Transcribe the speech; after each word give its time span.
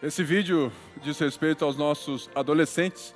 Esse 0.00 0.22
vídeo 0.22 0.72
diz 1.02 1.18
respeito 1.18 1.64
aos 1.64 1.76
nossos 1.76 2.30
adolescentes 2.32 3.12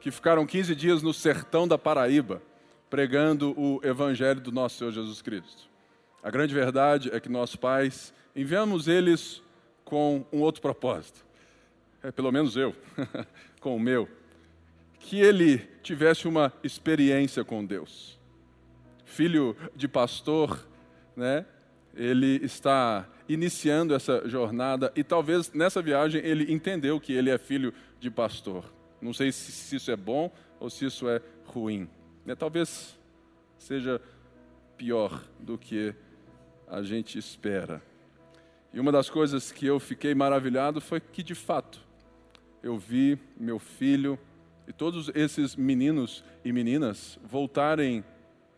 que 0.00 0.10
ficaram 0.10 0.44
15 0.44 0.74
dias 0.74 1.00
no 1.00 1.14
sertão 1.14 1.68
da 1.68 1.78
Paraíba 1.78 2.42
pregando 2.90 3.54
o 3.56 3.80
evangelho 3.84 4.40
do 4.40 4.50
nosso 4.50 4.78
Senhor 4.78 4.90
Jesus 4.90 5.22
Cristo. 5.22 5.68
A 6.20 6.32
grande 6.32 6.52
verdade 6.52 7.08
é 7.14 7.20
que 7.20 7.28
nós 7.28 7.54
pais 7.54 8.12
enviamos 8.34 8.88
eles 8.88 9.44
com 9.84 10.26
um 10.32 10.40
outro 10.40 10.60
propósito. 10.60 11.24
É 12.02 12.10
pelo 12.10 12.32
menos 12.32 12.56
eu, 12.56 12.74
com 13.60 13.76
o 13.76 13.80
meu, 13.80 14.08
que 14.98 15.20
ele 15.20 15.58
tivesse 15.84 16.26
uma 16.26 16.52
experiência 16.64 17.44
com 17.44 17.64
Deus. 17.64 18.18
Filho 19.04 19.56
de 19.76 19.86
pastor, 19.86 20.66
né? 21.16 21.46
Ele 21.94 22.44
está 22.44 23.08
iniciando 23.28 23.94
essa 23.94 24.28
jornada 24.28 24.92
e 24.94 25.02
talvez 25.02 25.52
nessa 25.52 25.80
viagem 25.80 26.20
ele 26.24 26.52
entendeu 26.52 27.00
que 27.00 27.12
ele 27.12 27.30
é 27.30 27.38
filho 27.38 27.72
de 27.98 28.10
pastor. 28.10 28.72
Não 29.00 29.12
sei 29.12 29.32
se, 29.32 29.52
se 29.52 29.76
isso 29.76 29.90
é 29.90 29.96
bom 29.96 30.30
ou 30.60 30.68
se 30.70 30.86
isso 30.86 31.08
é 31.08 31.20
ruim. 31.44 31.88
Né? 32.24 32.34
Talvez 32.34 32.98
seja 33.58 34.00
pior 34.76 35.22
do 35.38 35.56
que 35.56 35.94
a 36.68 36.82
gente 36.82 37.18
espera. 37.18 37.82
E 38.72 38.80
uma 38.80 38.90
das 38.90 39.08
coisas 39.08 39.52
que 39.52 39.66
eu 39.66 39.78
fiquei 39.78 40.14
maravilhado 40.14 40.80
foi 40.80 41.00
que, 41.00 41.22
de 41.22 41.34
fato, 41.34 41.80
eu 42.62 42.76
vi 42.76 43.18
meu 43.38 43.58
filho 43.58 44.18
e 44.66 44.72
todos 44.72 45.10
esses 45.14 45.54
meninos 45.54 46.24
e 46.44 46.52
meninas 46.52 47.18
voltarem 47.22 48.02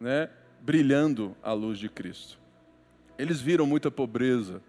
né, 0.01 0.31
brilhando 0.61 1.37
à 1.43 1.53
luz 1.53 1.79
de 1.79 1.89
Cristo. 1.89 2.39
Eles 3.19 3.41
viram 3.41 3.67
muita 3.67 3.91
pobreza, 3.91 4.63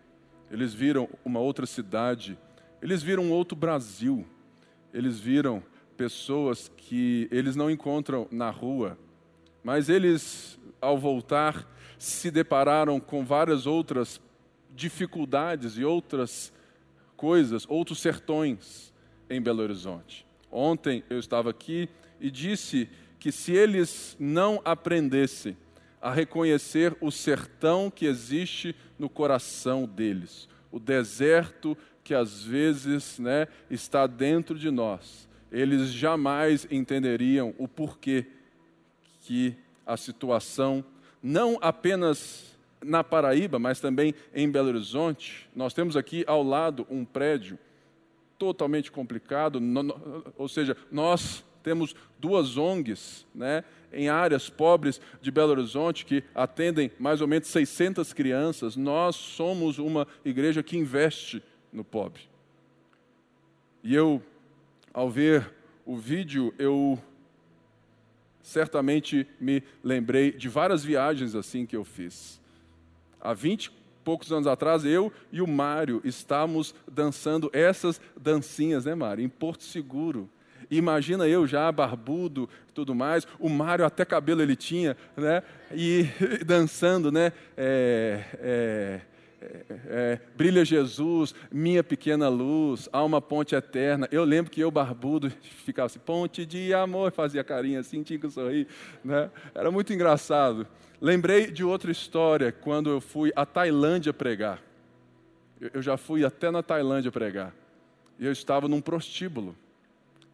eles 0.49 0.73
viram 0.73 1.09
uma 1.25 1.39
outra 1.39 1.65
cidade, 1.65 2.37
eles 2.81 3.03
viram 3.03 3.23
um 3.23 3.31
outro 3.31 3.55
Brasil, 3.57 4.25
eles 4.93 5.19
viram 5.19 5.61
pessoas 5.97 6.71
que 6.77 7.27
eles 7.31 7.55
não 7.55 7.69
encontram 7.69 8.27
na 8.31 8.49
rua, 8.49 8.97
mas 9.63 9.89
eles, 9.89 10.57
ao 10.79 10.97
voltar, 10.97 11.67
se 11.97 12.31
depararam 12.31 12.99
com 12.99 13.25
várias 13.25 13.65
outras 13.65 14.21
dificuldades 14.73 15.77
e 15.77 15.83
outras 15.83 16.53
coisas, 17.17 17.65
outros 17.67 17.99
sertões 17.99 18.93
em 19.29 19.41
Belo 19.41 19.63
Horizonte. 19.63 20.25
Ontem 20.51 21.03
eu 21.09 21.19
estava 21.19 21.49
aqui 21.49 21.89
e 22.21 22.31
disse 22.31 22.87
que 23.19 23.31
se 23.31 23.51
eles 23.51 24.15
não 24.19 24.61
aprendessem 24.63 25.57
a 26.01 26.11
reconhecer 26.11 26.95
o 27.01 27.11
sertão 27.11 27.89
que 27.89 28.05
existe 28.05 28.75
no 28.97 29.09
coração 29.09 29.85
deles, 29.85 30.47
o 30.71 30.79
deserto 30.79 31.77
que 32.03 32.13
às 32.13 32.43
vezes 32.43 33.19
né, 33.19 33.47
está 33.69 34.07
dentro 34.07 34.57
de 34.57 34.71
nós. 34.71 35.27
Eles 35.51 35.91
jamais 35.91 36.67
entenderiam 36.69 37.53
o 37.57 37.67
porquê 37.67 38.25
que 39.21 39.55
a 39.85 39.97
situação, 39.97 40.83
não 41.21 41.57
apenas 41.61 42.55
na 42.83 43.03
Paraíba, 43.03 43.57
mas 43.57 43.79
também 43.79 44.13
em 44.33 44.49
Belo 44.49 44.69
Horizonte, 44.69 45.49
nós 45.55 45.73
temos 45.73 45.97
aqui 45.97 46.23
ao 46.27 46.43
lado 46.43 46.85
um 46.89 47.03
prédio 47.03 47.57
totalmente 48.37 48.91
complicado, 48.91 49.59
ou 50.37 50.47
seja, 50.47 50.77
nós 50.91 51.43
temos 51.67 51.93
duas 52.17 52.55
ONGs, 52.55 53.25
né, 53.35 53.61
em 53.91 54.07
áreas 54.07 54.49
pobres 54.49 55.01
de 55.21 55.29
Belo 55.29 55.51
Horizonte, 55.51 56.05
que 56.05 56.23
atendem 56.33 56.89
mais 56.97 57.19
ou 57.19 57.27
menos 57.27 57.49
600 57.49 58.13
crianças. 58.13 58.77
Nós 58.77 59.17
somos 59.17 59.77
uma 59.77 60.07
igreja 60.23 60.63
que 60.63 60.77
investe 60.77 61.43
no 61.73 61.83
pobre. 61.83 62.21
E 63.83 63.93
eu, 63.93 64.23
ao 64.93 65.09
ver 65.09 65.53
o 65.85 65.97
vídeo, 65.97 66.53
eu 66.57 66.97
certamente 68.41 69.27
me 69.37 69.61
lembrei 69.83 70.31
de 70.31 70.47
várias 70.47 70.85
viagens 70.85 71.35
assim 71.35 71.65
que 71.65 71.75
eu 71.75 71.83
fiz. 71.83 72.39
Há 73.19 73.33
20 73.33 73.65
e 73.65 73.71
poucos 74.05 74.31
anos 74.31 74.47
atrás, 74.47 74.85
eu 74.85 75.11
e 75.33 75.41
o 75.41 75.47
Mário 75.47 75.99
estávamos 76.05 76.73
dançando 76.89 77.49
essas 77.51 77.99
dancinhas, 78.15 78.85
né, 78.85 78.95
Mário? 78.95 79.21
Em 79.21 79.27
Porto 79.27 79.65
Seguro. 79.65 80.29
Imagina 80.69 81.27
eu 81.27 81.47
já 81.47 81.71
barbudo 81.71 82.49
tudo 82.73 82.93
mais, 82.93 83.27
o 83.39 83.49
Mário 83.49 83.83
até 83.85 84.05
cabelo 84.05 84.41
ele 84.41 84.55
tinha, 84.55 84.95
né? 85.15 85.41
E 85.73 86.05
dançando, 86.45 87.11
né? 87.11 87.33
É, 87.57 88.23
é, 88.39 89.01
é, 89.41 89.65
é, 89.87 90.19
brilha 90.35 90.63
Jesus, 90.65 91.33
minha 91.51 91.83
pequena 91.83 92.29
luz, 92.29 92.87
há 92.91 93.03
uma 93.03 93.19
ponte 93.21 93.55
eterna. 93.55 94.07
Eu 94.11 94.23
lembro 94.23 94.51
que 94.51 94.61
eu, 94.61 94.69
barbudo, 94.69 95.31
ficava 95.65 95.87
assim, 95.87 95.99
ponte 95.99 96.45
de 96.45 96.73
amor, 96.73 97.11
fazia 97.11 97.43
carinha 97.43 97.79
assim, 97.79 98.03
tinha 98.03 98.19
que 98.19 98.29
sorrir. 98.29 98.67
Né? 99.03 99.29
Era 99.55 99.71
muito 99.71 99.91
engraçado. 99.91 100.67
Lembrei 100.99 101.51
de 101.51 101.63
outra 101.63 101.91
história, 101.91 102.51
quando 102.51 102.89
eu 102.89 102.99
fui 102.99 103.31
à 103.35 103.45
Tailândia 103.45 104.13
pregar. 104.13 104.61
Eu 105.73 105.81
já 105.81 105.97
fui 105.97 106.23
até 106.23 106.51
na 106.51 106.61
Tailândia 106.61 107.11
pregar. 107.11 107.53
E 108.19 108.25
eu 108.25 108.31
estava 108.31 108.67
num 108.67 108.81
prostíbulo. 108.81 109.55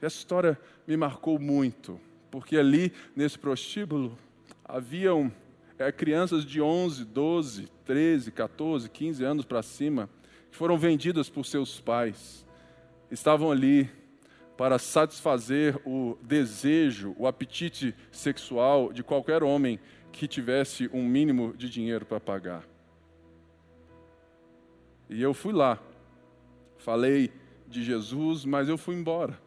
Essa 0.04 0.18
história 0.18 0.60
me 0.86 0.98
marcou 0.98 1.40
muito, 1.40 1.98
porque 2.30 2.58
ali, 2.58 2.92
nesse 3.16 3.40
prostíbulo, 3.40 4.18
haviam 4.66 5.32
é, 5.80 5.94
crianças 5.94 6.46
de 6.46 6.62
11, 6.62 7.06
12, 7.06 7.70
13, 7.86 8.32
14, 8.32 8.90
15 8.90 9.24
anos 9.24 9.46
para 9.46 9.62
cima, 9.62 10.10
que 10.52 10.58
foram 10.58 10.78
vendidas 10.78 11.30
por 11.30 11.46
seus 11.46 11.80
pais. 11.80 12.46
Estavam 13.10 13.50
ali 13.50 13.90
para 14.58 14.78
satisfazer 14.78 15.80
o 15.86 16.18
desejo, 16.22 17.16
o 17.18 17.26
apetite 17.26 17.96
sexual 18.12 18.92
de 18.92 19.04
qualquer 19.04 19.42
homem 19.42 19.80
que 20.12 20.28
tivesse 20.28 20.90
um 20.94 21.08
mínimo 21.08 21.54
de 21.56 21.70
dinheiro 21.70 22.06
para 22.06 22.20
pagar. 22.20 22.66
E 25.10 25.22
eu 25.22 25.34
fui 25.34 25.54
lá, 25.54 25.80
falei 26.78 27.32
de 27.70 27.82
Jesus, 27.82 28.44
mas 28.44 28.68
eu 28.68 28.78
fui 28.78 28.96
embora. 28.96 29.43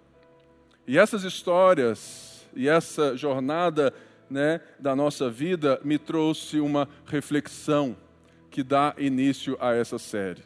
E 0.86 0.98
essas 0.98 1.24
histórias 1.24 2.46
e 2.54 2.68
essa 2.68 3.16
jornada 3.16 3.92
né, 4.30 4.60
da 4.78 4.94
nossa 4.94 5.28
vida 5.28 5.80
me 5.84 5.98
trouxe 5.98 6.60
uma 6.60 6.88
reflexão 7.06 7.96
que 8.50 8.62
dá 8.62 8.94
início 8.96 9.56
a 9.60 9.74
essa 9.74 9.98
série. 9.98 10.42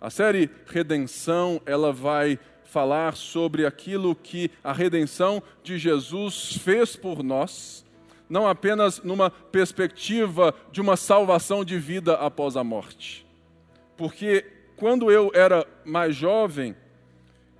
A 0.00 0.10
série 0.10 0.48
Redenção, 0.66 1.60
ela 1.66 1.92
vai 1.92 2.38
falar 2.64 3.16
sobre 3.16 3.66
aquilo 3.66 4.14
que 4.14 4.50
a 4.62 4.72
redenção 4.72 5.42
de 5.62 5.76
Jesus 5.76 6.56
fez 6.62 6.94
por 6.94 7.22
nós, 7.22 7.84
não 8.28 8.46
apenas 8.46 9.02
numa 9.02 9.30
perspectiva 9.30 10.54
de 10.70 10.80
uma 10.80 10.96
salvação 10.96 11.64
de 11.64 11.78
vida 11.78 12.14
após 12.14 12.56
a 12.56 12.62
morte. 12.62 13.26
Porque 13.96 14.44
quando 14.76 15.10
eu 15.10 15.32
era 15.34 15.66
mais 15.84 16.14
jovem, 16.14 16.76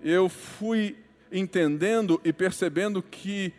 eu 0.00 0.28
fui 0.28 0.96
entendendo 1.32 2.20
e 2.24 2.32
percebendo 2.32 3.02
que 3.02 3.52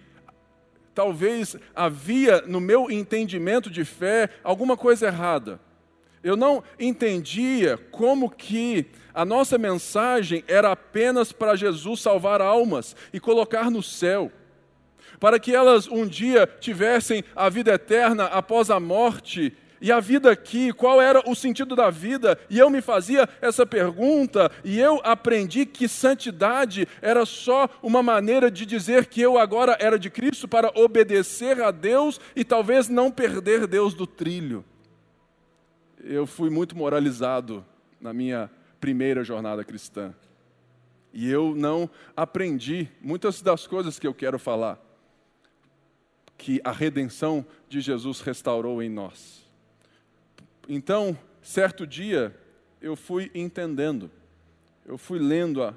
talvez 0.94 1.56
havia 1.76 2.42
no 2.42 2.60
meu 2.60 2.92
entendimento 2.92 3.70
de 3.70 3.86
fé 3.86 4.30
alguma 4.44 4.76
coisa 4.76 5.08
errada. 5.08 5.60
Eu 6.22 6.36
não 6.36 6.62
entendia 6.78 7.78
como 7.92 8.30
que 8.30 8.88
a 9.14 9.24
nossa 9.24 9.58
mensagem 9.58 10.44
era 10.48 10.72
apenas 10.72 11.32
para 11.32 11.56
Jesus 11.56 12.02
salvar 12.02 12.42
almas 12.42 12.96
e 13.14 13.20
colocar 13.20 13.72
no 13.72 13.82
céu, 13.82 14.32
para 15.20 15.40
que 15.40 15.56
elas 15.56 15.88
um 15.88 16.06
dia 16.06 16.46
tivessem 16.46 17.24
a 17.36 17.50
vida 17.50 17.74
eterna 17.74 18.26
após 18.26 18.70
a 18.70 18.80
morte 18.80 19.56
e 19.82 19.92
a 19.92 20.00
vida 20.00 20.32
aqui, 20.32 20.74
qual 20.74 21.02
era 21.02 21.22
o 21.30 21.36
sentido 21.36 21.76
da 21.76 21.90
vida? 21.90 22.38
E 22.50 22.60
eu 22.60 22.70
me 22.70 22.82
fazia 22.82 23.28
essa 23.42 23.66
pergunta, 23.66 24.52
e 24.64 24.80
eu 24.80 25.00
aprendi 25.04 25.66
que 25.66 25.88
santidade 25.88 26.88
era 27.02 27.26
só 27.26 27.70
uma 27.82 28.04
maneira 28.04 28.52
de 28.52 28.66
dizer 28.66 29.06
que 29.06 29.22
eu 29.22 29.38
agora 29.38 29.78
era 29.80 29.98
de 29.98 30.10
Cristo 30.10 30.48
para 30.48 30.72
obedecer 30.76 31.62
a 31.62 31.72
Deus 31.72 32.20
e 32.36 32.44
talvez 32.44 32.90
não 32.90 33.10
perder 33.10 33.68
Deus 33.68 33.94
do 33.94 34.06
trilho. 34.06 34.66
Eu 36.04 36.26
fui 36.26 36.50
muito 36.50 36.78
moralizado 36.78 37.66
na 38.00 38.14
minha 38.14 38.50
primeira 38.80 39.24
jornada 39.24 39.64
cristã. 39.64 40.14
E 41.12 41.30
eu 41.30 41.56
não 41.56 41.90
aprendi 42.16 42.88
muitas 43.02 43.42
das 43.42 43.66
coisas 43.66 43.98
que 43.98 44.08
eu 44.08 44.14
quero 44.14 44.38
falar, 44.38 44.80
que 46.38 46.62
a 46.64 46.72
redenção 46.72 47.46
de 47.68 47.82
Jesus 47.82 48.22
restaurou 48.22 48.82
em 48.82 48.90
nós. 48.90 49.49
Então, 50.72 51.18
certo 51.42 51.88
dia, 51.88 52.32
eu 52.80 52.96
fui 52.96 53.32
entendendo, 53.34 54.12
eu 54.86 55.00
fui 55.00 55.18
lendo 55.18 55.64
a, 55.64 55.74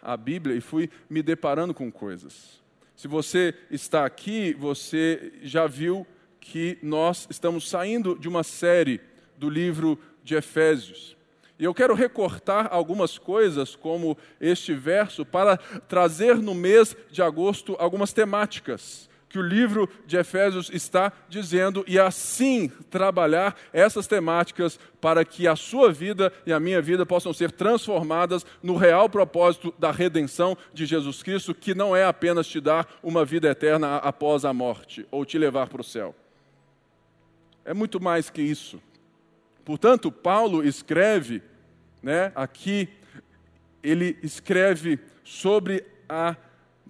a 0.00 0.16
Bíblia 0.16 0.56
e 0.56 0.62
fui 0.62 0.88
me 1.10 1.22
deparando 1.22 1.74
com 1.74 1.92
coisas. 1.92 2.62
Se 2.96 3.06
você 3.06 3.54
está 3.70 4.06
aqui, 4.06 4.54
você 4.54 5.34
já 5.42 5.66
viu 5.66 6.06
que 6.40 6.78
nós 6.82 7.26
estamos 7.28 7.68
saindo 7.68 8.18
de 8.18 8.30
uma 8.30 8.42
série 8.42 8.98
do 9.36 9.50
livro 9.50 9.98
de 10.24 10.36
Efésios. 10.36 11.14
E 11.58 11.64
eu 11.64 11.74
quero 11.74 11.94
recortar 11.94 12.68
algumas 12.70 13.18
coisas, 13.18 13.76
como 13.76 14.16
este 14.40 14.72
verso, 14.72 15.22
para 15.26 15.58
trazer 15.58 16.36
no 16.38 16.54
mês 16.54 16.96
de 17.10 17.20
agosto 17.20 17.76
algumas 17.78 18.14
temáticas 18.14 19.10
que 19.32 19.38
o 19.38 19.42
livro 19.42 19.88
de 20.06 20.18
Efésios 20.18 20.68
está 20.68 21.10
dizendo 21.26 21.82
e 21.88 21.98
assim 21.98 22.68
trabalhar 22.90 23.56
essas 23.72 24.06
temáticas 24.06 24.78
para 25.00 25.24
que 25.24 25.48
a 25.48 25.56
sua 25.56 25.90
vida 25.90 26.30
e 26.44 26.52
a 26.52 26.60
minha 26.60 26.82
vida 26.82 27.06
possam 27.06 27.32
ser 27.32 27.50
transformadas 27.50 28.44
no 28.62 28.76
real 28.76 29.08
propósito 29.08 29.72
da 29.78 29.90
redenção 29.90 30.54
de 30.74 30.84
Jesus 30.84 31.22
Cristo, 31.22 31.54
que 31.54 31.74
não 31.74 31.96
é 31.96 32.04
apenas 32.04 32.46
te 32.46 32.60
dar 32.60 32.86
uma 33.02 33.24
vida 33.24 33.48
eterna 33.48 33.96
após 33.96 34.44
a 34.44 34.52
morte 34.52 35.06
ou 35.10 35.24
te 35.24 35.38
levar 35.38 35.66
para 35.66 35.80
o 35.80 35.84
céu. 35.84 36.14
É 37.64 37.72
muito 37.72 37.98
mais 37.98 38.28
que 38.28 38.42
isso. 38.42 38.82
Portanto, 39.64 40.12
Paulo 40.12 40.62
escreve, 40.62 41.40
né, 42.02 42.32
aqui, 42.34 42.86
ele 43.82 44.18
escreve 44.22 44.98
sobre 45.24 45.82
a 46.06 46.36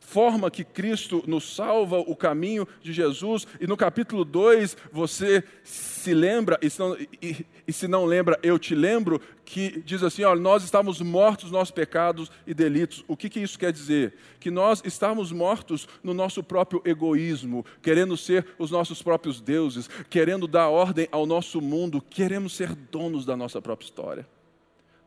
forma 0.02 0.50
que 0.50 0.64
Cristo 0.64 1.22
nos 1.26 1.54
salva, 1.54 1.99
o 1.99 2.14
caminho 2.14 2.69
de 2.82 2.93
Jesus. 2.93 3.46
E 3.60 3.66
no 3.66 3.76
capítulo 3.76 4.25
2, 4.25 4.76
você 4.93 5.43
se 5.64 6.12
lembra, 6.12 6.58
e 6.60 6.69
se, 6.69 6.78
não, 6.81 6.96
e, 7.22 7.46
e 7.66 7.72
se 7.72 7.88
não, 7.88 8.04
lembra, 8.04 8.38
eu 8.43 8.58
te 8.58 8.75
lembro, 8.75 9.20
que 9.44 9.81
diz 9.81 10.02
assim: 10.02 10.25
olha, 10.25 10.40
nós 10.40 10.64
estávamos 10.64 11.00
mortos 11.00 11.44
nos 11.44 11.52
nossos 11.52 11.70
pecados 11.70 12.31
e 12.46 12.52
delitos. 12.52 13.04
O 13.08 13.16
que, 13.16 13.31
que 13.31 13.40
isso 13.40 13.58
quer 13.58 13.72
dizer? 13.72 14.14
Que 14.38 14.50
nós 14.50 14.82
estamos 14.84 15.32
mortos 15.32 15.88
no 16.02 16.12
nosso 16.12 16.43
próprio 16.43 16.82
egoísmo, 16.84 17.64
querendo 17.81 18.16
ser 18.16 18.46
os 18.58 18.70
nossos 18.70 19.02
próprios 19.02 19.40
deuses, 19.40 19.88
querendo 20.10 20.46
dar 20.46 20.69
ordem 20.69 21.08
ao 21.10 21.25
nosso 21.25 21.60
mundo, 21.60 22.02
queremos 22.02 22.54
ser 22.54 22.75
donos 22.75 23.25
da 23.25 23.37
nossa 23.37 23.62
própria 23.62 23.87
história. 23.87 24.28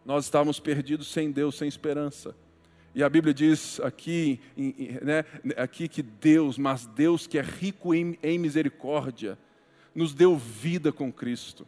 Nós 0.06 0.26
estávamos 0.26 0.60
perdidos 0.60 1.12
sem 1.12 1.32
Deus, 1.32 1.56
sem 1.56 1.68
esperança. 1.68 2.36
E 2.96 3.04
a 3.04 3.10
Bíblia 3.10 3.34
diz 3.34 3.78
aqui, 3.82 4.40
né, 4.56 5.26
aqui 5.58 5.86
que 5.90 6.02
Deus, 6.02 6.58
mas 6.58 6.86
Deus 6.86 7.28
que 7.28 7.38
é 7.38 7.42
rico 7.42 7.94
em, 7.94 8.18
em 8.24 8.40
misericórdia, 8.40 9.38
nos 9.94 10.14
deu 10.14 10.38
vida 10.38 10.94
com 10.94 11.12
Cristo. 11.12 11.68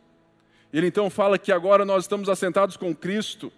Ele 0.72 0.88
então 0.88 1.10
fala 1.10 1.38
que 1.38 1.52
agora 1.52 1.84
nós 1.84 2.06
estamos 2.06 2.30
assentados 2.30 2.78
com 2.78 2.96
Cristo, 2.96 3.52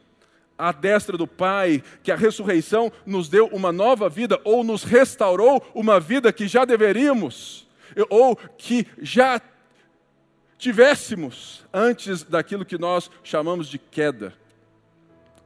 à 0.58 0.72
destra 0.72 1.16
do 1.16 1.28
Pai, 1.28 1.84
que 2.02 2.12
a 2.12 2.16
ressurreição 2.16 2.92
nos 3.06 3.30
deu 3.30 3.46
uma 3.48 3.72
nova 3.72 4.10
vida, 4.10 4.42
ou 4.44 4.64
nos 4.64 4.84
restaurou 4.84 5.64
uma 5.76 6.00
vida 6.00 6.34
que 6.34 6.48
já 6.48 6.66
deveríamos, 6.66 7.68
ou 8.10 8.36
que 8.36 8.88
já 9.00 9.40
tivéssemos 10.58 11.64
antes 11.72 12.24
daquilo 12.24 12.66
que 12.66 12.80
nós 12.80 13.12
chamamos 13.24 13.68
de 13.68 13.78
queda. 13.78 14.34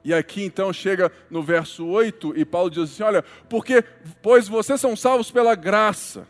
E 0.04 0.14
aqui 0.14 0.44
então 0.44 0.72
chega 0.74 1.12
no 1.30 1.42
verso 1.42 1.86
8 1.86 2.34
e 2.38 2.44
Paulo 2.44 2.70
diz 2.70 2.84
assim: 2.84 3.04
Olha, 3.04 3.24
porque, 3.50 3.84
pois 4.22 4.48
vocês 4.48 4.80
são 4.80 4.96
salvos 4.96 5.32
pela 5.32 5.56
graça. 5.56 6.28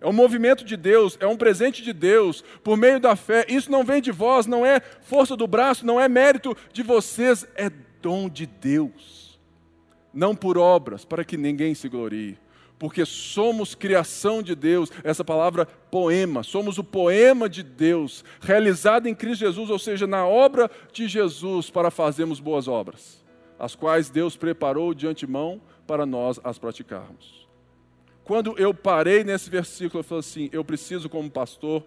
É 0.00 0.06
um 0.06 0.12
movimento 0.12 0.64
de 0.64 0.76
Deus, 0.76 1.16
é 1.20 1.26
um 1.26 1.36
presente 1.36 1.82
de 1.82 1.92
Deus, 1.92 2.44
por 2.62 2.76
meio 2.76 3.00
da 3.00 3.16
fé. 3.16 3.46
Isso 3.48 3.70
não 3.70 3.82
vem 3.82 4.02
de 4.02 4.12
vós, 4.12 4.46
não 4.46 4.64
é 4.64 4.80
força 4.80 5.34
do 5.34 5.46
braço, 5.46 5.86
não 5.86 5.98
é 5.98 6.08
mérito 6.08 6.54
de 6.72 6.82
vocês, 6.82 7.46
é 7.54 7.70
dom 8.02 8.28
de 8.28 8.46
Deus. 8.46 9.40
Não 10.12 10.34
por 10.34 10.58
obras, 10.58 11.04
para 11.04 11.24
que 11.24 11.36
ninguém 11.36 11.74
se 11.74 11.88
glorie 11.88 12.38
porque 12.78 13.06
somos 13.06 13.74
criação 13.74 14.42
de 14.42 14.54
Deus, 14.54 14.90
essa 15.02 15.24
palavra 15.24 15.66
poema, 15.90 16.42
somos 16.42 16.78
o 16.78 16.84
poema 16.84 17.48
de 17.48 17.62
Deus, 17.62 18.24
realizado 18.40 19.06
em 19.06 19.14
Cristo 19.14 19.40
Jesus, 19.40 19.70
ou 19.70 19.78
seja, 19.78 20.06
na 20.06 20.26
obra 20.26 20.70
de 20.92 21.08
Jesus, 21.08 21.70
para 21.70 21.90
fazermos 21.90 22.38
boas 22.38 22.68
obras, 22.68 23.24
as 23.58 23.74
quais 23.74 24.10
Deus 24.10 24.36
preparou 24.36 24.92
de 24.92 25.06
antemão 25.06 25.60
para 25.86 26.04
nós 26.04 26.38
as 26.44 26.58
praticarmos. 26.58 27.46
Quando 28.24 28.58
eu 28.58 28.74
parei 28.74 29.22
nesse 29.22 29.48
versículo, 29.48 30.00
eu 30.00 30.04
falei 30.04 30.20
assim: 30.20 30.48
eu 30.52 30.64
preciso, 30.64 31.08
como 31.08 31.30
pastor, 31.30 31.84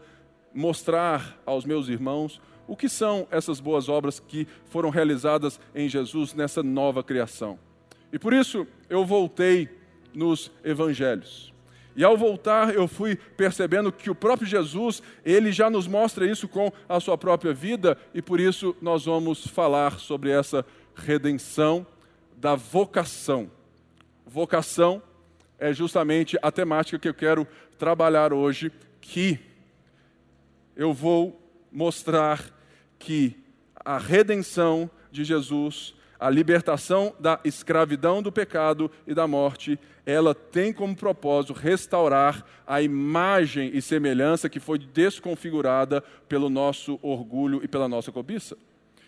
mostrar 0.54 1.38
aos 1.46 1.66
meus 1.66 1.90
irmãos 1.90 2.42
o 2.66 2.78
que 2.78 2.88
são 2.88 3.28
essas 3.30 3.60
boas 3.60 3.90
obras 3.90 4.20
que 4.20 4.48
foram 4.66 4.90
realizadas 4.90 5.60
em 5.76 5.90
Jesus 5.90 6.34
nessa 6.34 6.64
nova 6.64 7.04
criação. 7.04 7.60
E 8.12 8.18
por 8.18 8.32
isso 8.32 8.66
eu 8.90 9.06
voltei 9.06 9.79
nos 10.14 10.52
evangelhos. 10.64 11.54
E 11.96 12.04
ao 12.04 12.18
voltar, 12.18 12.74
eu 12.74 12.88
fui 12.88 13.16
percebendo 13.16 13.92
que 13.92 14.10
o 14.10 14.16
próprio 14.16 14.48
Jesus, 14.48 15.04
ele 15.26 15.52
já 15.52 15.70
nos 15.70 15.88
mostra 15.88 16.26
isso 16.26 16.48
com 16.48 16.72
a 16.88 17.00
sua 17.00 17.18
própria 17.18 17.54
vida, 17.54 17.98
e 18.14 18.22
por 18.22 18.40
isso 18.40 18.76
nós 18.82 19.06
vamos 19.06 19.46
falar 19.48 20.00
sobre 20.00 20.30
essa 20.30 20.66
redenção 20.96 21.86
da 22.38 22.56
vocação. 22.56 23.52
Vocação 24.26 25.02
é 25.58 25.74
justamente 25.74 26.38
a 26.42 26.52
temática 26.52 26.98
que 26.98 27.10
eu 27.10 27.14
quero 27.14 27.46
trabalhar 27.78 28.32
hoje, 28.32 28.72
que 29.02 29.40
eu 30.76 30.94
vou 30.94 31.42
mostrar 31.72 32.42
que 32.98 33.36
a 33.84 33.98
redenção 33.98 34.90
de 35.12 35.24
Jesus 35.24 35.96
a 36.20 36.30
libertação 36.30 37.16
da 37.18 37.40
escravidão 37.46 38.22
do 38.22 38.32
pecado 38.32 38.92
e 39.08 39.14
da 39.14 39.26
morte, 39.26 39.80
ela 40.10 40.34
tem 40.34 40.74
como 40.74 40.96
propósito 40.96 41.54
restaurar 41.54 42.44
a 42.66 42.82
imagem 42.82 43.72
e 43.74 43.82
semelhança 43.82 44.50
que 44.50 44.60
foi 44.60 44.80
desconfigurada 44.80 46.02
pelo 46.28 46.50
nosso 46.50 47.00
orgulho 47.02 47.62
e 47.64 47.68
pela 47.68 47.88
nossa 47.88 48.12
cobiça. 48.12 48.58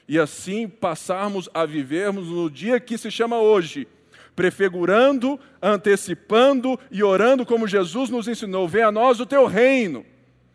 E 0.08 0.20
assim 0.20 0.68
passarmos 0.68 1.50
a 1.54 1.66
vivermos 1.66 2.28
no 2.28 2.50
dia 2.50 2.80
que 2.80 2.98
se 2.98 3.10
chama 3.10 3.40
hoje, 3.40 3.88
prefigurando, 4.36 5.40
antecipando 5.62 6.80
e 6.92 7.04
orando 7.04 7.46
como 7.46 7.68
Jesus 7.68 8.10
nos 8.10 8.28
ensinou: 8.28 8.68
venha 8.68 8.88
a 8.88 8.92
nós 8.92 9.20
o 9.20 9.26
teu 9.26 9.46
reino. 9.46 10.06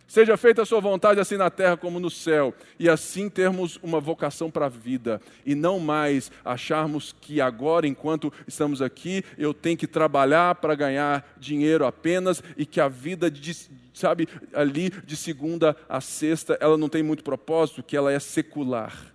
Seja 0.08 0.37
feita 0.37 0.62
a 0.62 0.67
sua 0.67 0.81
vontade, 0.81 1.19
assim 1.19 1.37
na 1.37 1.50
terra 1.50 1.76
como 1.76 1.99
no 1.99 2.11
céu, 2.11 2.55
e 2.79 2.88
assim 2.88 3.29
termos 3.29 3.76
uma 3.82 3.99
vocação 3.99 4.50
para 4.50 4.67
a 4.67 4.69
vida, 4.69 5.20
e 5.44 5.55
não 5.55 5.81
mais 5.81 6.31
acharmos 6.44 7.14
que 7.20 7.41
agora, 7.41 7.88
enquanto 7.88 8.32
estamos 8.47 8.81
aqui, 8.81 9.25
eu 9.37 9.53
tenho 9.53 9.76
que 9.76 9.87
trabalhar 9.87 10.54
para 10.57 10.76
ganhar 10.76 11.37
dinheiro 11.38 11.85
apenas, 11.85 12.40
e 12.57 12.64
que 12.64 12.81
a 12.81 12.87
vida, 12.87 13.28
de, 13.28 13.52
sabe, 13.92 14.28
ali 14.54 14.90
de 14.90 15.16
segunda 15.16 15.76
a 15.88 16.00
sexta, 16.00 16.57
ela 16.61 16.78
não 16.78 16.88
tem 16.88 17.02
muito 17.02 17.25
propósito, 17.25 17.83
que 17.83 17.97
ela 17.97 18.12
é 18.12 18.21
secular. 18.21 19.12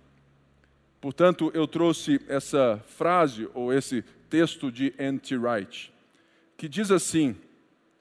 Portanto, 1.00 1.50
eu 1.54 1.66
trouxe 1.66 2.20
essa 2.28 2.82
frase, 2.86 3.48
ou 3.54 3.72
esse 3.72 4.04
texto 4.28 4.70
de 4.70 4.92
N.T. 4.98 5.36
Wright, 5.38 5.92
que 6.56 6.68
diz 6.68 6.90
assim: 6.90 7.34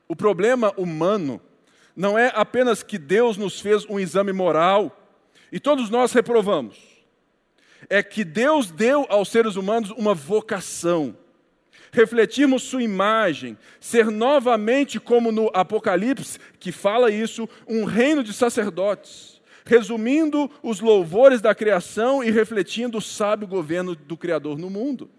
o 0.09 0.15
problema 0.15 0.73
humano 0.77 1.41
não 1.95 2.17
é 2.17 2.31
apenas 2.35 2.83
que 2.83 2.97
Deus 2.97 3.37
nos 3.37 3.59
fez 3.59 3.85
um 3.89 3.99
exame 3.99 4.31
moral 4.31 4.97
e 5.51 5.59
todos 5.59 5.89
nós 5.89 6.13
reprovamos. 6.13 6.77
É 7.89 8.01
que 8.01 8.23
Deus 8.23 8.71
deu 8.71 9.05
aos 9.09 9.29
seres 9.29 9.55
humanos 9.55 9.91
uma 9.91 10.13
vocação. 10.13 11.15
Refletirmos 11.91 12.63
sua 12.63 12.81
imagem, 12.81 13.57
ser 13.79 14.05
novamente, 14.05 14.97
como 14.97 15.31
no 15.31 15.51
Apocalipse, 15.53 16.39
que 16.57 16.71
fala 16.71 17.11
isso, 17.11 17.49
um 17.67 17.83
reino 17.83 18.23
de 18.23 18.31
sacerdotes, 18.31 19.41
resumindo 19.65 20.49
os 20.63 20.79
louvores 20.79 21.41
da 21.41 21.53
criação 21.53 22.23
e 22.23 22.31
refletindo 22.31 22.97
o 22.97 23.01
sábio 23.01 23.45
governo 23.45 23.93
do 23.93 24.15
Criador 24.15 24.57
no 24.57 24.69
mundo. 24.69 25.09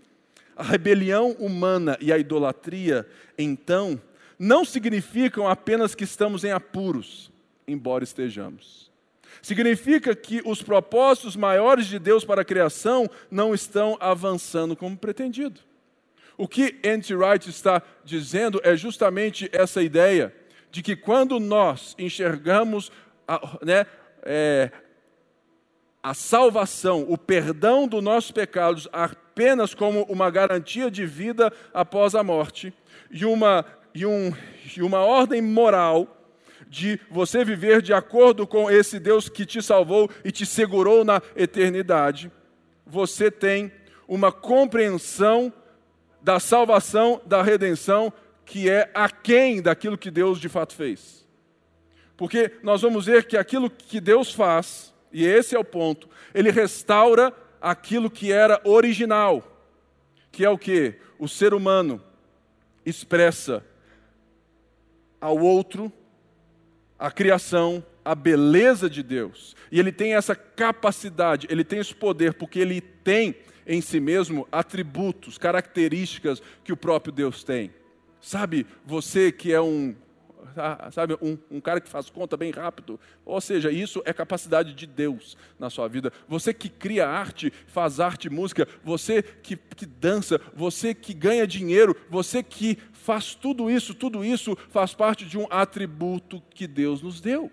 A 0.57 0.63
rebelião 0.63 1.33
humana 1.33 1.99
e 2.01 2.11
a 2.11 2.17
idolatria, 2.17 3.07
então, 3.37 4.01
não 4.43 4.65
significam 4.65 5.47
apenas 5.47 5.95
que 5.95 6.03
estamos 6.03 6.43
em 6.43 6.51
apuros, 6.51 7.31
embora 7.65 8.03
estejamos. 8.03 8.91
Significa 9.41 10.17
que 10.17 10.43
os 10.45 10.61
propósitos 10.61 11.37
maiores 11.37 11.87
de 11.87 11.97
Deus 11.97 12.25
para 12.25 12.43
a 12.43 12.45
criação 12.45 13.09
não 13.31 13.55
estão 13.55 13.97
avançando 14.01 14.75
como 14.75 14.97
pretendido. 14.97 15.61
O 16.37 16.49
que 16.49 16.77
N.T. 16.83 17.15
Wright 17.15 17.49
está 17.49 17.81
dizendo 18.05 18.61
é 18.65 18.75
justamente 18.75 19.49
essa 19.53 19.81
ideia 19.81 20.35
de 20.73 20.83
que 20.83 20.97
quando 20.97 21.39
nós 21.39 21.95
enxergamos 21.97 22.91
a, 23.29 23.59
né, 23.65 23.87
é, 24.25 24.73
a 26.03 26.15
salvação, 26.15 27.07
o 27.09 27.17
perdão 27.17 27.87
dos 27.87 28.03
nossos 28.03 28.33
pecados 28.33 28.89
apenas 28.93 29.73
como 29.73 30.03
uma 30.09 30.29
garantia 30.31 30.91
de 30.91 31.07
vida 31.07 31.53
após 31.73 32.17
a 32.17 32.25
morte 32.25 32.75
e 33.09 33.25
uma 33.25 33.65
e, 33.95 34.07
um, 34.07 34.33
e 34.77 34.83
uma 34.83 35.01
ordem 35.01 35.41
moral 35.41 36.19
de 36.69 36.99
você 37.11 37.45
viver 37.45 37.83
de 37.83 37.93
acordo 37.93 38.47
com 38.47 38.71
esse 38.71 38.99
Deus 38.99 39.29
que 39.29 39.45
te 39.45 39.61
salvou 39.61 40.09
e 40.25 40.33
te 40.33 40.47
segurou 40.47 41.05
na 41.05 41.21
eternidade, 41.37 42.33
você 42.87 43.31
tem 43.31 43.71
uma 44.09 44.33
compreensão 44.33 45.53
da 46.23 46.41
salvação, 46.41 47.21
da 47.27 47.43
redenção, 47.43 48.13
que 48.45 48.71
é 48.71 48.91
aquém 48.95 49.61
daquilo 49.61 49.99
que 49.99 50.11
Deus 50.11 50.41
de 50.41 50.49
fato 50.49 50.75
fez. 50.75 51.27
Porque 52.17 52.53
nós 52.63 52.81
vamos 52.83 53.07
ver 53.07 53.25
que 53.25 53.37
aquilo 53.37 53.69
que 53.69 54.01
Deus 54.01 54.33
faz, 54.33 54.95
e 55.13 55.27
esse 55.27 55.55
é 55.55 55.59
o 55.59 55.65
ponto, 55.65 56.09
ele 56.33 56.51
restaura 56.51 57.33
aquilo 57.61 58.11
que 58.11 58.33
era 58.33 58.61
original, 58.65 59.43
que 60.31 60.45
é 60.45 60.49
o 60.49 60.57
que? 60.57 60.95
O 61.19 61.29
ser 61.29 61.53
humano 61.53 62.03
expressa 62.85 63.65
ao 65.23 65.39
outro 65.39 65.91
a 66.99 67.11
criação, 67.11 67.85
a 68.05 68.15
beleza 68.15 68.91
de 68.91 69.03
Deus. 69.03 69.57
E 69.71 69.79
ele 69.79 69.91
tem 69.91 70.15
essa 70.15 70.35
capacidade, 70.35 71.47
ele 71.49 71.65
tem 71.65 71.79
esse 71.79 71.95
poder, 71.95 72.35
porque 72.35 72.59
ele 72.59 72.81
tem 72.81 73.37
em 73.67 73.81
si 73.81 74.01
mesmo 74.01 74.47
atributos, 74.51 75.39
características 75.39 76.43
que 76.63 76.73
o 76.73 76.77
próprio 76.77 77.13
Deus 77.13 77.43
tem. 77.45 77.73
Sabe, 78.21 78.67
você 78.85 79.33
que 79.33 79.53
é 79.53 79.61
um 79.61 79.95
sabe, 80.93 81.17
um, 81.21 81.39
um, 81.51 81.61
cara 81.61 81.81
que 81.81 81.89
faz 81.89 82.11
conta 82.11 82.37
bem 82.37 82.51
rápido. 82.51 82.99
Ou 83.25 83.41
seja, 83.41 83.71
isso 83.71 84.03
é 84.05 84.13
capacidade 84.13 84.75
de 84.75 84.87
Deus 84.87 85.37
na 85.59 85.71
sua 85.71 85.89
vida. 85.89 86.13
Você 86.29 86.53
que 86.53 86.69
cria 86.69 87.09
arte, 87.09 87.53
faz 87.67 88.01
arte, 88.01 88.29
música, 88.29 88.67
você 88.85 89.23
que, 89.23 89.57
que 89.57 89.87
dança, 89.87 90.41
você 90.55 90.95
que 90.95 91.15
ganha 91.15 91.47
dinheiro, 91.47 91.97
você 92.09 92.43
que 92.43 92.79
faz 92.93 93.35
tudo 93.35 93.71
isso, 93.71 93.95
tudo 93.95 94.25
isso 94.25 94.57
faz 94.71 94.95
parte 94.95 95.25
de 95.25 95.39
um 95.39 95.47
atributo 95.51 96.43
que 96.51 96.67
Deus 96.67 97.03
nos 97.03 97.21
deu. 97.21 97.51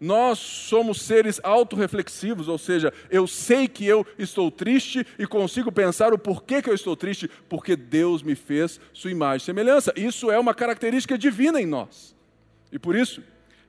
Nós 0.00 0.38
somos 0.38 1.00
seres 1.00 1.40
autorreflexivos, 1.42 2.48
ou 2.48 2.58
seja, 2.58 2.92
eu 3.10 3.26
sei 3.26 3.66
que 3.66 3.86
eu 3.86 4.06
estou 4.18 4.50
triste 4.50 5.06
e 5.18 5.26
consigo 5.26 5.72
pensar 5.72 6.12
o 6.12 6.18
porquê 6.18 6.60
que 6.60 6.68
eu 6.68 6.74
estou 6.74 6.94
triste, 6.94 7.30
porque 7.48 7.74
Deus 7.74 8.22
me 8.22 8.34
fez 8.34 8.78
sua 8.92 9.10
imagem 9.10 9.42
e 9.42 9.46
semelhança. 9.46 9.92
Isso 9.96 10.30
é 10.30 10.38
uma 10.38 10.54
característica 10.54 11.16
divina 11.16 11.60
em 11.60 11.66
nós. 11.66 12.14
E 12.70 12.78
por 12.78 12.94
isso 12.94 13.22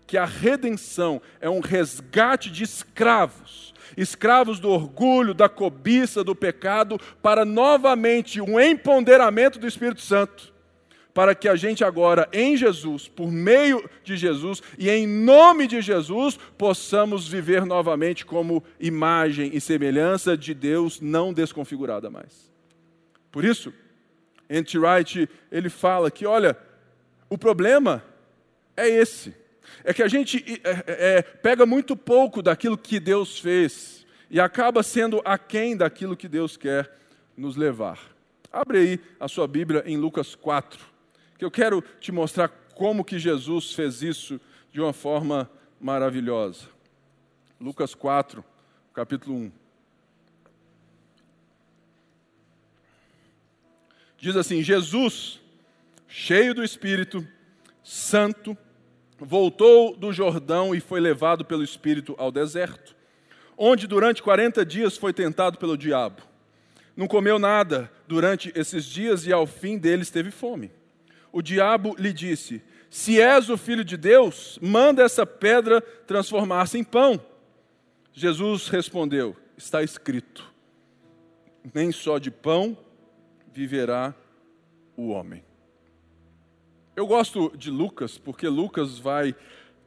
que 0.06 0.18
a 0.18 0.26
redenção 0.26 1.22
é 1.40 1.50
um 1.50 1.60
resgate 1.60 2.50
de 2.50 2.64
escravos, 2.64 3.74
escravos 3.96 4.60
do 4.60 4.70
orgulho, 4.70 5.34
da 5.34 5.48
cobiça, 5.48 6.24
do 6.24 6.36
pecado, 6.36 7.00
para 7.22 7.46
novamente 7.46 8.42
um 8.42 8.60
empoderamento 8.60 9.60
do 9.60 9.68
Espírito 9.68 10.02
Santo 10.02 10.57
para 11.18 11.34
que 11.34 11.50
a 11.50 11.56
gente 11.56 11.84
agora, 11.84 12.30
em 12.32 12.56
Jesus, 12.56 13.08
por 13.08 13.32
meio 13.32 13.90
de 14.04 14.16
Jesus 14.16 14.62
e 14.78 14.88
em 14.88 15.08
nome 15.08 15.66
de 15.66 15.82
Jesus, 15.82 16.38
possamos 16.56 17.28
viver 17.28 17.66
novamente 17.66 18.24
como 18.24 18.64
imagem 18.80 19.50
e 19.52 19.60
semelhança 19.60 20.38
de 20.38 20.54
Deus 20.54 21.02
não 21.02 21.34
desconfigurada 21.34 22.08
mais. 22.08 22.52
Por 23.32 23.44
isso, 23.44 23.74
N.T. 24.48 24.78
Wright, 24.78 25.28
ele 25.52 25.70
fala 25.70 26.12
que, 26.12 26.24
olha, 26.24 26.56
o 27.28 27.36
problema 27.36 28.04
é 28.76 28.88
esse. 28.88 29.34
É 29.84 29.96
que 29.96 30.04
a 30.04 30.08
gente 30.08 30.62
é, 30.64 30.70
é, 30.70 31.18
é, 31.18 31.22
pega 31.24 31.66
muito 31.66 31.98
pouco 31.98 32.44
daquilo 32.44 32.78
que 32.78 33.00
Deus 33.00 33.40
fez 33.40 34.06
e 34.30 34.40
acaba 34.40 34.84
sendo 34.84 35.20
aquém 35.26 35.76
daquilo 35.76 36.16
que 36.16 36.28
Deus 36.28 36.56
quer 36.56 36.96
nos 37.36 37.58
levar. 37.58 37.98
Abre 38.54 38.78
aí 38.78 39.00
a 39.20 39.28
sua 39.28 39.48
Bíblia 39.48 39.82
em 39.88 39.98
Lucas 39.98 40.36
4 40.36 40.97
que 41.38 41.46
eu 41.46 41.52
quero 41.52 41.84
te 42.00 42.12
mostrar 42.12 42.50
como 42.74 43.06
que 43.06 43.20
Jesus 43.20 43.74
fez 43.74 44.02
isso 44.02 44.42
de 44.72 44.82
uma 44.82 44.94
forma 44.94 45.50
maravilhosa. 45.80 46.66
Lucas 47.60 47.94
4, 47.94 48.44
capítulo 48.94 49.36
1. 49.36 49.52
Diz 54.18 54.36
assim: 54.36 54.64
Jesus, 54.64 55.40
cheio 56.08 56.54
do 56.54 56.64
Espírito 56.64 57.26
Santo, 57.84 58.58
voltou 59.20 59.96
do 59.96 60.12
Jordão 60.12 60.74
e 60.74 60.80
foi 60.80 61.00
levado 61.00 61.46
pelo 61.46 61.64
Espírito 61.64 62.16
ao 62.18 62.32
deserto, 62.32 62.96
onde 63.56 63.86
durante 63.86 64.24
40 64.24 64.66
dias 64.66 64.98
foi 64.98 65.14
tentado 65.14 65.60
pelo 65.60 65.78
diabo. 65.78 66.24
Não 66.96 67.08
comeu 67.08 67.38
nada 67.38 67.92
durante 68.08 68.52
esses 68.56 68.86
dias 68.86 69.28
e 69.28 69.32
ao 69.32 69.46
fim 69.46 69.78
deles 69.78 70.10
teve 70.10 70.32
fome 70.32 70.72
o 71.32 71.42
diabo 71.42 71.96
lhe 71.98 72.14
disse: 72.14 72.62
Se 72.90 73.22
és 73.22 73.50
o 73.50 73.58
filho 73.58 73.84
de 73.84 73.98
Deus, 73.98 74.58
manda 74.62 75.04
essa 75.04 75.26
pedra 75.26 75.82
transformar-se 75.82 76.78
em 76.78 76.84
pão. 76.84 77.20
Jesus 78.14 78.68
respondeu: 78.68 79.36
Está 79.58 79.84
escrito: 79.84 80.52
Nem 81.74 81.92
só 81.92 82.18
de 82.18 82.32
pão 82.32 82.78
viverá 83.54 84.14
o 84.96 85.10
homem. 85.10 85.44
Eu 86.96 87.06
gosto 87.06 87.56
de 87.56 87.70
Lucas 87.70 88.18
porque 88.18 88.48
Lucas 88.48 88.98
vai, 88.98 89.36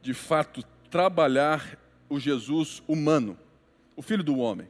de 0.01 0.13
fato, 0.13 0.63
trabalhar 0.89 1.77
o 2.09 2.19
Jesus 2.19 2.81
humano, 2.87 3.37
o 3.95 4.01
filho 4.01 4.23
do 4.23 4.37
homem. 4.37 4.69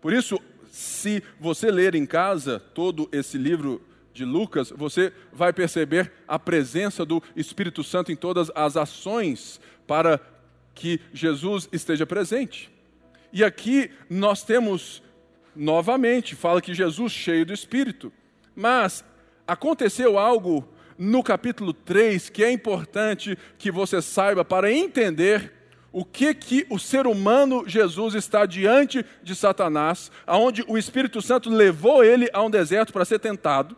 Por 0.00 0.12
isso, 0.12 0.38
se 0.66 1.22
você 1.38 1.70
ler 1.70 1.94
em 1.94 2.04
casa 2.04 2.58
todo 2.58 3.08
esse 3.12 3.38
livro 3.38 3.82
de 4.14 4.24
Lucas, 4.24 4.70
você 4.70 5.12
vai 5.32 5.52
perceber 5.52 6.12
a 6.26 6.38
presença 6.38 7.04
do 7.04 7.20
Espírito 7.34 7.82
Santo 7.82 8.12
em 8.12 8.16
todas 8.16 8.50
as 8.54 8.76
ações 8.76 9.60
para 9.86 10.20
que 10.72 11.00
Jesus 11.12 11.68
esteja 11.72 12.06
presente. 12.06 12.70
E 13.32 13.42
aqui 13.42 13.90
nós 14.08 14.44
temos 14.44 15.02
novamente, 15.54 16.36
fala 16.36 16.62
que 16.62 16.72
Jesus 16.72 17.12
cheio 17.12 17.44
do 17.44 17.52
Espírito. 17.52 18.12
Mas 18.54 19.04
aconteceu 19.46 20.16
algo 20.16 20.66
no 20.96 21.20
capítulo 21.20 21.72
3 21.72 22.30
que 22.30 22.44
é 22.44 22.52
importante 22.52 23.36
que 23.58 23.70
você 23.70 24.00
saiba 24.00 24.44
para 24.44 24.72
entender 24.72 25.52
o 25.90 26.04
que 26.04 26.34
que 26.34 26.66
o 26.70 26.78
ser 26.78 27.06
humano 27.06 27.64
Jesus 27.66 28.14
está 28.14 28.46
diante 28.46 29.04
de 29.22 29.34
Satanás, 29.34 30.10
aonde 30.24 30.64
o 30.68 30.78
Espírito 30.78 31.20
Santo 31.20 31.50
levou 31.50 32.04
ele 32.04 32.28
a 32.32 32.42
um 32.42 32.50
deserto 32.50 32.92
para 32.92 33.04
ser 33.04 33.18
tentado 33.18 33.76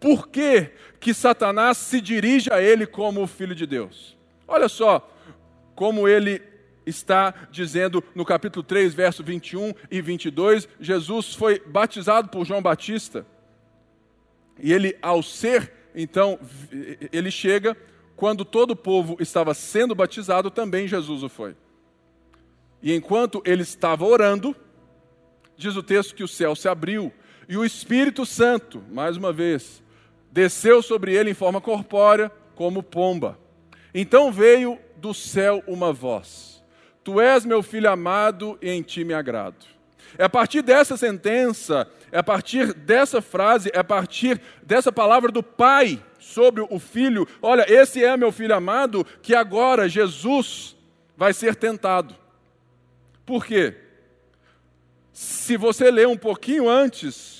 por 0.00 0.28
que, 0.28 0.70
que 0.98 1.12
Satanás 1.12 1.76
se 1.76 2.00
dirige 2.00 2.50
a 2.52 2.60
ele 2.60 2.86
como 2.86 3.22
o 3.22 3.26
filho 3.26 3.54
de 3.54 3.66
Deus. 3.66 4.16
Olha 4.48 4.68
só 4.68 5.08
como 5.74 6.08
ele 6.08 6.42
está 6.84 7.34
dizendo 7.50 8.02
no 8.14 8.24
capítulo 8.24 8.62
3, 8.62 8.92
verso 8.94 9.22
21 9.22 9.72
e 9.90 10.00
22, 10.00 10.68
Jesus 10.80 11.34
foi 11.34 11.60
batizado 11.60 12.28
por 12.28 12.44
João 12.44 12.62
Batista. 12.62 13.26
E 14.58 14.72
ele, 14.72 14.96
ao 15.00 15.22
ser, 15.22 15.72
então, 15.94 16.38
ele 17.12 17.30
chega, 17.30 17.76
quando 18.16 18.44
todo 18.44 18.72
o 18.72 18.76
povo 18.76 19.16
estava 19.20 19.54
sendo 19.54 19.94
batizado, 19.94 20.50
também 20.50 20.88
Jesus 20.88 21.22
o 21.22 21.28
foi. 21.28 21.56
E 22.82 22.94
enquanto 22.94 23.42
ele 23.44 23.62
estava 23.62 24.04
orando, 24.04 24.56
diz 25.56 25.76
o 25.76 25.82
texto 25.82 26.14
que 26.14 26.24
o 26.24 26.28
céu 26.28 26.56
se 26.56 26.68
abriu 26.68 27.12
e 27.48 27.56
o 27.56 27.64
Espírito 27.64 28.24
Santo, 28.24 28.82
mais 28.90 29.16
uma 29.16 29.32
vez, 29.32 29.82
desceu 30.30 30.82
sobre 30.82 31.14
ele 31.14 31.30
em 31.30 31.34
forma 31.34 31.60
corpórea, 31.60 32.30
como 32.54 32.82
pomba. 32.82 33.38
Então 33.94 34.30
veio 34.30 34.78
do 34.96 35.12
céu 35.12 35.62
uma 35.66 35.92
voz: 35.92 36.62
Tu 37.02 37.20
és 37.20 37.44
meu 37.44 37.62
filho 37.62 37.90
amado 37.90 38.58
e 38.60 38.70
em 38.70 38.82
ti 38.82 39.04
me 39.04 39.14
agrado. 39.14 39.66
É 40.18 40.24
a 40.24 40.28
partir 40.28 40.62
dessa 40.62 40.96
sentença, 40.96 41.88
é 42.10 42.18
a 42.18 42.22
partir 42.22 42.74
dessa 42.74 43.22
frase, 43.22 43.70
é 43.72 43.78
a 43.78 43.84
partir 43.84 44.40
dessa 44.62 44.90
palavra 44.90 45.30
do 45.30 45.42
Pai 45.42 46.02
sobre 46.18 46.66
o 46.68 46.78
filho: 46.78 47.26
Olha, 47.40 47.64
esse 47.72 48.04
é 48.04 48.16
meu 48.16 48.32
filho 48.32 48.54
amado, 48.54 49.04
que 49.22 49.34
agora 49.34 49.88
Jesus 49.88 50.76
vai 51.16 51.32
ser 51.32 51.54
tentado. 51.54 52.14
Por 53.24 53.46
quê? 53.46 53.76
Se 55.12 55.56
você 55.56 55.90
ler 55.90 56.08
um 56.08 56.16
pouquinho 56.16 56.68
antes, 56.68 57.39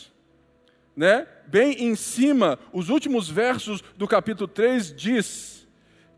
né? 0.96 1.26
bem 1.50 1.82
em 1.82 1.96
cima, 1.96 2.58
os 2.72 2.88
últimos 2.88 3.28
versos 3.28 3.82
do 3.96 4.06
capítulo 4.06 4.46
3 4.46 4.94
diz 4.94 5.66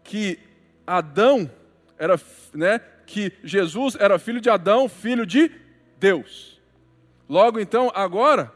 que 0.05 0.39
Adão 0.87 1.51
era, 1.99 2.21
né, 2.53 2.81
que 3.07 3.33
Jesus 3.43 3.97
era 3.99 4.19
filho 4.19 4.41
de 4.41 4.51
Adão, 4.51 4.89
filho 4.91 5.25
de 5.25 5.51
Deus. 5.99 6.61
Logo 7.27 7.59
então, 7.59 7.91
agora, 7.95 8.53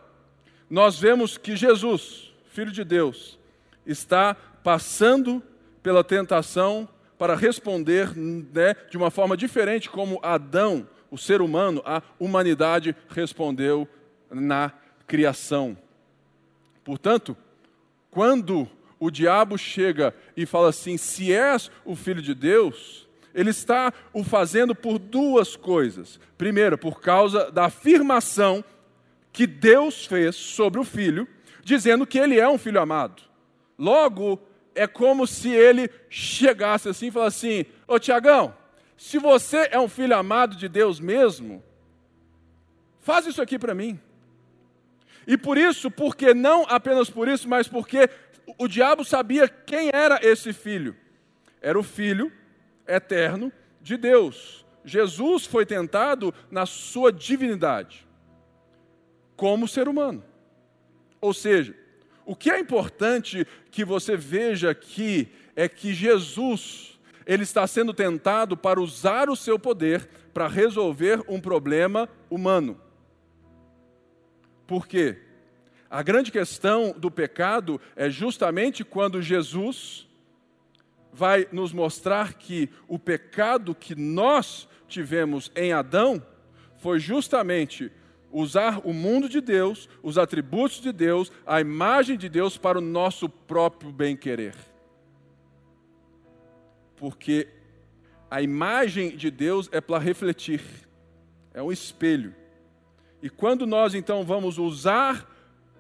nós 0.68 0.98
vemos 0.98 1.38
que 1.38 1.56
Jesus, 1.56 2.30
filho 2.50 2.70
de 2.70 2.84
Deus, 2.84 3.38
está 3.86 4.34
passando 4.34 5.42
pela 5.82 6.04
tentação 6.04 6.86
para 7.16 7.34
responder 7.34 8.14
né, 8.14 8.74
de 8.90 8.98
uma 8.98 9.10
forma 9.10 9.34
diferente 9.34 9.88
como 9.88 10.20
Adão, 10.22 10.86
o 11.10 11.16
ser 11.16 11.40
humano, 11.40 11.80
a 11.86 12.02
humanidade 12.18 12.94
respondeu 13.08 13.88
na 14.30 14.72
criação. 15.06 15.78
Portanto, 16.86 17.36
quando 18.12 18.70
o 19.00 19.10
diabo 19.10 19.58
chega 19.58 20.14
e 20.36 20.46
fala 20.46 20.68
assim: 20.68 20.96
se 20.96 21.32
és 21.32 21.68
o 21.84 21.96
filho 21.96 22.22
de 22.22 22.32
Deus, 22.32 23.08
ele 23.34 23.50
está 23.50 23.92
o 24.12 24.22
fazendo 24.22 24.72
por 24.72 25.00
duas 25.00 25.56
coisas. 25.56 26.20
Primeiro, 26.38 26.78
por 26.78 27.00
causa 27.00 27.50
da 27.50 27.64
afirmação 27.64 28.64
que 29.32 29.48
Deus 29.48 30.06
fez 30.06 30.36
sobre 30.36 30.78
o 30.78 30.84
filho, 30.84 31.26
dizendo 31.64 32.06
que 32.06 32.20
ele 32.20 32.38
é 32.38 32.48
um 32.48 32.56
filho 32.56 32.80
amado. 32.80 33.20
Logo, 33.76 34.40
é 34.72 34.86
como 34.86 35.26
se 35.26 35.50
ele 35.50 35.90
chegasse 36.08 36.88
assim 36.88 37.08
e 37.08 37.10
falasse 37.10 37.46
assim: 37.46 37.66
Ô 37.88 37.98
Tiagão, 37.98 38.54
se 38.96 39.18
você 39.18 39.68
é 39.72 39.80
um 39.80 39.88
filho 39.88 40.16
amado 40.16 40.54
de 40.54 40.68
Deus 40.68 41.00
mesmo, 41.00 41.64
Faz 43.06 43.24
isso 43.24 43.40
aqui 43.40 43.56
para 43.56 43.72
mim. 43.72 44.00
E 45.26 45.36
por 45.36 45.58
isso, 45.58 45.90
porque 45.90 46.32
não 46.32 46.64
apenas 46.68 47.10
por 47.10 47.26
isso, 47.26 47.48
mas 47.48 47.66
porque 47.66 48.08
o 48.58 48.68
diabo 48.68 49.04
sabia 49.04 49.48
quem 49.48 49.90
era 49.92 50.20
esse 50.22 50.52
filho. 50.52 50.96
Era 51.60 51.78
o 51.78 51.82
filho 51.82 52.32
eterno 52.86 53.52
de 53.80 53.96
Deus. 53.96 54.64
Jesus 54.84 55.44
foi 55.44 55.66
tentado 55.66 56.32
na 56.48 56.64
sua 56.64 57.12
divindade, 57.12 58.06
como 59.34 59.66
ser 59.66 59.88
humano. 59.88 60.22
Ou 61.20 61.34
seja, 61.34 61.74
o 62.24 62.36
que 62.36 62.50
é 62.50 62.60
importante 62.60 63.46
que 63.70 63.84
você 63.84 64.16
veja 64.16 64.70
aqui 64.70 65.28
é 65.56 65.68
que 65.68 65.92
Jesus, 65.92 67.00
ele 67.26 67.42
está 67.42 67.66
sendo 67.66 67.92
tentado 67.92 68.56
para 68.56 68.80
usar 68.80 69.28
o 69.28 69.34
seu 69.34 69.58
poder 69.58 70.08
para 70.32 70.46
resolver 70.46 71.22
um 71.26 71.40
problema 71.40 72.08
humano. 72.30 72.80
Por 74.66 74.86
quê? 74.86 75.18
A 75.88 76.02
grande 76.02 76.32
questão 76.32 76.94
do 76.96 77.10
pecado 77.10 77.80
é 77.94 78.10
justamente 78.10 78.84
quando 78.84 79.22
Jesus 79.22 80.06
vai 81.12 81.48
nos 81.50 81.72
mostrar 81.72 82.34
que 82.34 82.68
o 82.86 82.98
pecado 82.98 83.74
que 83.74 83.94
nós 83.94 84.68
tivemos 84.88 85.50
em 85.54 85.72
Adão 85.72 86.22
foi 86.76 86.98
justamente 86.98 87.90
usar 88.30 88.80
o 88.84 88.92
mundo 88.92 89.28
de 89.28 89.40
Deus, 89.40 89.88
os 90.02 90.18
atributos 90.18 90.80
de 90.80 90.92
Deus, 90.92 91.32
a 91.46 91.60
imagem 91.60 92.18
de 92.18 92.28
Deus 92.28 92.58
para 92.58 92.78
o 92.78 92.82
nosso 92.82 93.28
próprio 93.28 93.90
bem-querer. 93.90 94.54
Porque 96.96 97.48
a 98.30 98.42
imagem 98.42 99.16
de 99.16 99.30
Deus 99.30 99.68
é 99.72 99.80
para 99.80 99.98
refletir, 99.98 100.60
é 101.54 101.62
um 101.62 101.72
espelho. 101.72 102.34
E 103.22 103.30
quando 103.30 103.66
nós 103.66 103.94
então 103.94 104.24
vamos 104.24 104.58
usar 104.58 105.26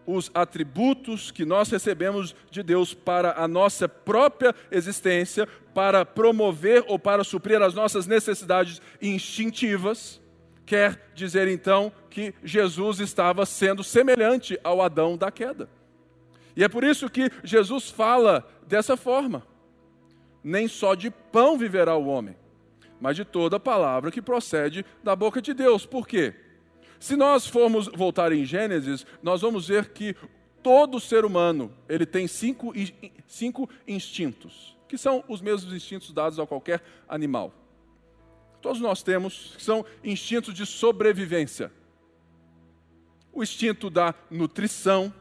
os 0.06 0.30
atributos 0.32 1.30
que 1.30 1.44
nós 1.44 1.68
recebemos 1.68 2.34
de 2.50 2.62
Deus 2.62 2.94
para 2.94 3.32
a 3.42 3.48
nossa 3.48 3.88
própria 3.88 4.54
existência, 4.70 5.46
para 5.74 6.06
promover 6.06 6.84
ou 6.86 6.98
para 6.98 7.24
suprir 7.24 7.60
as 7.60 7.74
nossas 7.74 8.06
necessidades 8.06 8.80
instintivas, 9.02 10.20
quer 10.64 11.10
dizer 11.14 11.48
então 11.48 11.92
que 12.08 12.32
Jesus 12.42 13.00
estava 13.00 13.44
sendo 13.44 13.82
semelhante 13.82 14.58
ao 14.62 14.80
Adão 14.80 15.16
da 15.16 15.30
queda. 15.30 15.68
E 16.56 16.64
é 16.64 16.68
por 16.68 16.84
isso 16.84 17.10
que 17.10 17.30
Jesus 17.44 17.90
fala 17.90 18.48
dessa 18.66 18.96
forma: 18.96 19.46
nem 20.42 20.68
só 20.68 20.94
de 20.94 21.10
pão 21.10 21.58
viverá 21.58 21.96
o 21.96 22.06
homem, 22.06 22.36
mas 23.00 23.16
de 23.16 23.24
toda 23.24 23.60
palavra 23.60 24.10
que 24.10 24.22
procede 24.22 24.86
da 25.02 25.14
boca 25.14 25.42
de 25.42 25.52
Deus. 25.52 25.84
Por 25.84 26.06
quê? 26.06 26.34
Se 26.98 27.16
nós 27.16 27.46
formos 27.46 27.88
voltar 27.88 28.32
em 28.32 28.44
Gênesis, 28.44 29.06
nós 29.22 29.42
vamos 29.42 29.68
ver 29.68 29.90
que 29.90 30.14
todo 30.62 30.98
ser 30.98 31.24
humano 31.24 31.72
ele 31.88 32.04
tem 32.04 32.26
cinco, 32.26 32.72
cinco 33.26 33.68
instintos, 33.86 34.76
que 34.88 34.98
são 34.98 35.22
os 35.28 35.40
mesmos 35.40 35.72
instintos 35.72 36.12
dados 36.12 36.38
a 36.38 36.46
qualquer 36.46 36.82
animal. 37.08 37.52
Todos 38.60 38.80
nós 38.80 39.02
temos, 39.02 39.54
que 39.56 39.62
são 39.62 39.84
instintos 40.02 40.52
de 40.52 40.66
sobrevivência. 40.66 41.70
O 43.32 43.42
instinto 43.42 43.90
da 43.90 44.14
nutrição, 44.30 45.12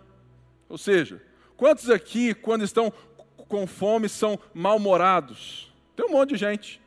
ou 0.69 0.77
seja, 0.77 1.21
quantos 1.55 1.89
aqui, 1.89 2.33
quando 2.33 2.63
estão 2.63 2.91
com 3.47 3.67
fome, 3.67 4.09
são 4.09 4.39
mal-humorados? 4.53 5.71
Tem 5.95 6.05
um 6.05 6.13
monte 6.13 6.29
de 6.29 6.37
gente. 6.37 6.81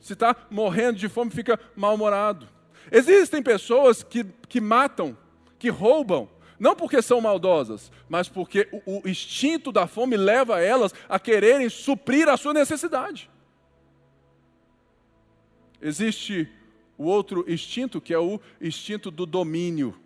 Se 0.00 0.14
está 0.14 0.34
morrendo 0.50 0.98
de 0.98 1.08
fome, 1.08 1.30
fica 1.30 1.60
mal-humorado. 1.76 2.48
Existem 2.90 3.42
pessoas 3.42 4.02
que, 4.02 4.24
que 4.48 4.60
matam, 4.60 5.16
que 5.58 5.68
roubam, 5.68 6.28
não 6.58 6.76
porque 6.76 7.00
são 7.00 7.20
maldosas, 7.20 7.90
mas 8.08 8.28
porque 8.28 8.68
o, 8.70 9.00
o 9.02 9.08
instinto 9.08 9.72
da 9.72 9.86
fome 9.86 10.16
leva 10.16 10.60
elas 10.60 10.92
a 11.08 11.18
quererem 11.18 11.68
suprir 11.68 12.28
a 12.28 12.36
sua 12.36 12.52
necessidade. 12.52 13.30
Existe 15.80 16.48
o 16.98 17.04
outro 17.04 17.50
instinto, 17.50 18.00
que 18.00 18.12
é 18.12 18.18
o 18.18 18.38
instinto 18.60 19.10
do 19.10 19.24
domínio, 19.24 19.98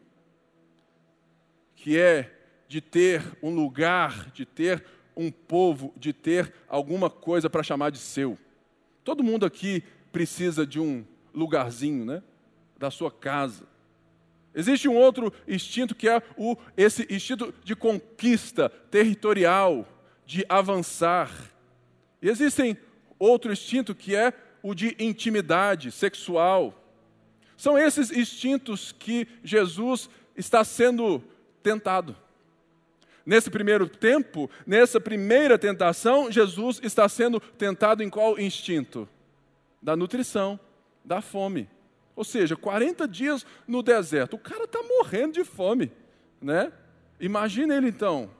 que 1.75 1.99
é 1.99 2.33
de 2.69 2.81
ter 2.81 3.37
um 3.43 3.53
lugar, 3.53 4.31
de 4.31 4.47
ter 4.47 4.85
um 5.17 5.31
povo, 5.31 5.93
de 5.97 6.13
ter 6.13 6.53
alguma 6.69 7.11
coisa 7.11 7.51
para 7.51 7.63
chamar 7.63 7.91
de 7.91 7.99
seu. 7.99 8.39
Todo 9.03 9.25
mundo 9.25 9.45
aqui 9.45 9.83
precisa 10.13 10.65
de 10.65 10.79
um 10.79 11.05
lugarzinho, 11.35 12.05
né? 12.05 12.23
Da 12.79 12.91
sua 12.91 13.11
casa. 13.11 13.67
Existe 14.55 14.89
um 14.89 14.95
outro 14.95 15.33
instinto 15.49 15.95
que 15.95 16.09
é 16.09 16.23
o, 16.37 16.57
esse 16.77 17.07
instinto 17.11 17.53
de 17.65 17.75
conquista 17.75 18.69
territorial, 18.69 19.87
de 20.25 20.45
avançar. 20.49 21.31
E 22.23 22.29
existem 22.29 22.77
outro 23.19 23.53
instinto 23.53 23.95
que 23.95 24.15
é 24.15 24.33
o 24.63 24.75
de 24.75 24.97
intimidade 24.99 25.91
sexual. 25.91 26.81
São 27.57 27.77
esses 27.77 28.11
instintos 28.11 28.93
que 28.93 29.27
Jesus 29.43 30.09
está 30.37 30.63
sendo 30.65 31.23
tentado. 31.63 32.17
Nesse 33.27 33.51
primeiro 33.51 33.89
tempo, 33.89 34.51
nessa 34.67 35.01
primeira 35.01 35.59
tentação, 35.59 36.31
Jesus 36.31 36.81
está 36.83 37.09
sendo 37.09 37.41
tentado 37.41 38.03
em 38.03 38.11
qual 38.11 38.39
instinto? 38.39 39.09
Da 39.83 39.97
nutrição, 39.97 40.61
da 41.05 41.21
fome. 41.21 41.69
Ou 42.17 42.25
seja, 42.25 42.57
40 42.57 43.09
dias 43.09 43.45
no 43.67 43.83
deserto. 43.83 44.35
O 44.35 44.39
cara 44.39 44.65
está 44.65 44.81
morrendo 44.83 45.35
de 45.35 45.45
fome, 45.45 45.91
né? 46.41 46.73
Imagina 47.19 47.77
ele 47.77 47.89
então. 47.89 48.31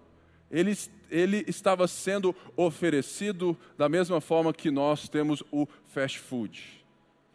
Ele, 0.51 0.77
ele 1.11 1.45
estava 1.49 1.89
sendo 1.89 2.35
oferecido 2.57 3.59
da 3.77 3.89
mesma 3.89 4.21
forma 4.21 4.53
que 4.53 4.71
nós 4.71 5.09
temos 5.09 5.43
o 5.51 5.67
fast 5.87 6.19
food. 6.19 6.85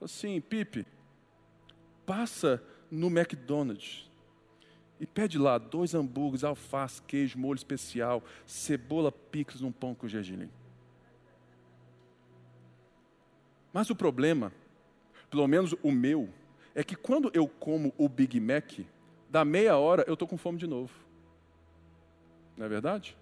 Assim, 0.01 0.39
Pipe, 0.39 0.85
passa 2.05 2.63
no 2.89 3.07
McDonald's 3.07 4.09
e 4.99 5.05
pede 5.05 5.37
lá 5.37 5.57
dois 5.57 5.93
hambúrgueres, 5.93 6.43
alface, 6.43 7.01
queijo, 7.01 7.37
molho 7.37 7.57
especial, 7.57 8.23
cebola 8.45 9.11
picles 9.11 9.61
num 9.61 9.71
pão 9.71 9.95
com 9.95 10.07
gergelim. 10.07 10.49
Mas 13.71 13.89
o 13.89 13.95
problema 13.95 14.51
pelo 15.29 15.47
menos 15.47 15.75
o 15.83 15.91
meu, 15.91 16.29
é 16.73 16.83
que 16.83 16.95
quando 16.95 17.31
eu 17.33 17.47
como 17.47 17.93
o 17.97 18.07
Big 18.07 18.39
Mac, 18.39 18.79
da 19.29 19.45
meia 19.45 19.77
hora 19.77 20.03
eu 20.07 20.13
estou 20.13 20.27
com 20.27 20.37
fome 20.37 20.57
de 20.57 20.67
novo. 20.67 20.93
Não 22.57 22.65
é 22.65 22.69
verdade? 22.69 23.15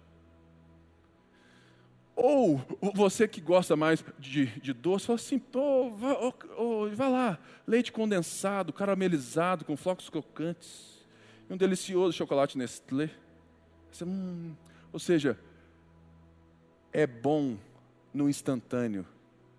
Ou 2.20 2.60
você 2.94 3.28
que 3.28 3.40
gosta 3.40 3.76
mais 3.76 4.04
de, 4.18 4.46
de 4.60 4.72
doce, 4.72 5.06
fala 5.06 5.16
assim, 5.16 5.40
oh, 5.54 5.90
vai, 5.90 6.12
oh, 6.20 6.34
oh, 6.56 6.88
vai 6.90 7.08
lá, 7.08 7.38
leite 7.64 7.92
condensado, 7.92 8.72
caramelizado, 8.72 9.64
com 9.64 9.76
flocos 9.76 10.10
crocantes, 10.10 11.06
e 11.48 11.52
um 11.52 11.56
delicioso 11.56 12.16
chocolate 12.16 12.58
Nestlé. 12.58 13.10
Você, 13.92 14.04
hum, 14.04 14.52
ou 14.92 14.98
seja, 14.98 15.38
é 16.92 17.06
bom 17.06 17.56
no 18.12 18.28
instantâneo, 18.28 19.06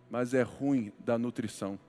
mas 0.09 0.33
é 0.33 0.41
ruim 0.41 0.91
da 0.99 1.17
nutrição. 1.17 1.79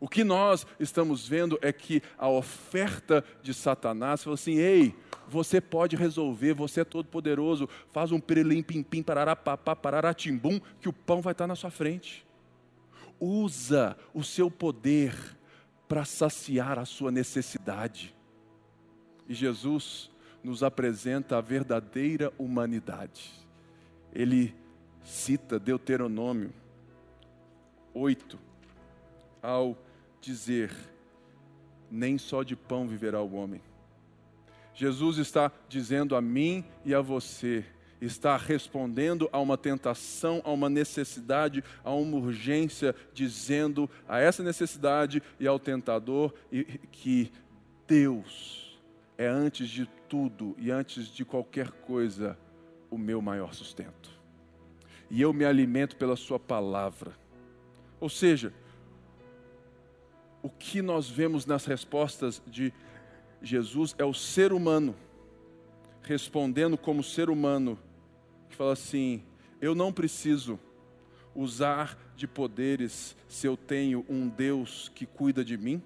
O 0.00 0.08
que 0.08 0.22
nós 0.22 0.66
estamos 0.78 1.26
vendo 1.26 1.58
é 1.60 1.72
que 1.72 2.02
a 2.16 2.28
oferta 2.28 3.24
de 3.42 3.52
Satanás 3.52 4.22
falou 4.22 4.34
assim: 4.34 4.54
ei, 4.54 4.94
você 5.28 5.60
pode 5.60 5.96
resolver, 5.96 6.54
você 6.54 6.80
é 6.80 6.84
todo 6.84 7.08
poderoso, 7.08 7.68
faz 7.90 8.12
um 8.12 8.20
perelim 8.20 8.62
pim 8.62 8.82
pim 8.82 9.02
parará 9.02 9.34
papá 9.34 9.74
parará 9.74 10.14
timbum, 10.14 10.60
que 10.80 10.88
o 10.88 10.92
pão 10.92 11.20
vai 11.20 11.32
estar 11.32 11.46
na 11.46 11.56
sua 11.56 11.70
frente. 11.70 12.24
Usa 13.18 13.96
o 14.14 14.22
seu 14.22 14.48
poder 14.50 15.14
para 15.88 16.04
saciar 16.04 16.78
a 16.78 16.84
sua 16.84 17.10
necessidade. 17.10 18.14
E 19.28 19.34
Jesus 19.34 20.10
nos 20.44 20.62
apresenta 20.62 21.36
a 21.36 21.40
verdadeira 21.40 22.32
humanidade. 22.38 23.32
Ele 24.12 24.54
cita 25.02 25.58
Deuteronômio 25.58 26.52
8 27.92 28.38
ao 29.42 29.76
dizer: 30.20 30.70
nem 31.90 32.18
só 32.18 32.42
de 32.42 32.56
pão 32.56 32.86
viverá 32.86 33.20
o 33.20 33.34
homem. 33.34 33.60
Jesus 34.74 35.18
está 35.18 35.50
dizendo 35.68 36.14
a 36.14 36.20
mim 36.20 36.64
e 36.84 36.94
a 36.94 37.00
você, 37.00 37.64
está 38.00 38.36
respondendo 38.36 39.28
a 39.32 39.40
uma 39.40 39.58
tentação, 39.58 40.40
a 40.44 40.50
uma 40.50 40.68
necessidade, 40.68 41.64
a 41.82 41.92
uma 41.92 42.16
urgência, 42.16 42.94
dizendo 43.12 43.90
a 44.08 44.20
essa 44.20 44.42
necessidade 44.42 45.22
e 45.40 45.46
ao 45.46 45.58
tentador 45.58 46.32
que 46.92 47.32
Deus 47.86 48.78
é 49.16 49.26
antes 49.26 49.68
de 49.68 49.86
tudo 50.08 50.54
e 50.58 50.70
antes 50.70 51.08
de 51.08 51.24
qualquer 51.24 51.70
coisa 51.70 52.38
o 52.90 52.96
meu 52.96 53.20
maior 53.20 53.52
sustento. 53.52 54.10
E 55.10 55.20
eu 55.20 55.32
me 55.32 55.44
alimento 55.44 55.96
pela 55.96 56.16
Sua 56.16 56.38
palavra. 56.38 57.12
Ou 57.98 58.08
seja, 58.08 58.52
o 60.42 60.48
que 60.48 60.80
nós 60.82 61.08
vemos 61.08 61.46
nas 61.46 61.64
respostas 61.64 62.40
de 62.46 62.72
Jesus 63.42 63.94
é 63.98 64.04
o 64.04 64.14
ser 64.14 64.52
humano, 64.52 64.94
respondendo 66.02 66.76
como 66.76 67.02
ser 67.02 67.30
humano, 67.30 67.78
que 68.48 68.56
fala 68.56 68.72
assim: 68.72 69.22
eu 69.60 69.74
não 69.74 69.92
preciso 69.92 70.58
usar 71.34 71.96
de 72.16 72.26
poderes 72.26 73.16
se 73.28 73.46
eu 73.46 73.56
tenho 73.56 74.04
um 74.08 74.28
Deus 74.28 74.90
que 74.94 75.06
cuida 75.06 75.44
de 75.44 75.56
mim 75.56 75.82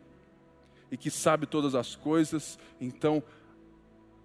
e 0.91 0.97
que 0.97 1.11
sabe 1.11 1.47
todas 1.47 1.75
as 1.75 1.95
coisas, 1.95 2.59
então 2.81 3.23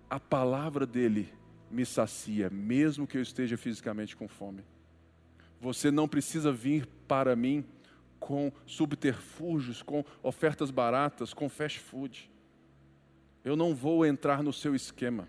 a 0.09 0.19
palavra 0.19 0.85
dele 0.85 1.33
me 1.69 1.85
sacia, 1.85 2.49
mesmo 2.49 3.05
que 3.05 3.17
eu 3.17 3.21
esteja 3.21 3.57
fisicamente 3.57 4.15
com 4.15 4.27
fome. 4.27 4.63
Você 5.59 5.91
não 5.91 6.07
precisa 6.07 6.51
vir 6.51 6.85
para 7.07 7.35
mim 7.35 7.65
com 8.19 8.51
subterfúgios, 8.65 9.81
com 9.81 10.03
ofertas 10.21 10.71
baratas, 10.71 11.33
com 11.33 11.49
fast 11.49 11.79
food. 11.79 12.29
Eu 13.43 13.55
não 13.55 13.73
vou 13.73 14.05
entrar 14.05 14.43
no 14.43 14.51
seu 14.51 14.75
esquema. 14.75 15.27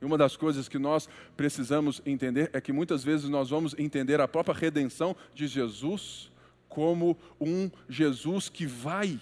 E 0.00 0.04
uma 0.04 0.18
das 0.18 0.36
coisas 0.36 0.68
que 0.68 0.78
nós 0.78 1.08
precisamos 1.36 2.02
entender 2.04 2.50
é 2.52 2.60
que 2.60 2.72
muitas 2.72 3.02
vezes 3.02 3.28
nós 3.28 3.50
vamos 3.50 3.74
entender 3.78 4.20
a 4.20 4.28
própria 4.28 4.54
redenção 4.54 5.16
de 5.34 5.46
Jesus 5.46 6.30
como 6.68 7.16
um 7.40 7.70
Jesus 7.88 8.48
que 8.48 8.66
vai 8.66 9.20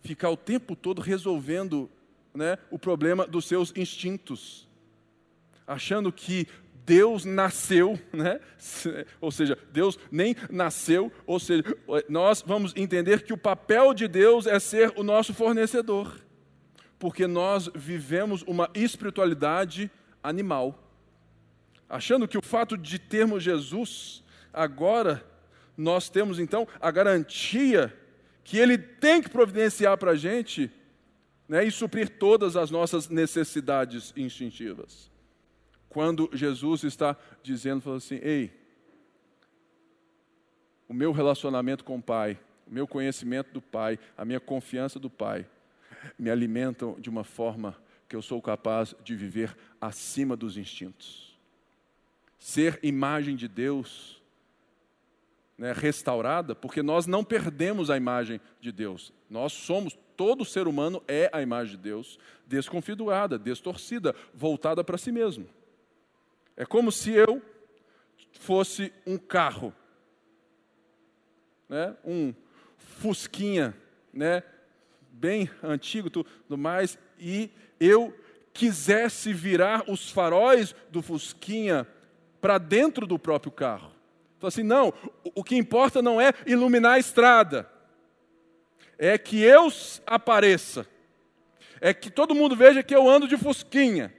ficar 0.00 0.30
o 0.30 0.36
tempo 0.36 0.76
todo 0.76 1.02
resolvendo 1.02 1.90
né, 2.34 2.58
o 2.70 2.78
problema 2.78 3.26
dos 3.26 3.46
seus 3.46 3.72
instintos, 3.76 4.68
achando 5.66 6.12
que 6.12 6.46
Deus 6.84 7.24
nasceu, 7.24 7.98
né? 8.12 8.40
ou 9.20 9.30
seja, 9.30 9.58
Deus 9.72 9.98
nem 10.10 10.36
nasceu, 10.50 11.10
ou 11.26 11.40
seja, 11.40 11.64
nós 12.08 12.42
vamos 12.46 12.72
entender 12.76 13.22
que 13.22 13.32
o 13.32 13.38
papel 13.38 13.94
de 13.94 14.06
Deus 14.06 14.46
é 14.46 14.58
ser 14.58 14.92
o 14.96 15.02
nosso 15.02 15.32
fornecedor, 15.32 16.20
porque 16.98 17.26
nós 17.26 17.70
vivemos 17.74 18.42
uma 18.42 18.68
espiritualidade 18.74 19.90
animal, 20.22 20.78
achando 21.88 22.28
que 22.28 22.38
o 22.38 22.42
fato 22.42 22.76
de 22.76 22.98
termos 22.98 23.42
Jesus, 23.42 24.22
agora 24.52 25.24
nós 25.76 26.08
temos 26.10 26.38
então 26.38 26.68
a 26.80 26.90
garantia 26.90 27.92
que 28.42 28.58
Ele 28.58 28.76
tem 28.76 29.22
que 29.22 29.30
providenciar 29.30 29.96
para 29.96 30.10
a 30.10 30.16
gente 30.16 30.70
né, 31.48 31.64
e 31.64 31.70
suprir 31.70 32.10
todas 32.10 32.56
as 32.56 32.70
nossas 32.70 33.08
necessidades 33.08 34.12
instintivas 34.16 35.13
quando 35.94 36.28
Jesus 36.32 36.82
está 36.82 37.16
dizendo, 37.40 37.80
fala 37.80 37.98
assim, 37.98 38.18
ei, 38.20 38.50
o 40.88 40.92
meu 40.92 41.12
relacionamento 41.12 41.84
com 41.84 41.98
o 41.98 42.02
Pai, 42.02 42.36
o 42.66 42.74
meu 42.74 42.84
conhecimento 42.84 43.52
do 43.52 43.62
Pai, 43.62 43.96
a 44.18 44.24
minha 44.24 44.40
confiança 44.40 44.98
do 44.98 45.08
Pai, 45.08 45.46
me 46.18 46.30
alimentam 46.30 46.96
de 46.98 47.08
uma 47.08 47.22
forma 47.22 47.76
que 48.08 48.16
eu 48.16 48.20
sou 48.20 48.42
capaz 48.42 48.92
de 49.04 49.14
viver 49.14 49.56
acima 49.80 50.36
dos 50.36 50.56
instintos. 50.56 51.38
Ser 52.40 52.80
imagem 52.82 53.36
de 53.36 53.46
Deus 53.46 54.20
né, 55.56 55.72
restaurada, 55.72 56.56
porque 56.56 56.82
nós 56.82 57.06
não 57.06 57.22
perdemos 57.22 57.88
a 57.88 57.96
imagem 57.96 58.40
de 58.60 58.72
Deus. 58.72 59.12
Nós 59.30 59.52
somos, 59.52 59.96
todo 60.16 60.44
ser 60.44 60.66
humano 60.66 61.00
é 61.06 61.30
a 61.32 61.40
imagem 61.40 61.76
de 61.76 61.82
Deus, 61.84 62.18
desconfigurada, 62.44 63.38
distorcida, 63.38 64.12
voltada 64.34 64.82
para 64.82 64.98
si 64.98 65.12
mesmo. 65.12 65.46
É 66.56 66.64
como 66.64 66.92
se 66.92 67.12
eu 67.12 67.42
fosse 68.32 68.92
um 69.06 69.16
carro, 69.16 69.74
né? 71.68 71.96
um 72.04 72.34
fusquinha, 72.76 73.76
né? 74.12 74.42
bem 75.14 75.48
antigo 75.62 76.10
tudo 76.10 76.58
mais, 76.58 76.98
e 77.18 77.50
eu 77.78 78.14
quisesse 78.52 79.32
virar 79.32 79.84
os 79.88 80.10
faróis 80.10 80.74
do 80.90 81.02
fusquinha 81.02 81.86
para 82.40 82.58
dentro 82.58 83.06
do 83.06 83.18
próprio 83.18 83.50
carro. 83.50 83.92
Então 84.36 84.48
assim, 84.48 84.62
não, 84.62 84.92
o 85.34 85.42
que 85.42 85.56
importa 85.56 86.02
não 86.02 86.20
é 86.20 86.32
iluminar 86.46 86.92
a 86.92 86.98
estrada, 86.98 87.70
é 88.98 89.16
que 89.16 89.42
eu 89.42 89.68
apareça, 90.06 90.86
é 91.80 91.92
que 91.94 92.10
todo 92.10 92.34
mundo 92.34 92.54
veja 92.54 92.82
que 92.82 92.94
eu 92.94 93.08
ando 93.08 93.26
de 93.26 93.36
fusquinha, 93.36 94.12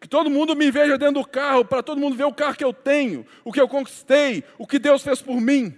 que 0.00 0.08
todo 0.08 0.30
mundo 0.30 0.56
me 0.56 0.70
veja 0.70 0.96
dentro 0.96 1.22
do 1.22 1.28
carro, 1.28 1.64
para 1.64 1.82
todo 1.82 2.00
mundo 2.00 2.16
ver 2.16 2.24
o 2.24 2.32
carro 2.32 2.56
que 2.56 2.64
eu 2.64 2.72
tenho, 2.72 3.26
o 3.44 3.52
que 3.52 3.60
eu 3.60 3.68
conquistei, 3.68 4.42
o 4.58 4.66
que 4.66 4.78
Deus 4.78 5.02
fez 5.02 5.20
por 5.20 5.38
mim, 5.38 5.76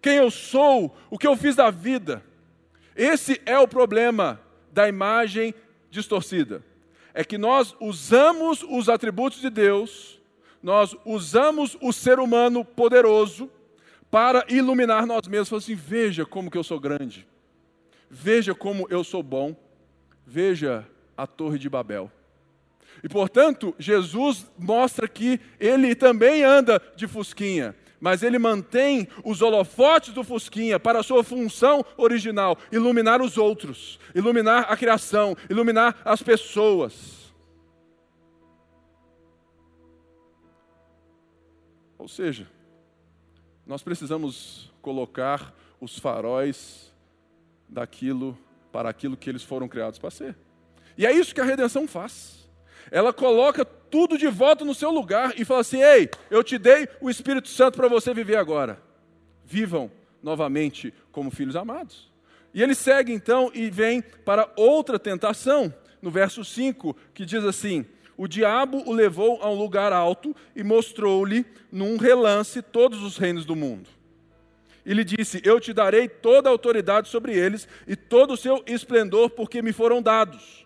quem 0.00 0.14
eu 0.14 0.30
sou, 0.30 0.96
o 1.10 1.18
que 1.18 1.26
eu 1.26 1.36
fiz 1.36 1.56
da 1.56 1.68
vida. 1.68 2.24
Esse 2.94 3.42
é 3.44 3.58
o 3.58 3.66
problema 3.66 4.40
da 4.70 4.88
imagem 4.88 5.54
distorcida. 5.90 6.64
É 7.12 7.24
que 7.24 7.36
nós 7.36 7.74
usamos 7.80 8.62
os 8.62 8.88
atributos 8.88 9.40
de 9.40 9.50
Deus, 9.50 10.20
nós 10.62 10.96
usamos 11.04 11.76
o 11.80 11.92
ser 11.92 12.20
humano 12.20 12.64
poderoso 12.64 13.50
para 14.08 14.44
iluminar 14.48 15.04
nós 15.04 15.26
mesmos. 15.26 15.48
Falar 15.48 15.58
assim: 15.58 15.74
veja 15.74 16.24
como 16.24 16.50
que 16.50 16.56
eu 16.56 16.62
sou 16.62 16.78
grande, 16.78 17.26
veja 18.08 18.54
como 18.54 18.86
eu 18.88 19.02
sou 19.02 19.22
bom, 19.22 19.56
veja 20.24 20.86
a 21.16 21.26
Torre 21.26 21.58
de 21.58 21.68
Babel. 21.68 22.10
E 23.02 23.08
portanto, 23.08 23.74
Jesus 23.78 24.46
mostra 24.56 25.08
que 25.08 25.40
ele 25.58 25.94
também 25.94 26.44
anda 26.44 26.80
de 26.94 27.08
fusquinha, 27.08 27.74
mas 28.00 28.22
ele 28.22 28.38
mantém 28.38 29.08
os 29.24 29.42
holofotes 29.42 30.14
do 30.14 30.22
fusquinha 30.22 30.78
para 30.78 31.00
a 31.00 31.02
sua 31.02 31.24
função 31.24 31.84
original, 31.96 32.56
iluminar 32.70 33.20
os 33.20 33.36
outros, 33.36 33.98
iluminar 34.14 34.66
a 34.68 34.76
criação, 34.76 35.36
iluminar 35.50 36.00
as 36.04 36.22
pessoas. 36.22 37.32
Ou 41.98 42.08
seja, 42.08 42.48
nós 43.66 43.82
precisamos 43.82 44.72
colocar 44.80 45.52
os 45.80 45.98
faróis 45.98 46.92
daquilo 47.68 48.38
para 48.70 48.88
aquilo 48.88 49.16
que 49.16 49.28
eles 49.28 49.42
foram 49.42 49.68
criados 49.68 49.98
para 49.98 50.10
ser. 50.10 50.36
E 50.96 51.04
é 51.04 51.12
isso 51.12 51.34
que 51.34 51.40
a 51.40 51.44
redenção 51.44 51.88
faz 51.88 52.41
ela 52.90 53.12
coloca 53.12 53.64
tudo 53.64 54.16
de 54.16 54.26
volta 54.26 54.64
no 54.64 54.74
seu 54.74 54.90
lugar 54.90 55.34
e 55.38 55.44
fala 55.44 55.60
assim: 55.60 55.82
Ei, 55.82 56.08
eu 56.30 56.42
te 56.42 56.58
dei 56.58 56.88
o 57.00 57.10
Espírito 57.10 57.48
Santo 57.48 57.76
para 57.76 57.88
você 57.88 58.14
viver 58.14 58.36
agora. 58.36 58.80
Vivam 59.44 59.90
novamente 60.22 60.94
como 61.10 61.30
filhos 61.30 61.56
amados. 61.56 62.10
E 62.54 62.62
ele 62.62 62.74
segue 62.74 63.12
então 63.12 63.50
e 63.54 63.70
vem 63.70 64.02
para 64.02 64.50
outra 64.56 64.98
tentação, 64.98 65.72
no 66.00 66.10
verso 66.10 66.44
5, 66.44 66.96
que 67.12 67.24
diz 67.24 67.44
assim: 67.44 67.84
O 68.16 68.26
diabo 68.26 68.82
o 68.86 68.92
levou 68.92 69.42
a 69.42 69.50
um 69.50 69.58
lugar 69.58 69.92
alto 69.92 70.34
e 70.56 70.62
mostrou-lhe, 70.62 71.44
num 71.70 71.96
relance, 71.96 72.62
todos 72.62 73.02
os 73.02 73.18
reinos 73.18 73.44
do 73.44 73.54
mundo. 73.54 73.90
E 74.84 74.94
lhe 74.94 75.04
disse: 75.04 75.40
Eu 75.44 75.60
te 75.60 75.72
darei 75.72 76.08
toda 76.08 76.48
a 76.48 76.52
autoridade 76.52 77.08
sobre 77.08 77.34
eles 77.36 77.68
e 77.86 77.94
todo 77.94 78.32
o 78.32 78.38
seu 78.38 78.62
esplendor, 78.66 79.30
porque 79.30 79.60
me 79.60 79.72
foram 79.72 80.00
dados 80.00 80.62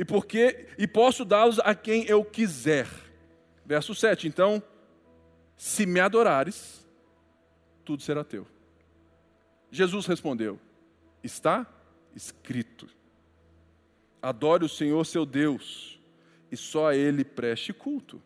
e 0.00 0.04
porque 0.04 0.66
e 0.78 0.86
posso 0.86 1.26
dá-los 1.26 1.58
a 1.58 1.74
quem 1.74 2.06
eu 2.06 2.24
quiser. 2.24 2.88
Verso 3.66 3.94
7. 3.94 4.26
Então, 4.26 4.62
se 5.54 5.84
me 5.84 6.00
adorares, 6.00 6.88
tudo 7.84 8.02
será 8.02 8.24
teu. 8.24 8.46
Jesus 9.70 10.06
respondeu: 10.06 10.58
Está 11.22 11.66
escrito. 12.16 12.88
Adore 14.22 14.64
o 14.64 14.70
Senhor 14.70 15.04
seu 15.04 15.26
Deus, 15.26 16.00
e 16.50 16.56
só 16.56 16.88
a 16.88 16.96
ele 16.96 17.22
preste 17.22 17.74
culto. 17.74 18.22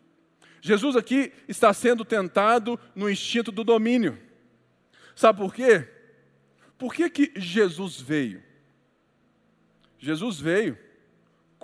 Jesus 0.61 0.95
aqui 0.95 1.33
está 1.49 1.75
sendo 1.75 2.05
tentado 2.05 2.79
no 2.95 3.11
instinto 3.11 3.51
do 3.51 3.65
domínio. 3.65 4.17
Sabe 5.17 5.41
por 5.41 5.53
quê? 5.53 5.89
Por 6.79 6.95
que, 6.95 7.11
que 7.11 7.33
Jesus 7.35 8.01
veio? 8.01 8.41
Jesus 9.99 10.39
veio 10.39 10.79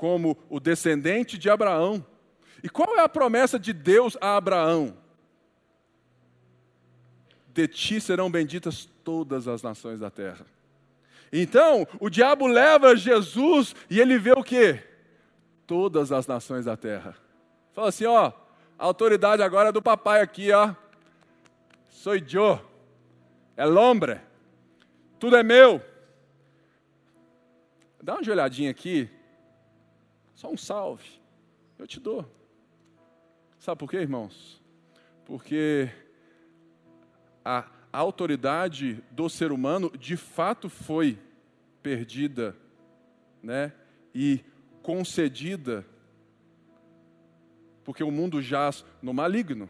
como 0.00 0.34
o 0.48 0.58
descendente 0.58 1.36
de 1.36 1.50
Abraão. 1.50 2.02
E 2.64 2.70
qual 2.70 2.96
é 2.96 3.00
a 3.00 3.08
promessa 3.08 3.58
de 3.58 3.70
Deus 3.70 4.16
a 4.18 4.34
Abraão? 4.34 4.96
De 7.48 7.68
ti 7.68 8.00
serão 8.00 8.30
benditas 8.30 8.88
todas 9.04 9.46
as 9.46 9.62
nações 9.62 10.00
da 10.00 10.10
terra. 10.10 10.46
Então, 11.30 11.86
o 12.00 12.08
diabo 12.08 12.46
leva 12.46 12.96
Jesus 12.96 13.76
e 13.90 14.00
ele 14.00 14.18
vê 14.18 14.32
o 14.32 14.42
que? 14.42 14.82
Todas 15.66 16.10
as 16.10 16.26
nações 16.26 16.64
da 16.64 16.78
terra. 16.78 17.14
Fala 17.74 17.88
assim, 17.90 18.06
ó, 18.06 18.32
a 18.78 18.84
autoridade 18.86 19.42
agora 19.42 19.68
é 19.68 19.72
do 19.72 19.82
papai 19.82 20.22
aqui, 20.22 20.50
ó. 20.50 20.74
Sou 21.90 22.16
eu. 22.16 22.58
É 23.54 23.66
hombre. 23.66 24.18
Tudo 25.18 25.36
é 25.36 25.42
meu. 25.42 25.82
Dá 28.02 28.14
uma 28.14 28.32
olhadinha 28.32 28.70
aqui 28.70 29.10
só 30.40 30.50
um 30.50 30.56
salve. 30.56 31.20
Eu 31.78 31.86
te 31.86 32.00
dou. 32.00 32.24
Sabe 33.58 33.78
por 33.78 33.90
quê, 33.90 33.98
irmãos? 33.98 34.58
Porque 35.26 35.90
a, 37.44 37.68
autoridade 37.92 39.04
do 39.10 39.28
ser 39.28 39.52
humano 39.52 39.92
de 39.98 40.16
fato 40.16 40.70
foi 40.70 41.18
perdida, 41.82 42.56
né? 43.42 43.74
e 44.14 44.40
concedida, 44.82 45.84
porque 47.84 48.02
o 48.02 48.10
mundo 48.10 48.40
jaz 48.40 48.82
no 49.02 49.12
maligno. 49.12 49.68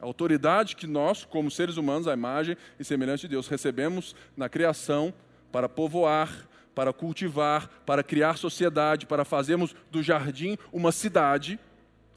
A 0.00 0.06
autoridade 0.06 0.74
que 0.74 0.86
nós, 0.86 1.26
como 1.26 1.50
seres 1.50 1.76
humanos, 1.76 2.08
à 2.08 2.14
imagem 2.14 2.56
e 2.78 2.84
semelhança 2.84 3.22
de 3.22 3.28
Deus, 3.28 3.46
recebemos 3.46 4.16
na 4.34 4.48
criação 4.48 5.12
para 5.52 5.68
povoar, 5.68 6.48
para 6.80 6.94
cultivar, 6.94 7.68
para 7.84 8.02
criar 8.02 8.38
sociedade, 8.38 9.04
para 9.04 9.22
fazermos 9.22 9.76
do 9.90 10.02
jardim 10.02 10.56
uma 10.72 10.90
cidade, 10.90 11.60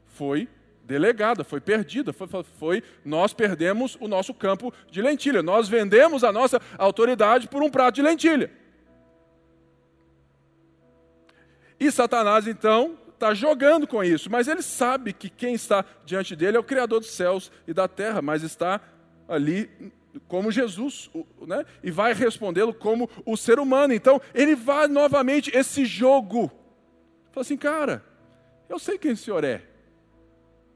foi 0.06 0.48
delegada, 0.82 1.44
foi 1.44 1.60
perdida, 1.60 2.14
foi, 2.14 2.26
foi, 2.58 2.82
nós 3.04 3.34
perdemos 3.34 3.94
o 4.00 4.08
nosso 4.08 4.32
campo 4.32 4.72
de 4.90 5.02
lentilha, 5.02 5.42
nós 5.42 5.68
vendemos 5.68 6.24
a 6.24 6.32
nossa 6.32 6.58
autoridade 6.78 7.46
por 7.46 7.62
um 7.62 7.68
prato 7.68 7.96
de 7.96 8.00
lentilha. 8.00 8.50
E 11.78 11.92
Satanás 11.92 12.46
então 12.46 12.96
está 13.12 13.34
jogando 13.34 13.86
com 13.86 14.02
isso, 14.02 14.30
mas 14.30 14.48
ele 14.48 14.62
sabe 14.62 15.12
que 15.12 15.28
quem 15.28 15.52
está 15.52 15.84
diante 16.06 16.34
dele 16.34 16.56
é 16.56 16.60
o 16.60 16.64
Criador 16.64 17.00
dos 17.00 17.10
céus 17.10 17.52
e 17.68 17.74
da 17.74 17.86
terra, 17.86 18.22
mas 18.22 18.42
está 18.42 18.80
ali 19.28 19.92
como 20.28 20.50
Jesus, 20.50 21.10
né? 21.46 21.64
e 21.82 21.90
vai 21.90 22.12
respondê-lo 22.12 22.72
como 22.72 23.08
o 23.24 23.36
ser 23.36 23.58
humano. 23.58 23.92
Então, 23.92 24.20
ele 24.32 24.54
vai 24.54 24.88
novamente 24.88 25.50
esse 25.54 25.84
jogo. 25.84 26.50
Fala 27.32 27.42
assim, 27.42 27.56
cara, 27.56 28.04
eu 28.68 28.78
sei 28.78 28.98
quem 28.98 29.12
o 29.12 29.16
senhor 29.16 29.44
é. 29.44 29.62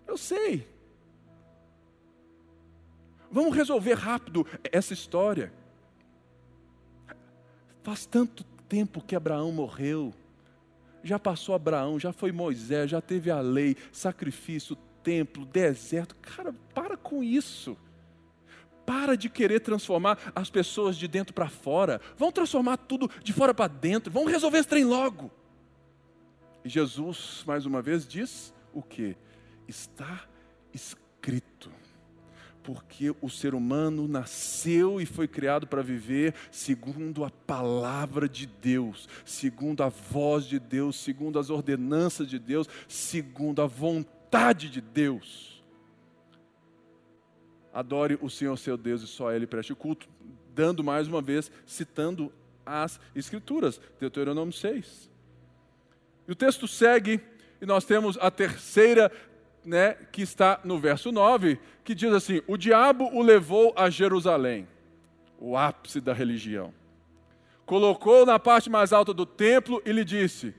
Eu 0.07 0.17
sei. 0.17 0.67
Vamos 3.31 3.55
resolver 3.55 3.95
rápido 3.95 4.47
essa 4.73 4.93
história. 4.93 5.53
Faz 7.83 8.07
tanto 8.07 8.45
tempo 8.69 9.03
que 9.03 9.15
Abraão 9.15 9.53
morreu. 9.53 10.13
Já 11.03 11.19
passou 11.19 11.55
Abraão, 11.55 11.99
já 11.99 12.13
foi 12.13 12.33
Moisés, 12.33 12.91
já 12.91 13.01
teve 13.01 13.31
a 13.31 13.41
lei, 13.41 13.77
sacrifício, 13.93 14.77
templo, 15.03 15.45
deserto. 15.47 16.17
Cara, 16.17 16.55
para 16.75 16.97
com 16.97 17.23
isso. 17.23 17.77
Para 18.89 19.19
de 19.19 19.29
querer 19.29 19.61
transformar 19.61 20.33
as 20.35 20.49
pessoas 20.49 20.97
de 20.97 21.07
dentro 21.07 21.35
para 21.35 21.51
fora. 21.51 22.01
Vão 22.17 22.33
transformar 22.33 22.79
tudo 22.79 23.11
de 23.23 23.35
fora 23.35 23.53
para 23.53 23.69
dentro. 23.69 24.11
Vamos 24.11 24.33
resolver 24.33 24.57
esse 24.57 24.69
trem 24.69 24.83
logo. 24.83 25.31
E 26.65 26.71
Jesus, 26.71 27.45
mais 27.47 27.67
uma 27.67 27.83
vez, 27.83 28.09
diz 28.09 28.55
o 28.73 28.81
que? 28.81 29.15
Está 29.69 30.25
escrito 30.73 31.71
porque 32.63 33.15
o 33.21 33.29
ser 33.29 33.55
humano 33.55 34.09
nasceu 34.09 35.03
e 35.03 35.05
foi 35.05 35.29
criado 35.29 35.67
para 35.67 35.83
viver 35.83 36.35
segundo 36.51 37.27
a 37.27 37.31
palavra 37.31 38.27
de 38.27 38.47
Deus, 38.47 39.07
segundo 39.23 39.83
a 39.83 39.91
voz 39.91 40.47
de 40.47 40.59
Deus, 40.59 40.97
segundo 40.97 41.39
as 41.39 41.51
ordenanças 41.51 42.27
de 42.27 42.39
Deus, 42.39 42.67
segundo 42.89 43.61
a 43.61 43.67
vontade 43.67 44.71
de 44.71 44.81
Deus. 44.81 45.58
Adore 47.79 48.19
o 48.21 48.29
Senhor 48.29 48.57
seu 48.59 48.77
Deus 48.77 49.03
e 49.03 49.07
só 49.07 49.29
a 49.29 49.37
Ele 49.37 49.47
preste 49.47 49.73
culto, 49.73 50.09
dando 50.53 50.83
mais 50.83 51.07
uma 51.07 51.23
vez, 51.23 51.49
citando 51.65 52.33
as 52.67 52.99
Escrituras, 53.15 53.81
Deuteronômio 54.01 54.53
6. 54.53 55.09
E 56.27 56.33
o 56.33 56.35
texto 56.35 56.67
segue, 56.67 57.21
e 57.63 57.67
nós 57.67 57.85
temos 57.85 58.19
a 58.21 58.33
terceira 58.33 59.13
né, 59.65 59.95
que 60.11 60.23
está 60.23 60.59
no 60.65 60.77
verso 60.81 61.13
9, 61.13 61.61
que 61.85 61.95
diz 61.95 62.13
assim: 62.13 62.43
O 62.49 62.57
diabo 62.57 63.17
o 63.17 63.23
levou 63.23 63.73
a 63.77 63.89
Jerusalém, 63.89 64.67
o 65.39 65.57
ápice 65.57 66.01
da 66.01 66.13
religião. 66.13 66.75
Colocou 67.65 68.27
na 68.27 68.41
parte 68.41 68.69
mais 68.69 68.93
alta 68.93 69.15
do 69.15 69.25
templo 69.25 69.81
e 69.87 69.93
lhe 69.93 70.05
disse: 70.05 70.53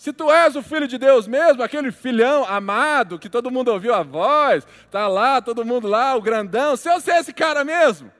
Se 0.00 0.14
tu 0.14 0.30
és 0.30 0.56
o 0.56 0.62
filho 0.62 0.88
de 0.88 0.96
Deus 0.96 1.28
mesmo, 1.28 1.62
aquele 1.62 1.92
filhão 1.92 2.46
amado 2.46 3.18
que 3.18 3.28
todo 3.28 3.50
mundo 3.50 3.70
ouviu 3.70 3.92
a 3.92 4.02
voz, 4.02 4.66
tá 4.90 5.06
lá, 5.06 5.42
todo 5.42 5.62
mundo 5.62 5.86
lá, 5.86 6.16
o 6.16 6.22
grandão, 6.22 6.74
se 6.74 6.90
você 6.90 7.12
é 7.12 7.20
esse 7.20 7.34
cara 7.34 7.66
mesmo, 7.66 8.10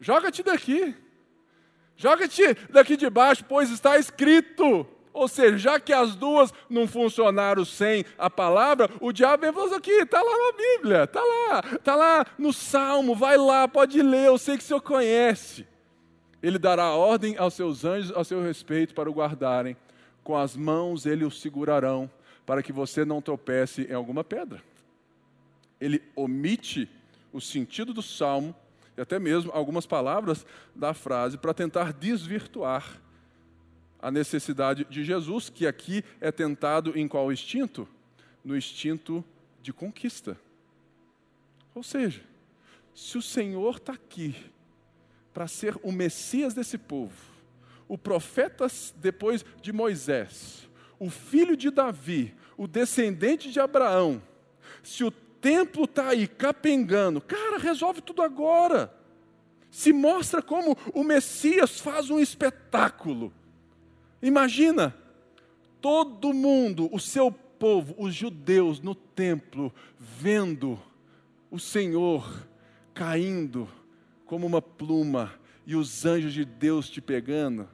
joga-te 0.00 0.42
daqui. 0.42 0.96
Joga-te 1.96 2.54
daqui 2.70 2.96
de 2.96 3.08
baixo, 3.08 3.44
pois 3.48 3.70
está 3.70 3.96
escrito: 3.96 4.84
ou 5.12 5.28
seja, 5.28 5.56
já 5.56 5.78
que 5.78 5.92
as 5.92 6.16
duas 6.16 6.52
não 6.68 6.88
funcionaram 6.88 7.64
sem 7.64 8.04
a 8.18 8.28
palavra, 8.28 8.90
o 9.00 9.12
diabo 9.12 9.42
vem 9.42 9.52
falando 9.52 9.76
aqui, 9.76 9.92
está 9.92 10.20
lá 10.20 10.32
na 10.32 10.58
Bíblia, 10.58 11.04
está 11.04 11.20
lá, 11.20 11.62
está 11.76 11.94
lá 11.94 12.26
no 12.36 12.52
Salmo, 12.52 13.14
vai 13.14 13.36
lá, 13.36 13.68
pode 13.68 14.02
ler, 14.02 14.26
eu 14.26 14.38
sei 14.38 14.58
que 14.58 14.64
o 14.64 14.66
senhor 14.66 14.80
conhece. 14.80 15.68
Ele 16.42 16.58
dará 16.58 16.90
ordem 16.90 17.36
aos 17.38 17.54
seus 17.54 17.84
anjos 17.84 18.10
a 18.10 18.24
seu 18.24 18.42
respeito 18.42 18.92
para 18.92 19.08
o 19.08 19.12
guardarem, 19.12 19.76
com 20.26 20.36
as 20.36 20.56
mãos 20.56 21.06
ele 21.06 21.24
o 21.24 21.30
segurarão, 21.30 22.10
para 22.44 22.60
que 22.60 22.72
você 22.72 23.04
não 23.04 23.22
tropece 23.22 23.82
em 23.82 23.94
alguma 23.94 24.24
pedra. 24.24 24.60
Ele 25.80 26.02
omite 26.16 26.90
o 27.32 27.40
sentido 27.40 27.94
do 27.94 28.02
salmo 28.02 28.52
e 28.96 29.00
até 29.00 29.20
mesmo 29.20 29.52
algumas 29.52 29.86
palavras 29.86 30.44
da 30.74 30.92
frase 30.92 31.38
para 31.38 31.54
tentar 31.54 31.92
desvirtuar 31.92 33.00
a 34.00 34.10
necessidade 34.10 34.84
de 34.90 35.04
Jesus, 35.04 35.48
que 35.48 35.64
aqui 35.64 36.02
é 36.20 36.32
tentado 36.32 36.98
em 36.98 37.06
qual 37.06 37.32
instinto? 37.32 37.88
No 38.44 38.56
instinto 38.56 39.24
de 39.62 39.72
conquista. 39.72 40.36
Ou 41.72 41.84
seja, 41.84 42.20
se 42.92 43.16
o 43.16 43.22
Senhor 43.22 43.76
está 43.76 43.92
aqui 43.92 44.34
para 45.32 45.46
ser 45.46 45.78
o 45.84 45.92
Messias 45.92 46.52
desse 46.52 46.76
povo, 46.76 47.35
o 47.88 47.96
profeta 47.96 48.66
depois 48.96 49.44
de 49.60 49.72
Moisés, 49.72 50.68
o 50.98 51.10
filho 51.10 51.56
de 51.56 51.70
Davi, 51.70 52.34
o 52.56 52.66
descendente 52.66 53.50
de 53.50 53.60
Abraão, 53.60 54.22
se 54.82 55.04
o 55.04 55.10
templo 55.10 55.84
está 55.84 56.08
aí 56.08 56.26
capengando, 56.26 57.20
cara, 57.20 57.58
resolve 57.58 58.00
tudo 58.00 58.22
agora. 58.22 58.92
Se 59.70 59.92
mostra 59.92 60.40
como 60.40 60.76
o 60.94 61.04
Messias 61.04 61.80
faz 61.80 62.08
um 62.08 62.18
espetáculo 62.18 63.32
Imagina 64.26 64.92
todo 65.80 66.32
mundo, 66.32 66.88
o 66.92 66.98
seu 66.98 67.30
povo, 67.30 67.94
os 67.98 68.14
judeus 68.14 68.80
no 68.80 68.94
templo, 68.94 69.72
vendo 69.98 70.78
o 71.50 71.58
Senhor 71.58 72.46
caindo 72.94 73.68
como 74.24 74.46
uma 74.46 74.62
pluma 74.62 75.34
e 75.66 75.76
os 75.76 76.04
anjos 76.04 76.32
de 76.32 76.44
Deus 76.44 76.88
te 76.88 77.00
pegando. 77.00 77.68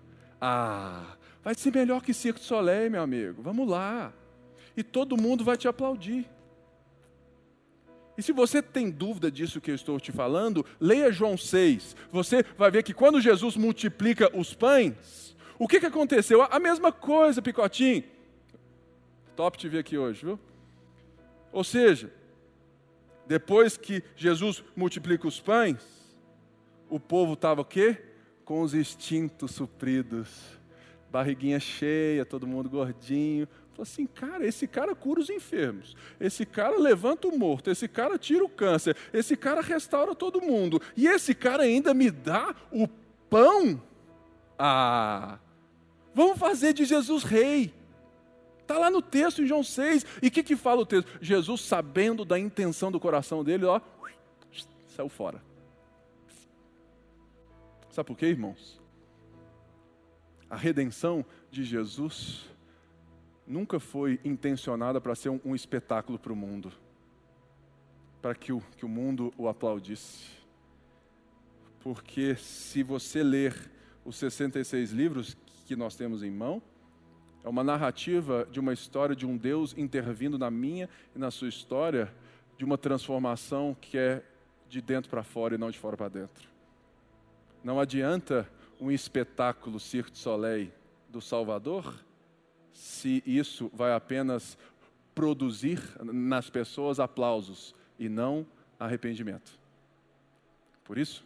Ah, 0.44 1.16
vai 1.44 1.54
ser 1.54 1.72
melhor 1.72 2.02
que 2.02 2.12
Circo 2.12 2.40
de 2.40 2.46
Soleil, 2.46 2.90
meu 2.90 3.00
amigo. 3.00 3.40
Vamos 3.40 3.68
lá. 3.68 4.12
E 4.76 4.82
todo 4.82 5.16
mundo 5.16 5.44
vai 5.44 5.56
te 5.56 5.68
aplaudir. 5.68 6.28
E 8.18 8.22
se 8.24 8.32
você 8.32 8.60
tem 8.60 8.90
dúvida 8.90 9.30
disso 9.30 9.60
que 9.60 9.70
eu 9.70 9.74
estou 9.76 10.00
te 10.00 10.10
falando, 10.10 10.66
leia 10.80 11.12
João 11.12 11.38
6. 11.38 11.94
Você 12.10 12.44
vai 12.58 12.72
ver 12.72 12.82
que 12.82 12.92
quando 12.92 13.20
Jesus 13.20 13.56
multiplica 13.56 14.36
os 14.36 14.52
pães, 14.52 15.36
o 15.60 15.68
que, 15.68 15.78
que 15.78 15.86
aconteceu? 15.86 16.42
A 16.42 16.58
mesma 16.58 16.90
coisa, 16.90 17.40
Picotinho. 17.40 18.02
Top 19.36 19.56
te 19.56 19.68
ver 19.68 19.78
aqui 19.78 19.96
hoje, 19.96 20.24
viu? 20.24 20.40
Ou 21.52 21.62
seja, 21.62 22.12
depois 23.28 23.76
que 23.76 24.02
Jesus 24.16 24.64
multiplica 24.74 25.28
os 25.28 25.38
pães, 25.38 25.78
o 26.90 26.98
povo 26.98 27.34
estava 27.34 27.60
o 27.60 27.64
quê? 27.64 28.11
Com 28.44 28.62
os 28.62 28.74
instintos 28.74 29.52
supridos. 29.52 30.28
Barriguinha 31.10 31.60
cheia, 31.60 32.24
todo 32.24 32.46
mundo 32.46 32.70
gordinho. 32.70 33.46
Falou 33.70 33.82
assim, 33.82 34.06
cara, 34.06 34.46
esse 34.46 34.66
cara 34.66 34.94
cura 34.94 35.20
os 35.20 35.30
enfermos, 35.30 35.96
esse 36.20 36.44
cara 36.44 36.78
levanta 36.78 37.26
o 37.26 37.38
morto, 37.38 37.70
esse 37.70 37.88
cara 37.88 38.18
tira 38.18 38.44
o 38.44 38.48
câncer, 38.48 38.94
esse 39.14 39.34
cara 39.34 39.62
restaura 39.62 40.14
todo 40.14 40.42
mundo, 40.42 40.80
e 40.94 41.06
esse 41.06 41.34
cara 41.34 41.62
ainda 41.62 41.94
me 41.94 42.10
dá 42.10 42.54
o 42.70 42.86
pão. 43.30 43.82
Ah, 44.58 45.38
Vamos 46.14 46.38
fazer 46.38 46.72
de 46.72 46.84
Jesus 46.84 47.22
rei. 47.24 47.72
Está 48.60 48.78
lá 48.78 48.90
no 48.90 49.02
texto 49.02 49.42
em 49.42 49.46
João 49.46 49.62
6. 49.62 50.04
E 50.22 50.28
o 50.28 50.30
que, 50.30 50.42
que 50.42 50.56
fala 50.56 50.82
o 50.82 50.86
texto? 50.86 51.08
Jesus, 51.20 51.62
sabendo 51.62 52.24
da 52.24 52.38
intenção 52.38 52.92
do 52.92 53.00
coração 53.00 53.42
dele, 53.42 53.64
ó, 53.64 53.80
saiu 54.94 55.08
fora. 55.08 55.42
Sabe 57.92 58.06
por 58.06 58.16
quê, 58.16 58.26
irmãos? 58.26 58.80
A 60.50 60.56
redenção 60.56 61.24
de 61.50 61.62
Jesus 61.62 62.50
nunca 63.46 63.78
foi 63.78 64.18
intencionada 64.24 65.00
para 65.00 65.14
ser 65.14 65.28
um, 65.28 65.38
um 65.44 65.54
espetáculo 65.54 66.18
para 66.18 66.32
o 66.32 66.36
mundo, 66.36 66.72
para 68.20 68.34
que 68.34 68.50
o, 68.52 68.60
que 68.76 68.84
o 68.84 68.88
mundo 68.88 69.32
o 69.36 69.46
aplaudisse. 69.46 70.26
Porque 71.80 72.34
se 72.34 72.82
você 72.82 73.22
ler 73.22 73.70
os 74.04 74.16
66 74.16 74.90
livros, 74.90 75.36
que 75.66 75.76
nós 75.76 75.94
temos 75.94 76.22
em 76.22 76.30
mão. 76.30 76.62
É 77.44 77.48
uma 77.48 77.62
narrativa 77.62 78.48
de 78.50 78.58
uma 78.58 78.72
história 78.72 79.14
de 79.14 79.26
um 79.26 79.36
Deus 79.36 79.76
intervindo 79.76 80.38
na 80.38 80.50
minha 80.50 80.88
e 81.14 81.18
na 81.18 81.30
sua 81.30 81.48
história, 81.48 82.12
de 82.56 82.64
uma 82.64 82.78
transformação 82.78 83.76
que 83.80 83.98
é 83.98 84.22
de 84.68 84.80
dentro 84.80 85.10
para 85.10 85.22
fora 85.22 85.54
e 85.54 85.58
não 85.58 85.70
de 85.70 85.78
fora 85.78 85.96
para 85.96 86.08
dentro. 86.08 86.51
Não 87.62 87.78
adianta 87.78 88.48
um 88.80 88.90
espetáculo 88.90 89.78
Cirque 89.78 90.10
du 90.10 90.18
Soleil 90.18 90.72
do 91.08 91.20
Salvador 91.20 91.94
se 92.72 93.22
isso 93.24 93.70
vai 93.72 93.92
apenas 93.92 94.58
produzir 95.14 95.80
nas 96.02 96.50
pessoas 96.50 96.98
aplausos 96.98 97.74
e 97.98 98.08
não 98.08 98.46
arrependimento. 98.80 99.58
Por 100.84 100.98
isso 100.98 101.24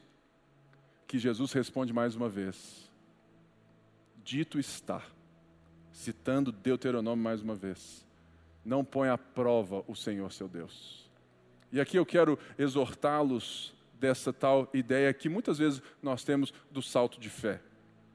que 1.06 1.18
Jesus 1.18 1.52
responde 1.52 1.92
mais 1.92 2.14
uma 2.14 2.28
vez: 2.28 2.90
Dito 4.22 4.58
está, 4.58 5.02
citando 5.92 6.52
Deuteronômio 6.52 7.22
mais 7.22 7.40
uma 7.40 7.54
vez, 7.54 8.04
não 8.64 8.84
põe 8.84 9.08
à 9.08 9.16
prova 9.16 9.82
o 9.86 9.94
Senhor 9.94 10.30
seu 10.32 10.48
Deus. 10.48 11.08
E 11.72 11.80
aqui 11.80 11.96
eu 11.96 12.04
quero 12.04 12.38
exortá-los 12.58 13.74
dessa 13.98 14.32
tal 14.32 14.68
ideia 14.72 15.12
que 15.12 15.28
muitas 15.28 15.58
vezes 15.58 15.82
nós 16.02 16.24
temos 16.24 16.52
do 16.70 16.82
salto 16.82 17.18
de 17.18 17.30
fé. 17.30 17.60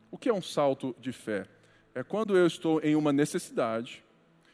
O 0.09 0.17
que 0.17 0.29
é 0.29 0.33
um 0.33 0.41
salto 0.41 0.95
de 0.99 1.11
fé? 1.11 1.45
É 1.93 2.03
quando 2.03 2.37
eu 2.37 2.45
estou 2.45 2.79
em 2.81 2.95
uma 2.95 3.11
necessidade 3.11 4.03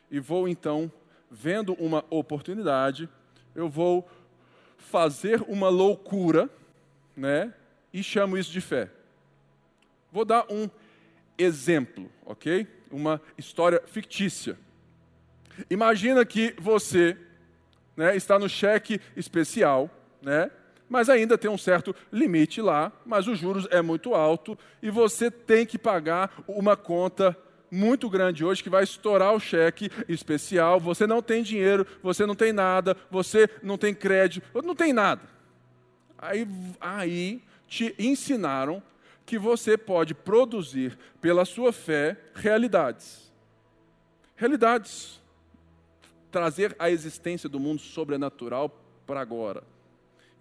e 0.09 0.19
vou 0.19 0.47
então, 0.47 0.91
vendo 1.29 1.73
uma 1.73 2.05
oportunidade, 2.09 3.09
eu 3.53 3.67
vou 3.67 4.07
fazer 4.77 5.41
uma 5.47 5.69
loucura, 5.69 6.49
né? 7.15 7.53
E 7.91 8.01
chamo 8.03 8.37
isso 8.37 8.51
de 8.51 8.61
fé. 8.61 8.89
Vou 10.11 10.23
dar 10.23 10.45
um 10.49 10.69
exemplo, 11.37 12.09
ok? 12.25 12.67
Uma 12.89 13.21
história 13.37 13.81
fictícia. 13.85 14.57
Imagina 15.69 16.25
que 16.25 16.55
você 16.59 17.17
né, 17.95 18.15
está 18.15 18.37
no 18.37 18.47
cheque 18.47 19.01
especial, 19.15 19.89
né? 20.21 20.51
Mas 20.89 21.09
ainda 21.09 21.37
tem 21.37 21.49
um 21.49 21.57
certo 21.57 21.95
limite 22.11 22.61
lá, 22.61 22.91
mas 23.05 23.27
os 23.27 23.37
juros 23.37 23.67
é 23.71 23.81
muito 23.81 24.13
alto 24.13 24.57
e 24.81 24.89
você 24.89 25.29
tem 25.29 25.65
que 25.65 25.77
pagar 25.77 26.43
uma 26.47 26.77
conta 26.77 27.37
muito 27.69 28.09
grande 28.09 28.45
hoje 28.45 28.63
que 28.63 28.69
vai 28.69 28.83
estourar 28.83 29.33
o 29.33 29.39
cheque 29.39 29.89
especial. 30.07 30.79
Você 30.79 31.05
não 31.05 31.21
tem 31.21 31.43
dinheiro, 31.43 31.85
você 32.01 32.25
não 32.25 32.35
tem 32.35 32.53
nada, 32.53 32.95
você 33.11 33.49
não 33.61 33.77
tem 33.77 33.93
crédito, 33.93 34.45
não 34.63 34.75
tem 34.75 34.93
nada. 34.93 35.21
Aí, 36.17 36.47
aí 36.79 37.43
te 37.67 37.93
ensinaram 37.99 38.81
que 39.25 39.37
você 39.37 39.77
pode 39.77 40.13
produzir 40.13 40.97
pela 41.19 41.43
sua 41.43 41.73
fé 41.73 42.17
realidades. 42.33 43.31
Realidades. 44.35 45.21
Trazer 46.31 46.75
a 46.79 46.89
existência 46.89 47.49
do 47.49 47.59
mundo 47.59 47.81
sobrenatural 47.81 48.69
para 49.05 49.19
agora. 49.19 49.63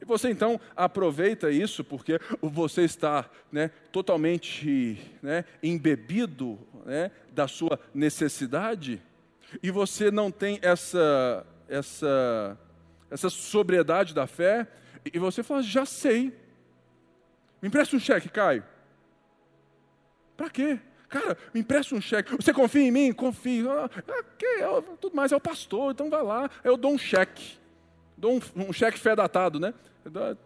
Você 0.07 0.31
então 0.31 0.61
aproveita 0.77 1.51
isso 1.51 1.83
porque 1.83 2.21
você 2.41 2.83
está 2.83 3.29
né, 3.51 3.71
totalmente 3.91 4.99
né, 5.21 5.45
embebido 5.63 6.59
né, 6.85 7.11
da 7.33 7.49
sua 7.49 7.79
necessidade 7.93 9.03
e 9.63 9.71
você 9.71 10.11
não 10.11 10.31
tem 10.31 10.59
essa, 10.63 11.45
essa, 11.69 12.57
essa 13.11 13.29
sobriedade 13.29 14.15
da 14.15 14.27
fé 14.27 14.69
e 15.13 15.19
você 15.19 15.43
fala, 15.43 15.63
já 15.63 15.85
sei. 15.85 16.33
Me 17.61 17.69
empresta 17.69 17.97
um 17.97 18.01
cheque, 18.01 18.29
Caio. 18.29 18.65
Para 20.37 20.51
quê? 20.51 20.79
Cara, 21.09 21.37
me 21.55 21.61
empresta 21.61 21.95
um 21.95 22.01
cheque. 22.01 22.35
Você 22.37 22.53
confia 22.53 22.83
em 22.83 22.91
mim? 22.91 23.13
Confio. 23.13 23.71
Ah, 23.71 23.89
tudo 25.01 25.17
mais 25.17 25.33
é 25.33 25.37
o 25.37 25.41
pastor, 25.41 25.93
então 25.93 26.11
vai 26.11 26.23
lá. 26.23 26.51
Eu 26.63 26.77
dou 26.77 26.93
um 26.93 26.99
cheque. 26.99 27.59
Dou 28.17 28.37
um, 28.37 28.69
um 28.69 28.73
cheque 28.73 28.99
fé 28.99 29.15
datado, 29.15 29.61
né? 29.61 29.73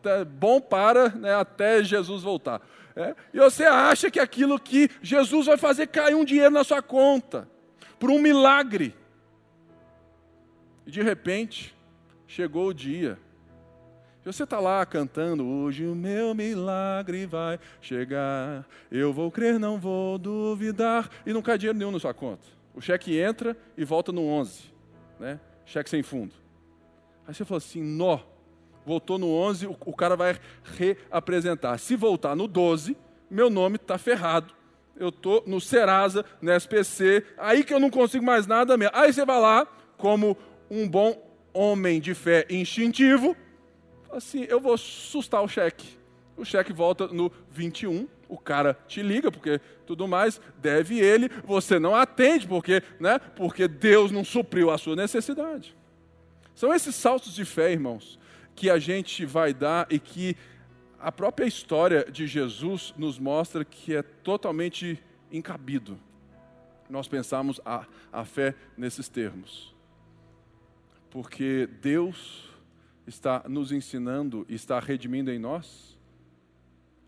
É 0.04 0.24
bom 0.24 0.60
para 0.60 1.10
né, 1.10 1.34
até 1.34 1.82
Jesus 1.82 2.22
voltar. 2.22 2.62
É? 2.96 3.14
E 3.32 3.38
você 3.38 3.64
acha 3.64 4.10
que 4.10 4.18
aquilo 4.18 4.58
que 4.58 4.90
Jesus 5.02 5.46
vai 5.46 5.56
fazer 5.56 5.86
cair 5.86 6.14
um 6.14 6.24
dinheiro 6.24 6.50
na 6.50 6.64
sua 6.64 6.82
conta, 6.82 7.48
por 7.98 8.10
um 8.10 8.20
milagre. 8.20 8.94
E 10.86 10.90
de 10.90 11.02
repente, 11.02 11.74
chegou 12.26 12.68
o 12.68 12.74
dia. 12.74 13.18
Você 14.24 14.44
está 14.44 14.60
lá 14.60 14.84
cantando, 14.84 15.46
hoje 15.46 15.86
o 15.86 15.94
meu 15.94 16.34
milagre 16.34 17.26
vai 17.26 17.58
chegar. 17.80 18.66
Eu 18.90 19.12
vou 19.12 19.30
crer, 19.30 19.58
não 19.58 19.78
vou 19.78 20.18
duvidar. 20.18 21.08
E 21.24 21.32
não 21.32 21.42
cai 21.42 21.56
dinheiro 21.56 21.78
nenhum 21.78 21.90
na 21.90 21.98
sua 21.98 22.12
conta. 22.12 22.46
O 22.74 22.80
cheque 22.80 23.18
entra 23.18 23.56
e 23.76 23.84
volta 23.84 24.12
no 24.12 24.26
11. 24.26 24.64
Né? 25.18 25.40
Cheque 25.64 25.88
sem 25.88 26.02
fundo. 26.02 26.34
Aí 27.26 27.34
você 27.34 27.44
falou 27.44 27.58
assim: 27.58 27.82
nó, 27.82 28.20
voltou 28.84 29.18
no 29.18 29.32
11, 29.32 29.66
o, 29.66 29.76
o 29.86 29.92
cara 29.94 30.16
vai 30.16 30.38
reapresentar. 30.76 31.78
Se 31.78 31.96
voltar 31.96 32.34
no 32.34 32.46
12, 32.46 32.96
meu 33.30 33.48
nome 33.48 33.76
está 33.76 33.98
ferrado. 33.98 34.54
Eu 34.96 35.08
estou 35.08 35.42
no 35.46 35.60
Serasa, 35.60 36.24
no 36.42 36.52
SPC, 36.52 37.24
aí 37.38 37.64
que 37.64 37.72
eu 37.72 37.80
não 37.80 37.90
consigo 37.90 38.24
mais 38.24 38.46
nada 38.46 38.76
mesmo. 38.76 38.94
Aí 38.94 39.12
você 39.12 39.24
vai 39.24 39.40
lá, 39.40 39.66
como 39.96 40.36
um 40.70 40.88
bom 40.88 41.16
homem 41.52 42.00
de 42.00 42.14
fé 42.14 42.46
instintivo, 42.50 43.36
assim, 44.12 44.44
eu 44.48 44.60
vou 44.60 44.76
sustar 44.76 45.42
o 45.42 45.48
cheque. 45.48 45.98
O 46.36 46.44
cheque 46.44 46.72
volta 46.72 47.08
no 47.08 47.30
21, 47.50 48.06
o 48.28 48.38
cara 48.38 48.78
te 48.86 49.02
liga, 49.02 49.30
porque 49.30 49.60
tudo 49.86 50.06
mais 50.06 50.40
deve 50.58 51.00
ele, 51.00 51.30
você 51.44 51.78
não 51.78 51.94
atende, 51.94 52.46
porque, 52.46 52.82
né, 52.98 53.18
porque 53.36 53.66
Deus 53.66 54.10
não 54.10 54.24
supriu 54.24 54.70
a 54.70 54.78
sua 54.78 54.94
necessidade. 54.94 55.76
São 56.54 56.72
esses 56.72 56.94
saltos 56.94 57.34
de 57.34 57.44
fé, 57.44 57.72
irmãos, 57.72 58.18
que 58.54 58.68
a 58.68 58.78
gente 58.78 59.24
vai 59.24 59.54
dar 59.54 59.86
e 59.90 59.98
que 59.98 60.36
a 60.98 61.10
própria 61.10 61.46
história 61.46 62.04
de 62.10 62.26
Jesus 62.26 62.94
nos 62.96 63.18
mostra 63.18 63.64
que 63.64 63.94
é 63.94 64.02
totalmente 64.02 65.02
incabido 65.32 65.98
nós 66.88 67.06
pensarmos 67.06 67.60
a, 67.64 67.86
a 68.12 68.24
fé 68.24 68.54
nesses 68.76 69.08
termos. 69.08 69.72
Porque 71.08 71.68
Deus 71.80 72.48
está 73.06 73.44
nos 73.48 73.70
ensinando 73.70 74.44
está 74.48 74.80
redimindo 74.80 75.30
em 75.30 75.38
nós 75.38 75.96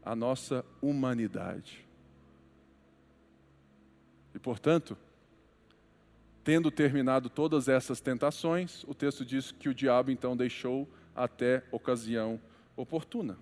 a 0.05 0.15
nossa 0.15 0.65
humanidade. 0.81 1.85
E, 4.33 4.39
portanto, 4.39 4.97
Tendo 6.45 6.73
terminado 6.73 7.31
todas 7.31 7.69
essas 7.69 8.01
tentações, 8.01 8.83
o 8.89 8.95
texto 8.95 9.25
diz 9.25 9.53
que 9.53 9.69
o 9.69 9.75
diabo 9.75 10.11
então 10.11 10.37
deixou 10.37 10.89
até 11.15 11.63
ocasião 11.71 12.41
oportuna. 12.77 13.37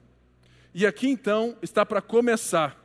E 0.74 0.86
aqui 0.86 1.08
então 1.08 1.56
está 1.62 1.84
para 1.84 2.00
começar 2.00 2.76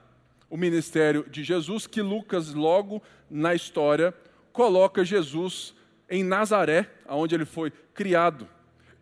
o 0.49 0.57
ministério 0.57 1.25
de 1.29 1.43
Jesus, 1.43 1.85
que 1.85 2.01
Lucas, 2.01 2.53
logo 2.53 3.01
na 3.29 3.53
história, 3.53 4.13
coloca 4.51 5.03
Jesus 5.03 5.75
em 6.09 6.23
Nazaré, 6.23 6.89
onde 7.07 7.35
ele 7.35 7.45
foi 7.45 7.71
criado. 7.93 8.47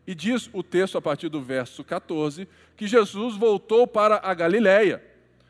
E 0.06 0.14
diz 0.14 0.50
o 0.52 0.62
texto 0.62 0.98
a 0.98 1.02
partir 1.02 1.30
do 1.30 1.42
verso 1.42 1.84
14 1.84 2.48
que 2.76 2.88
Jesus 2.88 3.36
voltou 3.36 3.88
para 3.88 4.20
a 4.24 4.34
Galiléia, 4.34 5.04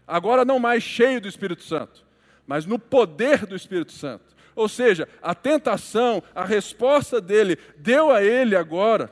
agora 0.06 0.46
não 0.46 0.60
mais 0.60 0.84
cheio 0.84 1.22
do 1.22 1.28
Espírito 1.28 1.64
Santo, 1.64 2.06
mas 2.46 2.66
no 2.66 2.78
poder 2.78 3.46
do 3.46 3.56
Espírito 3.56 3.94
Santo. 3.94 4.34
Ou 4.56 4.70
seja, 4.70 5.08
a 5.22 5.34
tentação, 5.34 6.22
a 6.36 6.46
resposta 6.46 7.20
dele 7.20 7.58
deu 7.78 8.12
a 8.12 8.22
ele 8.22 8.56
agora, 8.56 9.12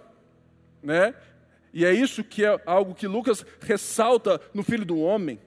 né? 0.81 1.13
E 1.73 1.85
é 1.85 1.93
isso 1.93 2.23
que 2.23 2.45
é 2.45 2.61
algo 2.65 2.93
que 2.93 3.07
Lucas 3.07 3.45
ressalta 3.61 4.41
no 4.53 4.63
Filho 4.63 4.85
do 4.85 4.99
Homem. 4.99 5.39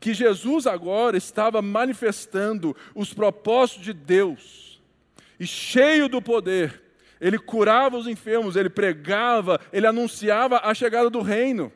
Que 0.00 0.12
Jesus 0.12 0.66
agora 0.66 1.16
estava 1.16 1.62
manifestando 1.62 2.76
os 2.94 3.14
propósitos 3.14 3.84
de 3.84 3.92
Deus, 3.92 4.66
e 5.38 5.46
cheio 5.46 6.08
do 6.08 6.22
poder, 6.22 6.82
ele 7.20 7.38
curava 7.38 7.96
os 7.96 8.06
enfermos, 8.06 8.56
ele 8.56 8.70
pregava, 8.70 9.60
ele 9.72 9.86
anunciava 9.86 10.60
a 10.62 10.74
chegada 10.74 11.10
do 11.10 11.20
reino. 11.20 11.72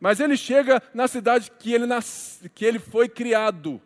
Mas 0.00 0.20
ele 0.20 0.36
chega 0.36 0.82
na 0.92 1.08
cidade 1.08 1.50
que 1.58 1.72
ele, 1.72 1.86
nas... 1.86 2.42
que 2.54 2.64
ele 2.64 2.78
foi 2.78 3.08
criado 3.08 3.80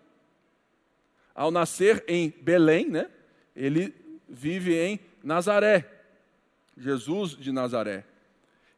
ao 1.35 1.51
nascer 1.51 2.03
em 2.09 2.33
Belém, 2.43 2.89
né, 2.89 3.09
ele 3.55 3.95
vive 4.29 4.75
em 4.75 4.99
Nazaré, 5.23 5.89
Jesus 6.79 7.33
de 7.33 7.53
Nazaré. 7.53 8.05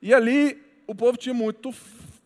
E 0.01 0.15
ali 0.15 0.61
o 0.87 0.95
povo 0.95 1.17
tinha 1.17 1.35
muito, 1.35 1.75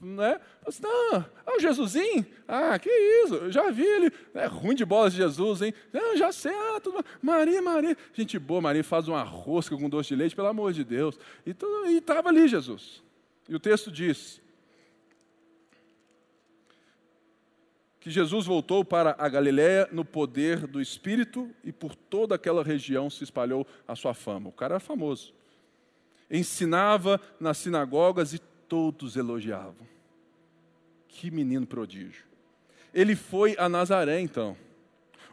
né? 0.01 0.41
Assim, 0.67 0.83
não, 0.83 1.17
ah, 1.17 1.55
o 1.57 1.61
Jesusinho, 1.61 2.25
ah, 2.49 2.79
que 2.79 2.89
isso, 2.89 3.51
já 3.51 3.71
vi 3.71 3.85
ele, 3.85 4.13
é 4.33 4.47
ruim 4.47 4.75
de 4.75 4.85
bola 4.85 5.11
de 5.11 5.17
Jesus, 5.17 5.61
hein? 5.61 5.75
Não, 5.93 6.17
já 6.17 6.33
sei, 6.33 6.53
ah, 6.53 6.81
tudo, 6.81 7.05
Maria, 7.21 7.61
Maria, 7.61 7.97
gente 8.13 8.39
boa, 8.39 8.61
Maria 8.61 8.83
faz 8.83 9.09
uma 9.09 9.23
rosca 9.23 9.77
com 9.77 9.89
doce 9.89 10.11
de 10.11 10.17
leite, 10.17 10.37
pelo 10.37 10.49
amor 10.49 10.73
de 10.73 10.85
Deus. 10.85 11.19
E 11.45 11.51
estava 11.99 12.29
ali 12.29 12.49
Jesus. 12.49 13.03
E 13.49 13.55
o 13.55 13.61
texto 13.61 13.91
diz: 13.91 14.41
que 18.05 18.11
Jesus 18.11 18.45
voltou 18.45 18.85
para 18.85 19.17
a 19.19 19.27
Galiléia 19.31 19.89
no 19.91 20.05
poder 20.05 20.67
do 20.67 20.79
Espírito 20.79 21.51
e 21.65 21.73
por 21.73 21.95
toda 21.95 22.35
aquela 22.35 22.63
região 22.63 23.09
se 23.09 23.25
espalhou 23.25 23.67
a 23.89 23.97
sua 23.97 24.13
fama. 24.13 24.51
O 24.51 24.53
cara 24.53 24.75
era 24.75 24.81
famoso. 24.81 25.33
Ensinava 26.31 27.21
nas 27.39 27.59
sinagogas 27.59 28.33
e 28.33 28.39
todos 28.39 29.17
elogiavam. 29.17 29.87
Que 31.09 31.31
menino 31.31 31.67
prodígio. 31.67 32.25
Ele 32.93 33.17
foi 33.17 33.57
a 33.59 33.69
Nazaré 33.69 34.21
então, 34.21 34.57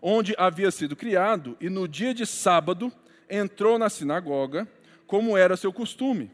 onde 0.01 0.33
havia 0.37 0.71
sido 0.71 0.95
criado, 0.95 1.55
e 1.61 1.69
no 1.69 1.87
dia 1.87 2.13
de 2.13 2.25
sábado 2.25 2.91
entrou 3.29 3.77
na 3.77 3.89
sinagoga, 3.89 4.67
como 5.05 5.37
era 5.37 5.55
seu 5.55 5.71
costume, 5.71 6.31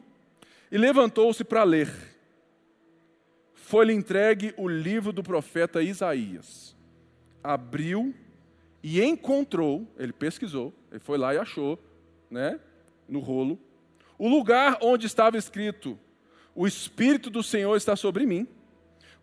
e 0.71 0.77
levantou-se 0.77 1.43
para 1.43 1.63
ler. 1.63 1.91
Foi-lhe 3.53 3.93
entregue 3.93 4.53
o 4.57 4.67
livro 4.67 5.11
do 5.11 5.21
profeta 5.21 5.81
Isaías. 5.81 6.75
Abriu 7.43 8.15
e 8.81 9.01
encontrou, 9.01 9.85
ele 9.97 10.13
pesquisou, 10.13 10.73
ele 10.89 10.99
foi 10.99 11.17
lá 11.17 11.33
e 11.33 11.37
achou, 11.37 11.77
né, 12.31 12.59
no 13.07 13.19
rolo, 13.19 13.59
o 14.17 14.27
lugar 14.27 14.77
onde 14.81 15.05
estava 15.05 15.37
escrito: 15.37 15.97
O 16.55 16.67
Espírito 16.67 17.29
do 17.29 17.43
Senhor 17.43 17.75
está 17.75 17.95
sobre 17.95 18.25
mim, 18.25 18.47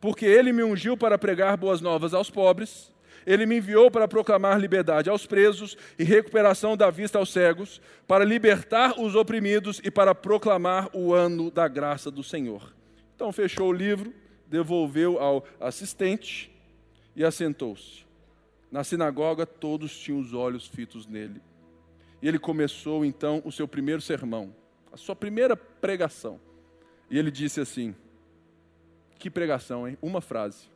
porque 0.00 0.26
ele 0.26 0.52
me 0.52 0.62
ungiu 0.62 0.96
para 0.96 1.18
pregar 1.18 1.56
boas 1.56 1.80
novas 1.80 2.14
aos 2.14 2.30
pobres 2.30 2.94
ele 3.26 3.46
me 3.46 3.56
enviou 3.56 3.90
para 3.90 4.06
proclamar 4.06 4.60
liberdade 4.60 5.08
aos 5.08 5.26
presos 5.26 5.76
e 5.98 6.04
recuperação 6.04 6.76
da 6.76 6.90
vista 6.90 7.18
aos 7.18 7.32
cegos, 7.32 7.80
para 8.06 8.24
libertar 8.24 9.00
os 9.00 9.14
oprimidos 9.14 9.80
e 9.82 9.90
para 9.90 10.14
proclamar 10.14 10.90
o 10.94 11.14
ano 11.14 11.50
da 11.50 11.66
graça 11.66 12.10
do 12.10 12.22
Senhor. 12.22 12.74
Então 13.14 13.32
fechou 13.32 13.68
o 13.68 13.72
livro, 13.72 14.12
devolveu 14.46 15.18
ao 15.18 15.44
assistente 15.60 16.50
e 17.16 17.24
assentou-se. 17.24 18.04
Na 18.70 18.84
sinagoga, 18.84 19.46
todos 19.46 19.96
tinham 19.96 20.18
os 20.18 20.34
olhos 20.34 20.66
fitos 20.66 21.06
nele. 21.06 21.40
E 22.20 22.28
ele 22.28 22.38
começou 22.38 23.04
então 23.04 23.40
o 23.44 23.52
seu 23.52 23.68
primeiro 23.68 24.00
sermão, 24.00 24.54
a 24.94 24.96
sua 24.96 25.16
primeira 25.16 25.56
pregação. 25.56 26.40
E 27.10 27.18
ele 27.18 27.30
disse 27.30 27.60
assim: 27.60 27.96
Que 29.18 29.28
pregação, 29.28 29.88
hein? 29.88 29.98
Uma 30.00 30.20
frase. 30.20 30.68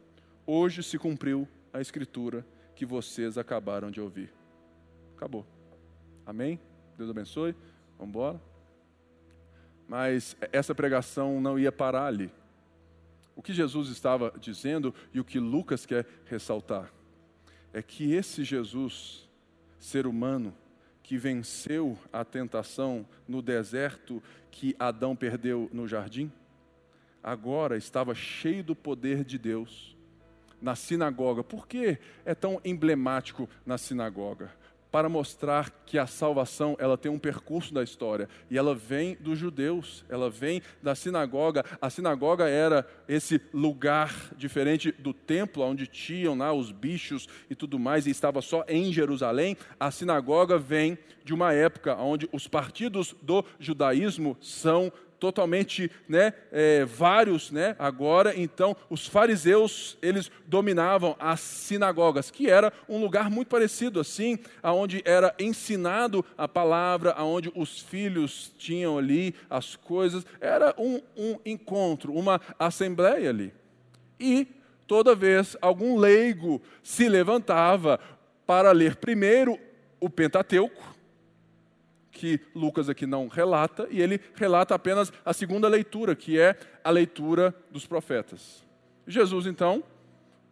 Hoje 0.45 0.83
se 0.83 0.99
cumpriu 0.99 1.47
a 1.73 1.81
escritura 1.81 2.45
que 2.75 2.85
vocês 2.85 3.39
acabaram 3.39 3.93
de 3.93 4.01
ouvir. 4.01 4.33
Acabou. 5.17 5.47
Amém? 6.27 6.61
Deus 6.97 7.09
abençoe. 7.09 7.55
Vamos 7.97 8.11
embora. 8.11 8.41
Mas 9.87 10.37
essa 10.53 10.75
pregação 10.75 11.41
não 11.41 11.57
ia 11.57 11.71
parar 11.71 12.07
ali. 12.07 12.33
O 13.37 13.43
que 13.43 13.53
Jesus 13.53 13.89
estava 13.89 14.35
dizendo 14.41 14.93
e 15.15 15.21
o 15.21 15.25
que 15.25 15.39
Lucas 15.39 15.87
quer 15.87 16.05
ressaltar 16.25 16.93
é 17.73 17.81
que 17.81 18.13
esse 18.13 18.43
Jesus, 18.43 19.29
ser 19.79 20.09
humano, 20.09 20.53
que 21.09 21.17
venceu 21.17 21.97
a 22.13 22.23
tentação 22.23 23.09
no 23.27 23.41
deserto 23.41 24.23
que 24.51 24.77
Adão 24.79 25.17
perdeu 25.17 25.67
no 25.73 25.89
jardim, 25.89 26.31
agora 27.23 27.79
estava 27.79 28.15
cheio 28.15 28.63
do 28.63 28.77
poder 28.77 29.25
de 29.25 29.39
Deus 29.39 29.97
na 30.61 30.77
sinagoga. 30.77 31.43
Por 31.43 31.67
que 31.67 31.97
é 32.27 32.35
tão 32.35 32.61
emblemático 32.63 33.49
na 33.65 33.79
sinagoga? 33.79 34.53
Para 34.91 35.09
mostrar 35.09 35.71
que 35.85 35.99
a 35.99 36.07
salvação 36.07 36.77
ela 36.79 36.97
tem 36.97 37.11
um 37.11 37.19
percurso 37.19 37.75
da 37.75 37.83
história 37.83 38.29
e 38.51 38.57
ela 38.57 38.75
vem 38.75 39.17
dos 39.21 39.39
judeus, 39.39 40.05
ela 40.09 40.31
vem 40.31 40.63
da 40.83 40.95
sinagoga. 40.95 41.65
A 41.81 41.91
sinagoga 41.91 42.49
era 42.49 42.87
esse 43.07 43.41
lugar 43.53 44.33
diferente 44.37 44.91
do 44.93 45.13
templo, 45.13 45.63
onde 45.63 45.87
tinham 45.87 46.37
lá 46.37 46.53
os 46.53 46.73
bichos 46.73 47.29
e 47.51 47.55
tudo 47.55 47.79
mais, 47.79 48.07
e 48.07 48.11
estava 48.11 48.41
só 48.41 48.65
em 48.67 48.93
Jerusalém. 48.93 49.57
A 49.79 49.91
sinagoga 49.91 50.59
vem 50.59 50.97
de 51.25 51.35
uma 51.35 51.53
época 51.53 51.95
onde 51.97 52.29
os 52.33 52.49
partidos 52.49 53.15
do 53.21 53.45
judaísmo 53.59 54.37
são 54.41 54.91
totalmente 55.19 55.91
né, 56.09 56.33
é, 56.51 56.85
vários 56.85 57.51
né, 57.51 57.75
agora. 57.79 58.33
Então, 58.37 58.77
os 58.89 59.07
fariseus, 59.07 59.99
eles 60.01 60.31
dominavam 60.47 61.17
as 61.19 61.41
sinagogas, 61.41 62.31
que 62.31 62.49
era 62.49 62.73
um 62.89 63.01
lugar 63.01 63.31
muito 63.31 63.49
parecido 63.49 64.01
assim, 64.01 64.39
aonde 64.63 65.03
era 65.05 65.35
ensinado 65.39 66.25
a 66.37 66.49
palavra, 66.49 67.13
aonde 67.13 67.53
os 67.55 67.81
filhos 67.81 68.53
tinham 68.59 68.99
ali 68.99 69.35
as 69.51 69.77
coisas. 69.77 70.25
Era 70.41 70.75
um, 70.79 71.01
um 71.17 71.39
encontro, 71.45 72.13
uma 72.13 72.41
assembleia 72.59 73.31
ali. 73.31 73.53
E 74.19 74.47
toda 74.87 75.15
vez 75.15 75.57
algum 75.61 75.99
leigo 75.99 76.63
se 76.83 77.09
levantava 77.09 78.01
para 78.47 78.73
ler 78.73 78.97
primeiro 78.97 79.59
o 80.01 80.09
Pentateuco, 80.09 80.97
que 82.19 82.41
Lucas 82.53 82.89
aqui 82.89 83.07
não 83.07 83.29
relata, 83.29 83.87
e 83.93 84.03
ele 84.03 84.21
relata 84.35 84.75
apenas 84.75 85.13
a 85.25 85.33
segunda 85.33 85.69
leitura, 85.69 86.17
que 86.17 86.39
é 86.39 86.59
a 86.83 86.91
leitura 86.91 87.55
dos 87.71 87.87
profetas. 87.87 88.67
Jesus, 89.07 89.47
então, 89.47 89.85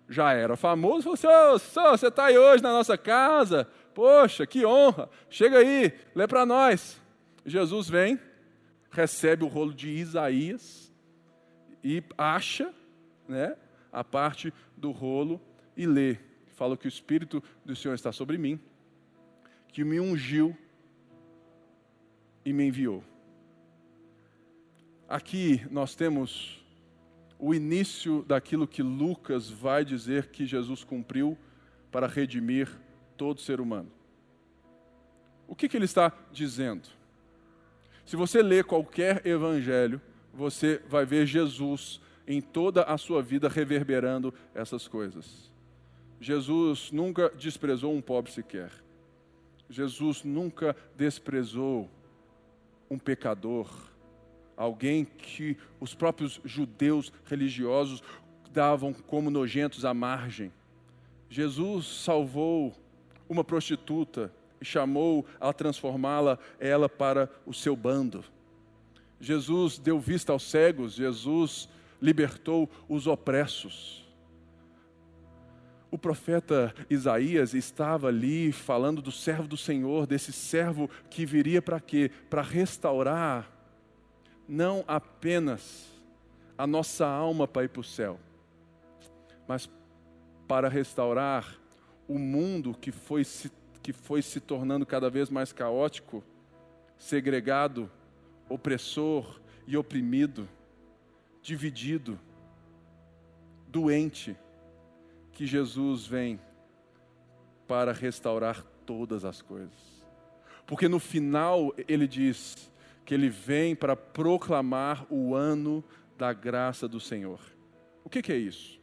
já 0.08 0.32
era 0.32 0.54
famoso, 0.54 1.16
falou 1.16 1.54
assim: 1.56 1.80
oh, 1.80 1.90
você 1.90 2.06
está 2.06 2.26
aí 2.26 2.38
hoje 2.38 2.62
na 2.62 2.70
nossa 2.70 2.96
casa, 2.96 3.68
poxa, 3.92 4.46
que 4.46 4.64
honra, 4.64 5.10
chega 5.28 5.58
aí, 5.58 5.92
lê 6.14 6.28
para 6.28 6.46
nós. 6.46 7.02
Jesus 7.44 7.88
vem, 7.88 8.16
recebe 8.92 9.42
o 9.42 9.48
rolo 9.48 9.74
de 9.74 9.90
Isaías 9.90 10.92
e 11.82 12.00
acha 12.16 12.72
né, 13.28 13.56
a 13.92 14.04
parte 14.04 14.54
do 14.76 14.92
rolo 14.92 15.40
e 15.76 15.84
lê. 15.84 16.16
Fala 16.54 16.76
que 16.76 16.86
o 16.86 16.88
Espírito 16.88 17.42
do 17.64 17.74
Senhor 17.74 17.94
está 17.94 18.12
sobre 18.12 18.38
mim, 18.38 18.60
que 19.72 19.82
me 19.82 19.98
ungiu 19.98 20.56
e 22.47 22.53
me 22.53 22.68
enviou. 22.68 23.03
Aqui 25.09 25.66
nós 25.68 25.97
temos 25.97 26.64
o 27.40 27.53
início 27.53 28.24
daquilo 28.26 28.68
que 28.68 28.84
Lucas 28.84 29.51
vai 29.51 29.84
dizer 29.84 30.28
que 30.28 30.47
Jesus 30.47 30.84
cumpriu 30.84 31.36
para 31.90 32.07
redimir 32.07 32.68
todo 33.16 33.40
ser 33.40 33.61
humano. 33.61 33.90
O 35.49 35.57
que, 35.57 35.68
que 35.68 35.76
ele 35.76 35.86
está 35.86 36.12
dizendo? 36.32 36.88
Se 38.05 38.14
você 38.14 38.40
ler 38.40 38.64
qualquer 38.64 39.26
evangelho, 39.26 40.01
você 40.32 40.80
vai 40.88 41.05
ver 41.05 41.26
Jesus 41.26 42.01
em 42.28 42.40
toda 42.40 42.82
a 42.84 42.97
sua 42.97 43.22
vida 43.22 43.49
reverberando 43.49 44.32
essas 44.55 44.86
coisas. 44.86 45.51
Jesus 46.20 46.92
nunca 46.92 47.28
desprezou 47.36 47.92
um 47.92 48.01
pobre 48.01 48.30
sequer. 48.30 48.70
Jesus 49.68 50.22
nunca 50.22 50.76
desprezou 50.97 51.90
um 52.91 52.99
pecador, 52.99 53.68
alguém 54.57 55.05
que 55.05 55.57
os 55.80 55.95
próprios 55.95 56.41
judeus 56.45 57.12
religiosos 57.24 58.03
davam 58.51 58.93
como 58.93 59.30
nojentos 59.30 59.84
à 59.84 59.93
margem. 59.93 60.53
Jesus 61.28 61.87
salvou 61.87 62.72
uma 63.28 63.45
prostituta 63.45 64.32
e 64.61 64.64
chamou 64.64 65.26
a 65.41 65.53
transformá-la 65.53 66.39
ela 66.59 66.89
para 66.89 67.30
o 67.45 67.53
seu 67.53 67.76
bando. 67.76 68.24
Jesus 69.20 69.78
deu 69.78 69.99
vista 69.99 70.32
aos 70.32 70.45
cegos, 70.45 70.95
Jesus 70.95 71.68
libertou 72.01 72.70
os 72.89 73.07
opressos 73.07 74.05
o 75.91 75.99
profeta 75.99 76.74
Isaías 76.91 77.55
estava 77.55 78.09
ali 78.09 78.51
falando 78.53 79.01
do 79.01 79.12
servo 79.12 79.47
do 79.47 79.57
Senhor, 79.57 80.07
desse 80.07 80.32
servo 80.32 80.91
que 81.09 81.24
viria 81.24 81.62
para 81.62 81.80
quê? 81.80 82.11
Para 82.28 82.43
restaurar 82.43 83.51
não 84.49 84.84
apenas 84.87 85.87
a 86.59 86.66
nossa 86.66 87.07
alma 87.07 87.47
para 87.47 87.64
ir 87.64 87.68
para 87.68 87.80
o 87.80 87.84
céu, 87.84 88.18
mas 89.47 89.68
para 90.47 90.68
restaurar 90.68 91.57
o 92.09 92.18
mundo 92.18 92.76
que 92.80 92.93
foi, 92.93 93.24
se, 93.24 93.51
que 93.82 93.93
foi 93.93 94.22
se 94.22 94.41
tornando 94.41 94.87
cada 94.87 95.11
vez 95.11 95.28
mais 95.28 95.53
caótico, 95.53 96.22
segregado, 96.97 97.91
opressor 98.49 99.41
e 99.66 99.76
oprimido, 99.76 100.49
dividido, 101.43 102.18
doente 103.68 104.37
que 105.37 105.47
Jesus 105.47 106.07
vem 106.07 106.41
para 107.68 107.93
restaurar 107.93 108.64
todas 108.87 109.22
as 109.22 109.43
coisas. 109.43 110.03
Porque 110.66 110.89
no 110.89 110.99
final 110.99 111.74
ele 111.87 112.09
diz 112.09 112.72
que 113.05 113.12
ele 113.12 113.28
vem 113.28 113.76
para 113.76 113.95
proclamar 113.95 115.07
o 115.11 115.34
ano 115.34 115.84
da 116.16 116.32
graça 116.32 116.89
do 116.89 116.99
Senhor. 116.99 117.39
O 118.03 118.09
que, 118.09 118.22
que 118.22 118.32
é 118.32 118.37
isso? 118.37 118.80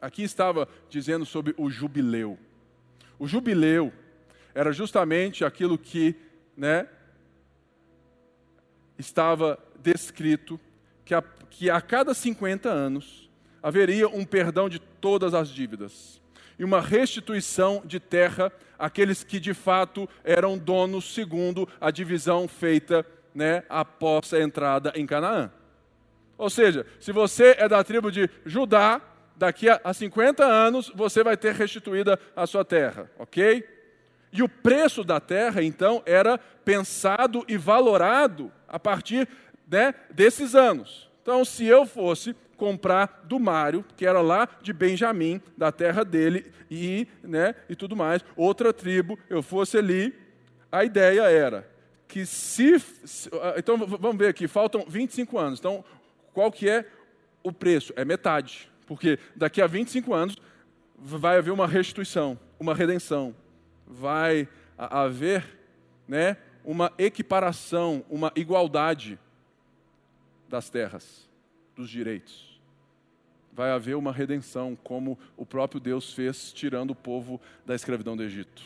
Aqui 0.00 0.24
estava 0.24 0.68
dizendo 0.88 1.24
sobre 1.24 1.54
o 1.56 1.70
jubileu. 1.70 2.36
O 3.16 3.28
jubileu 3.28 3.92
era 4.52 4.72
justamente 4.72 5.44
aquilo 5.44 5.78
que, 5.78 6.16
né, 6.56 6.88
estava 8.98 9.56
descrito 9.80 10.58
que 11.04 11.14
a, 11.14 11.22
que 11.22 11.70
a 11.70 11.80
cada 11.80 12.12
50 12.12 12.68
anos 12.68 13.29
haveria 13.62 14.08
um 14.08 14.24
perdão 14.24 14.68
de 14.68 14.78
todas 14.78 15.34
as 15.34 15.48
dívidas 15.48 16.20
e 16.60 16.64
uma 16.64 16.80
restituição 16.80 17.82
de 17.86 17.98
terra 17.98 18.52
àqueles 18.78 19.24
que 19.24 19.40
de 19.40 19.54
fato 19.54 20.06
eram 20.22 20.58
donos 20.58 21.14
segundo 21.14 21.66
a 21.80 21.90
divisão 21.90 22.46
feita 22.46 23.04
né, 23.34 23.62
após 23.66 24.34
a 24.34 24.40
entrada 24.42 24.92
em 24.94 25.06
Canaã. 25.06 25.50
Ou 26.36 26.50
seja, 26.50 26.84
se 26.98 27.12
você 27.12 27.54
é 27.58 27.66
da 27.66 27.82
tribo 27.82 28.10
de 28.10 28.28
Judá, 28.44 29.00
daqui 29.36 29.68
a 29.70 29.94
50 29.94 30.44
anos 30.44 30.92
você 30.94 31.24
vai 31.24 31.34
ter 31.34 31.54
restituída 31.54 32.20
a 32.36 32.46
sua 32.46 32.62
terra, 32.62 33.10
ok? 33.18 33.66
E 34.30 34.42
o 34.42 34.48
preço 34.48 35.02
da 35.02 35.18
terra, 35.18 35.62
então, 35.62 36.02
era 36.04 36.38
pensado 36.38 37.42
e 37.48 37.56
valorado 37.56 38.52
a 38.68 38.78
partir 38.78 39.26
né, 39.66 39.94
desses 40.10 40.54
anos. 40.54 41.10
Então, 41.22 41.42
se 41.42 41.64
eu 41.64 41.86
fosse 41.86 42.36
comprar 42.60 43.22
do 43.24 43.40
Mário, 43.40 43.82
que 43.96 44.04
era 44.04 44.20
lá 44.20 44.46
de 44.60 44.70
Benjamim, 44.70 45.40
da 45.56 45.72
terra 45.72 46.04
dele, 46.04 46.52
e, 46.70 47.08
né, 47.22 47.54
e 47.70 47.74
tudo 47.74 47.96
mais, 47.96 48.22
outra 48.36 48.70
tribo, 48.70 49.18
eu 49.30 49.42
fosse 49.42 49.78
ali, 49.78 50.14
a 50.70 50.84
ideia 50.84 51.22
era 51.22 51.66
que 52.06 52.26
se. 52.26 52.74
Então, 53.56 53.78
vamos 53.78 54.16
ver 54.16 54.28
aqui, 54.28 54.46
faltam 54.46 54.84
25 54.86 55.38
anos. 55.38 55.58
Então, 55.58 55.84
qual 56.34 56.50
que 56.52 56.68
é 56.68 56.84
o 57.42 57.52
preço? 57.52 57.92
É 57.96 58.04
metade. 58.04 58.70
Porque 58.86 59.18
daqui 59.34 59.62
a 59.62 59.66
25 59.66 60.12
anos 60.12 60.36
vai 60.98 61.38
haver 61.38 61.52
uma 61.52 61.66
restituição, 61.66 62.38
uma 62.58 62.74
redenção. 62.74 63.34
Vai 63.86 64.48
haver 64.76 65.44
né, 66.06 66.36
uma 66.64 66.92
equiparação, 66.98 68.04
uma 68.10 68.32
igualdade 68.34 69.18
das 70.48 70.68
terras, 70.68 71.28
dos 71.76 71.88
direitos. 71.88 72.49
Vai 73.60 73.72
haver 73.72 73.94
uma 73.94 74.10
redenção, 74.10 74.74
como 74.74 75.18
o 75.36 75.44
próprio 75.44 75.78
Deus 75.78 76.14
fez, 76.14 76.50
tirando 76.50 76.92
o 76.92 76.94
povo 76.94 77.38
da 77.66 77.74
escravidão 77.74 78.16
do 78.16 78.22
Egito. 78.22 78.62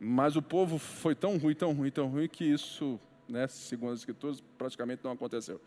Mas 0.00 0.34
o 0.34 0.42
povo 0.42 0.78
foi 0.78 1.14
tão 1.14 1.38
ruim, 1.38 1.54
tão 1.54 1.72
ruim, 1.72 1.92
tão 1.92 2.08
ruim, 2.08 2.26
que 2.26 2.44
isso, 2.44 2.98
né, 3.28 3.46
segundo 3.46 3.92
as 3.92 4.00
Escrituras, 4.00 4.42
praticamente 4.58 5.04
não 5.04 5.12
aconteceu. 5.12 5.60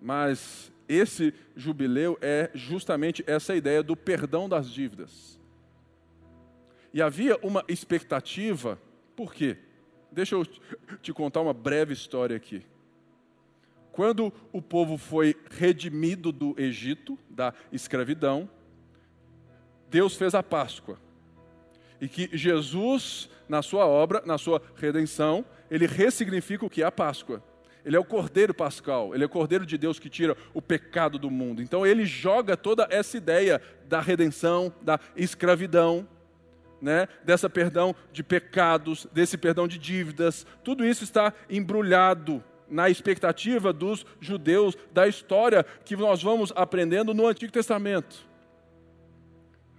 Mas 0.00 0.70
esse 0.88 1.34
jubileu 1.56 2.16
é 2.20 2.48
justamente 2.54 3.24
essa 3.26 3.56
ideia 3.56 3.82
do 3.82 3.96
perdão 3.96 4.48
das 4.48 4.70
dívidas. 4.70 5.36
E 6.94 7.02
havia 7.02 7.36
uma 7.42 7.64
expectativa, 7.66 8.80
por 9.16 9.34
quê? 9.34 9.58
Deixa 10.12 10.36
eu 10.36 10.46
te 11.02 11.12
contar 11.12 11.40
uma 11.40 11.52
breve 11.52 11.92
história 11.92 12.36
aqui. 12.36 12.64
Quando 13.96 14.30
o 14.52 14.60
povo 14.60 14.98
foi 14.98 15.34
redimido 15.50 16.30
do 16.30 16.54
Egito, 16.58 17.18
da 17.30 17.54
escravidão, 17.72 18.46
Deus 19.88 20.16
fez 20.16 20.34
a 20.34 20.42
Páscoa. 20.42 21.00
E 21.98 22.06
que 22.06 22.28
Jesus, 22.30 23.30
na 23.48 23.62
sua 23.62 23.86
obra, 23.86 24.22
na 24.26 24.36
sua 24.36 24.60
redenção, 24.76 25.46
ele 25.70 25.86
ressignifica 25.86 26.66
o 26.66 26.68
que 26.68 26.82
é 26.82 26.84
a 26.84 26.92
Páscoa. 26.92 27.42
Ele 27.86 27.96
é 27.96 27.98
o 27.98 28.04
Cordeiro 28.04 28.52
Pascal, 28.52 29.14
ele 29.14 29.24
é 29.24 29.26
o 29.26 29.30
Cordeiro 29.30 29.64
de 29.64 29.78
Deus 29.78 29.98
que 29.98 30.10
tira 30.10 30.36
o 30.52 30.60
pecado 30.60 31.18
do 31.18 31.30
mundo. 31.30 31.62
Então 31.62 31.86
ele 31.86 32.04
joga 32.04 32.54
toda 32.54 32.86
essa 32.90 33.16
ideia 33.16 33.62
da 33.88 34.02
redenção, 34.02 34.74
da 34.82 35.00
escravidão, 35.16 36.06
né, 36.82 37.08
dessa 37.24 37.48
perdão 37.48 37.96
de 38.12 38.22
pecados, 38.22 39.06
desse 39.10 39.38
perdão 39.38 39.66
de 39.66 39.78
dívidas, 39.78 40.44
tudo 40.62 40.84
isso 40.84 41.02
está 41.02 41.32
embrulhado 41.48 42.44
na 42.68 42.90
expectativa 42.90 43.72
dos 43.72 44.04
judeus 44.20 44.76
da 44.92 45.06
história 45.06 45.64
que 45.84 45.96
nós 45.96 46.22
vamos 46.22 46.52
aprendendo 46.54 47.14
no 47.14 47.26
Antigo 47.26 47.52
Testamento. 47.52 48.26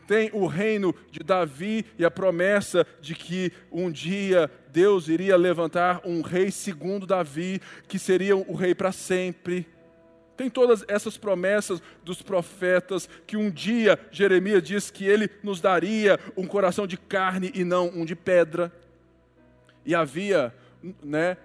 Tem 0.08 0.30
o 0.32 0.48
reino 0.48 0.96
de 1.12 1.20
Davi 1.20 1.86
e 2.00 2.06
a 2.06 2.10
promessa 2.10 2.88
de 3.02 3.14
que 3.14 3.52
um 3.70 3.92
dia 3.92 4.50
Deus 4.72 5.10
iria 5.10 5.36
levantar 5.36 6.02
um 6.06 6.22
rei 6.22 6.50
segundo 6.50 7.06
Davi, 7.06 7.62
que 7.90 8.00
seria 8.00 8.38
o 8.38 8.56
rei 8.56 8.74
para 8.74 8.94
sempre. 8.94 9.68
Tem 10.38 10.50
todas 10.50 10.86
essas 10.88 11.18
promessas 11.18 11.82
dos 12.04 12.22
profetas 12.22 13.10
que 13.26 13.36
um 13.36 13.50
dia 13.50 14.00
Jeremias 14.10 14.64
diz 14.64 14.90
que 14.90 15.04
ele 15.04 15.30
nos 15.44 15.60
daria 15.60 16.18
um 16.38 16.48
coração 16.48 16.88
de 16.88 16.96
carne 16.96 17.52
e 17.54 17.66
não 17.66 17.88
um 17.90 18.06
de 18.06 18.16
pedra. 18.16 18.72
E 19.84 19.94
havia, 19.94 20.54
né, 21.04 21.38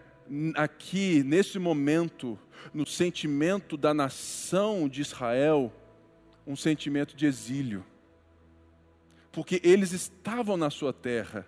aqui 0.54 1.22
nesse 1.22 1.58
momento, 1.58 2.38
no 2.72 2.86
sentimento 2.86 3.76
da 3.76 3.92
nação 3.92 4.88
de 4.88 5.00
Israel, 5.00 5.72
um 6.46 6.56
sentimento 6.56 7.14
de 7.16 7.26
exílio. 7.26 7.84
Porque 9.30 9.60
eles 9.64 9.92
estavam 9.92 10.56
na 10.56 10.70
sua 10.70 10.92
terra, 10.92 11.46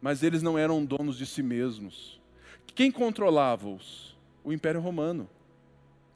mas 0.00 0.22
eles 0.22 0.42
não 0.42 0.56
eram 0.58 0.84
donos 0.84 1.16
de 1.16 1.26
si 1.26 1.42
mesmos. 1.42 2.20
Quem 2.74 2.90
controlava-os? 2.90 4.16
O 4.44 4.52
Império 4.52 4.80
Romano. 4.80 5.28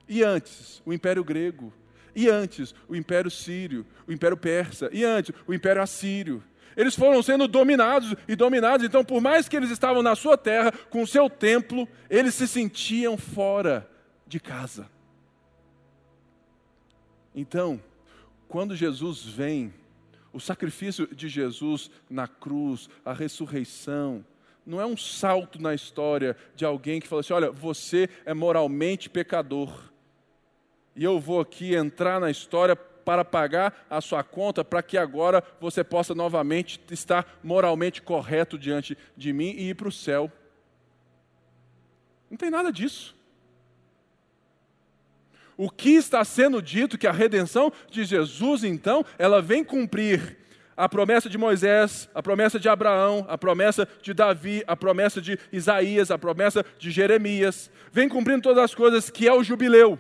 E 0.08 0.22
antes, 0.22 0.80
o 0.86 0.92
Império 0.92 1.24
Grego. 1.24 1.72
E 2.14 2.28
antes, 2.28 2.74
o 2.88 2.94
Império 2.94 3.30
Sírio, 3.30 3.86
o 4.06 4.12
Império 4.12 4.36
Persa. 4.36 4.88
E 4.92 5.04
antes, 5.04 5.34
o 5.46 5.52
Império 5.52 5.82
Assírio. 5.82 6.42
Eles 6.76 6.94
foram 6.94 7.22
sendo 7.22 7.46
dominados 7.46 8.14
e 8.26 8.36
dominados. 8.36 8.84
Então, 8.84 9.04
por 9.04 9.20
mais 9.20 9.48
que 9.48 9.56
eles 9.56 9.70
estavam 9.70 10.02
na 10.02 10.14
sua 10.14 10.36
terra, 10.36 10.72
com 10.90 11.02
o 11.02 11.06
seu 11.06 11.28
templo, 11.28 11.88
eles 12.08 12.34
se 12.34 12.46
sentiam 12.48 13.16
fora 13.16 13.88
de 14.26 14.40
casa. 14.40 14.88
Então, 17.34 17.80
quando 18.48 18.76
Jesus 18.76 19.24
vem, 19.24 19.72
o 20.32 20.40
sacrifício 20.40 21.06
de 21.14 21.28
Jesus 21.28 21.90
na 22.08 22.26
cruz, 22.28 22.88
a 23.04 23.12
ressurreição, 23.12 24.24
não 24.64 24.80
é 24.80 24.86
um 24.86 24.96
salto 24.96 25.60
na 25.60 25.74
história 25.74 26.36
de 26.54 26.64
alguém 26.64 27.00
que 27.00 27.08
fala 27.08 27.20
assim: 27.20 27.32
olha, 27.32 27.50
você 27.50 28.08
é 28.24 28.32
moralmente 28.32 29.10
pecador 29.10 29.92
e 30.94 31.04
eu 31.04 31.18
vou 31.18 31.40
aqui 31.40 31.74
entrar 31.74 32.20
na 32.20 32.30
história 32.30 32.76
para 33.04 33.24
pagar 33.24 33.86
a 33.88 34.00
sua 34.00 34.22
conta, 34.22 34.64
para 34.64 34.82
que 34.82 34.96
agora 34.96 35.42
você 35.60 35.82
possa 35.82 36.14
novamente 36.14 36.80
estar 36.90 37.38
moralmente 37.42 38.02
correto 38.02 38.58
diante 38.58 38.96
de 39.16 39.32
mim 39.32 39.54
e 39.56 39.70
ir 39.70 39.74
para 39.74 39.88
o 39.88 39.92
céu. 39.92 40.30
Não 42.30 42.36
tem 42.36 42.50
nada 42.50 42.72
disso. 42.72 43.14
O 45.56 45.68
que 45.68 45.90
está 45.90 46.24
sendo 46.24 46.62
dito 46.62 46.96
que 46.96 47.06
a 47.06 47.12
redenção 47.12 47.72
de 47.90 48.04
Jesus, 48.04 48.64
então, 48.64 49.04
ela 49.18 49.42
vem 49.42 49.62
cumprir 49.62 50.38
a 50.76 50.88
promessa 50.88 51.28
de 51.28 51.36
Moisés, 51.36 52.08
a 52.14 52.22
promessa 52.22 52.58
de 52.58 52.68
Abraão, 52.68 53.26
a 53.28 53.36
promessa 53.36 53.86
de 54.00 54.14
Davi, 54.14 54.64
a 54.66 54.74
promessa 54.74 55.20
de 55.20 55.38
Isaías, 55.52 56.10
a 56.10 56.18
promessa 56.18 56.64
de 56.78 56.90
Jeremias, 56.90 57.70
vem 57.92 58.08
cumprindo 58.08 58.42
todas 58.42 58.64
as 58.64 58.74
coisas 58.74 59.10
que 59.10 59.28
é 59.28 59.32
o 59.32 59.44
jubileu. 59.44 59.98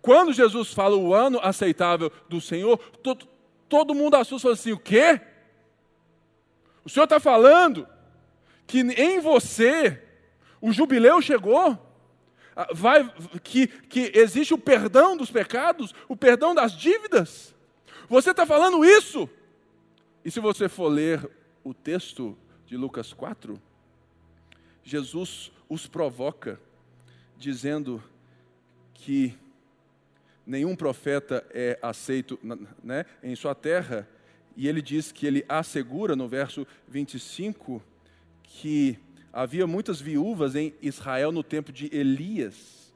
Quando 0.00 0.32
Jesus 0.32 0.72
fala 0.72 0.96
o 0.96 1.12
ano 1.12 1.40
aceitável 1.42 2.10
do 2.28 2.40
Senhor, 2.40 2.78
todo, 3.02 3.26
todo 3.68 3.94
mundo 3.94 4.16
assusta 4.16 4.42
fala 4.48 4.54
assim: 4.54 4.72
o 4.72 4.78
quê? 4.78 5.20
O 6.84 6.88
Senhor 6.88 7.04
está 7.04 7.18
falando 7.18 7.88
que 8.66 8.80
em 8.80 9.20
você 9.20 10.02
o 10.60 10.72
jubileu 10.72 11.20
chegou? 11.20 11.82
Ah, 12.54 12.68
vai, 12.72 13.04
que, 13.42 13.66
que 13.66 14.10
existe 14.14 14.54
o 14.54 14.58
perdão 14.58 15.16
dos 15.16 15.30
pecados, 15.30 15.94
o 16.08 16.16
perdão 16.16 16.54
das 16.54 16.72
dívidas? 16.72 17.54
Você 18.08 18.30
está 18.30 18.46
falando 18.46 18.84
isso? 18.84 19.28
E 20.24 20.30
se 20.30 20.40
você 20.40 20.68
for 20.68 20.88
ler 20.88 21.28
o 21.62 21.74
texto 21.74 22.36
de 22.64 22.76
Lucas 22.76 23.12
4, 23.12 23.60
Jesus 24.82 25.52
os 25.68 25.86
provoca, 25.86 26.60
dizendo 27.36 28.02
que 28.94 29.36
nenhum 30.46 30.76
profeta 30.76 31.44
é 31.50 31.78
aceito 31.82 32.38
né, 32.82 33.04
em 33.22 33.34
sua 33.34 33.54
terra, 33.54 34.08
e 34.56 34.68
ele 34.68 34.80
diz 34.80 35.12
que 35.12 35.26
ele 35.26 35.44
assegura 35.48 36.16
no 36.16 36.28
verso 36.28 36.66
25 36.88 37.82
que 38.42 38.98
havia 39.32 39.66
muitas 39.66 40.00
viúvas 40.00 40.54
em 40.54 40.72
Israel 40.80 41.30
no 41.30 41.42
tempo 41.42 41.70
de 41.72 41.94
Elias, 41.94 42.94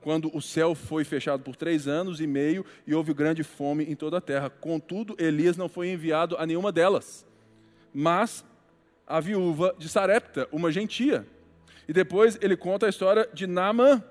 quando 0.00 0.34
o 0.34 0.40
céu 0.40 0.74
foi 0.74 1.04
fechado 1.04 1.42
por 1.42 1.54
três 1.54 1.86
anos 1.86 2.20
e 2.20 2.26
meio 2.26 2.64
e 2.86 2.94
houve 2.94 3.12
grande 3.12 3.42
fome 3.44 3.84
em 3.84 3.94
toda 3.94 4.18
a 4.18 4.20
terra. 4.20 4.48
Contudo, 4.48 5.16
Elias 5.18 5.56
não 5.56 5.68
foi 5.68 5.88
enviado 5.88 6.36
a 6.38 6.46
nenhuma 6.46 6.72
delas, 6.72 7.26
mas 7.92 8.44
a 9.06 9.20
viúva 9.20 9.74
de 9.78 9.88
Sarepta, 9.88 10.48
uma 10.50 10.72
gentia. 10.72 11.26
E 11.88 11.92
depois 11.92 12.36
ele 12.40 12.56
conta 12.56 12.86
a 12.86 12.88
história 12.88 13.28
de 13.32 13.46
Naamã, 13.46 14.02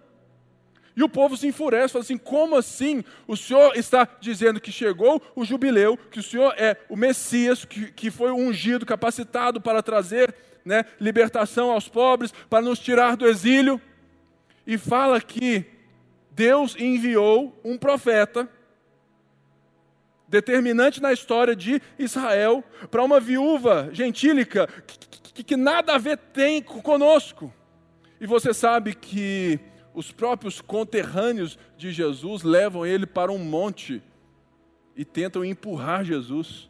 e 0.96 1.04
o 1.04 1.10
povo 1.10 1.36
se 1.36 1.48
enfurece, 1.48 1.91
fala 1.91 2.04
assim: 2.04 2.18
como 2.18 2.56
assim? 2.56 3.04
O 3.28 3.36
Senhor 3.36 3.76
está 3.76 4.08
dizendo 4.22 4.62
que 4.62 4.72
chegou 4.72 5.22
o 5.36 5.43
jubileu, 5.43 5.98
que 5.98 6.20
o 6.20 6.24
Senhor 6.24 6.54
é 6.58 6.78
o 6.89 6.96
Messias, 6.96 7.66
que, 7.66 7.91
que 7.91 8.10
foi 8.10 8.32
ungido, 8.32 8.86
capacitado 8.86 9.60
para 9.60 9.84
trazer 9.84 10.34
né, 10.64 10.86
libertação 11.00 11.70
aos 11.70 11.89
pobres, 11.89 12.34
para 12.50 12.64
nos 12.64 12.80
tirar 12.80 13.18
do 13.18 13.28
exílio. 13.28 13.80
E 14.66 14.78
fala 14.78 15.20
que 15.20 15.66
Deus 16.32 16.76
enviou 16.80 17.60
um 17.64 17.78
profeta, 17.78 18.50
determinante 20.28 21.02
na 21.02 21.14
história 21.14 21.56
de 21.56 21.82
Israel, 22.00 22.64
para 22.89 23.04
uma 23.04 23.20
viúva 23.20 23.89
gentílica 23.91 24.68
que, 24.88 24.98
que, 25.34 25.43
que 25.43 25.56
nada 25.56 25.93
a 25.93 25.98
ver 25.98 26.18
tem 26.18 26.62
conosco. 26.62 27.54
E 28.20 28.26
você 28.26 28.54
sabe 28.54 28.96
que 28.96 29.60
os 29.96 30.12
próprios 30.12 30.60
conterrâneos 30.60 31.58
de 31.78 31.89
Jesus 31.89 32.43
levam 32.43 32.86
ele 32.86 33.06
para 33.06 33.32
um 33.32 33.39
monte 33.39 34.04
e 34.93 35.06
tentam 35.06 35.43
empurrar 35.43 36.04
Jesus 36.04 36.70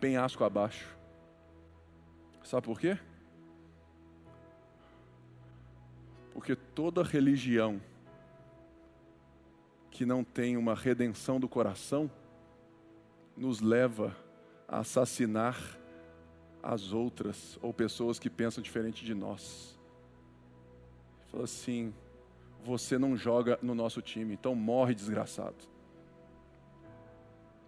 penhasco 0.00 0.42
abaixo. 0.42 0.88
Sabe 2.42 2.64
por 2.64 2.80
quê? 2.80 2.98
Porque 6.32 6.56
toda 6.56 7.02
religião 7.02 7.80
que 9.90 10.06
não 10.06 10.24
tem 10.24 10.56
uma 10.56 10.74
redenção 10.74 11.38
do 11.38 11.46
coração 11.46 12.10
nos 13.36 13.60
leva 13.60 14.16
a 14.66 14.78
assassinar 14.78 15.79
as 16.62 16.92
outras 16.92 17.58
ou 17.62 17.72
pessoas 17.72 18.18
que 18.18 18.28
pensam 18.28 18.62
diferente 18.62 19.04
de 19.04 19.14
nós. 19.14 19.78
Fala 21.30 21.44
assim: 21.44 21.92
você 22.64 22.98
não 22.98 23.16
joga 23.16 23.58
no 23.62 23.74
nosso 23.74 24.02
time, 24.02 24.34
então 24.34 24.54
morre 24.54 24.94
desgraçado. 24.94 25.56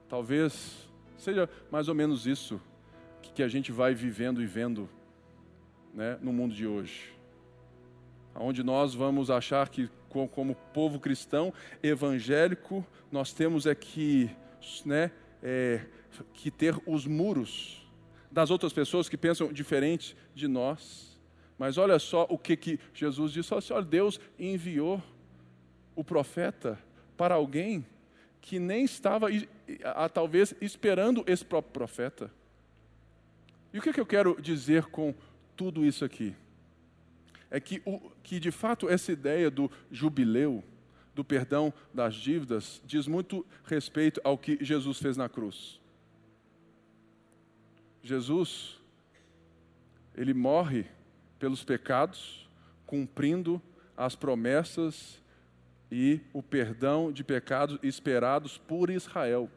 Talvez 0.09 0.88
seja 1.16 1.49
mais 1.70 1.88
ou 1.88 1.95
menos 1.95 2.26
isso 2.26 2.61
que 3.34 3.43
a 3.43 3.49
gente 3.49 3.72
vai 3.72 3.95
vivendo 3.95 4.43
e 4.43 4.47
vendo 4.47 4.88
né, 5.95 6.18
no 6.20 6.32
mundo 6.32 6.55
de 6.55 6.66
hoje. 6.66 7.12
Onde 8.34 8.62
nós 8.62 8.95
vamos 8.95 9.30
achar 9.30 9.68
que, 9.68 9.90
como 10.09 10.55
povo 10.74 10.99
cristão 10.99 11.53
evangélico, 11.82 12.84
nós 13.11 13.32
temos 13.32 13.66
é 13.66 13.74
que, 13.74 14.30
né, 14.84 15.11
é, 15.43 15.86
que 16.34 16.51
ter 16.51 16.76
os 16.86 17.07
muros 17.07 17.81
das 18.32 18.50
outras 18.50 18.72
pessoas 18.72 19.08
que 19.08 19.16
pensam 19.16 19.52
diferente 19.52 20.16
de 20.34 20.48
nós. 20.48 21.18
Mas 21.58 21.76
olha 21.76 21.98
só 21.98 22.26
o 22.28 22.38
que, 22.38 22.56
que 22.56 22.80
Jesus 22.94 23.32
disse: 23.32 23.52
olha, 23.54 23.84
Deus 23.84 24.18
enviou 24.38 25.02
o 25.94 26.02
profeta 26.02 26.78
para 27.16 27.34
alguém 27.34 27.84
que 28.40 28.58
nem 28.58 28.84
estava, 28.84 29.28
talvez, 30.12 30.54
esperando 30.60 31.22
esse 31.26 31.44
próprio 31.44 31.72
profeta. 31.72 32.30
E 33.72 33.78
o 33.78 33.82
que, 33.82 33.92
que 33.92 34.00
eu 34.00 34.06
quero 34.06 34.40
dizer 34.40 34.86
com 34.86 35.14
tudo 35.54 35.84
isso 35.84 36.04
aqui? 36.04 36.34
É 37.50 37.60
que, 37.60 37.80
o, 37.84 38.00
que, 38.22 38.40
de 38.40 38.50
fato, 38.50 38.88
essa 38.88 39.12
ideia 39.12 39.50
do 39.50 39.70
jubileu, 39.90 40.64
do 41.14 41.22
perdão 41.22 41.72
das 41.92 42.14
dívidas, 42.14 42.82
diz 42.84 43.06
muito 43.06 43.46
respeito 43.64 44.20
ao 44.24 44.36
que 44.36 44.58
Jesus 44.64 44.98
fez 44.98 45.16
na 45.16 45.28
cruz. 45.28 45.81
Jesus, 48.03 48.78
ele 50.14 50.34
morre 50.34 50.86
pelos 51.38 51.64
pecados, 51.64 52.48
cumprindo 52.86 53.62
as 53.96 54.16
promessas 54.16 55.20
e 55.90 56.20
o 56.32 56.42
perdão 56.42 57.12
de 57.12 57.22
pecados 57.22 57.78
esperados 57.82 58.59
por 58.59 58.90
Israel. 58.90 59.48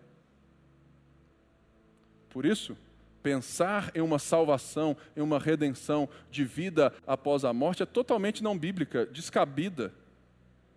Por 2.30 2.46
isso, 2.46 2.78
pensar 3.24 3.92
em 3.96 4.02
uma 4.02 4.20
salvação, 4.20 4.96
em 5.16 5.22
uma 5.22 5.40
redenção 5.40 6.08
de 6.30 6.44
vida 6.44 6.94
após 7.08 7.44
a 7.44 7.52
morte 7.52 7.82
é 7.82 7.86
totalmente 7.86 8.44
não 8.44 8.58
bíblica, 8.58 9.06
descabida, 9.06 9.94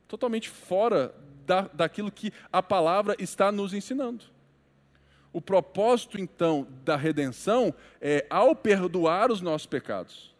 totalmente 0.06 0.48
fora 0.48 1.14
da, 1.44 1.62
daquilo 1.62 2.10
que 2.10 2.32
a 2.50 2.62
palavra 2.62 3.14
está 3.18 3.52
nos 3.52 3.74
ensinando. 3.74 4.24
O 5.38 5.40
propósito, 5.40 6.20
então, 6.20 6.66
da 6.84 6.96
redenção 6.96 7.72
é, 8.00 8.26
ao 8.28 8.56
perdoar 8.56 9.30
os 9.30 9.40
nossos 9.40 9.68
pecados, 9.68 10.34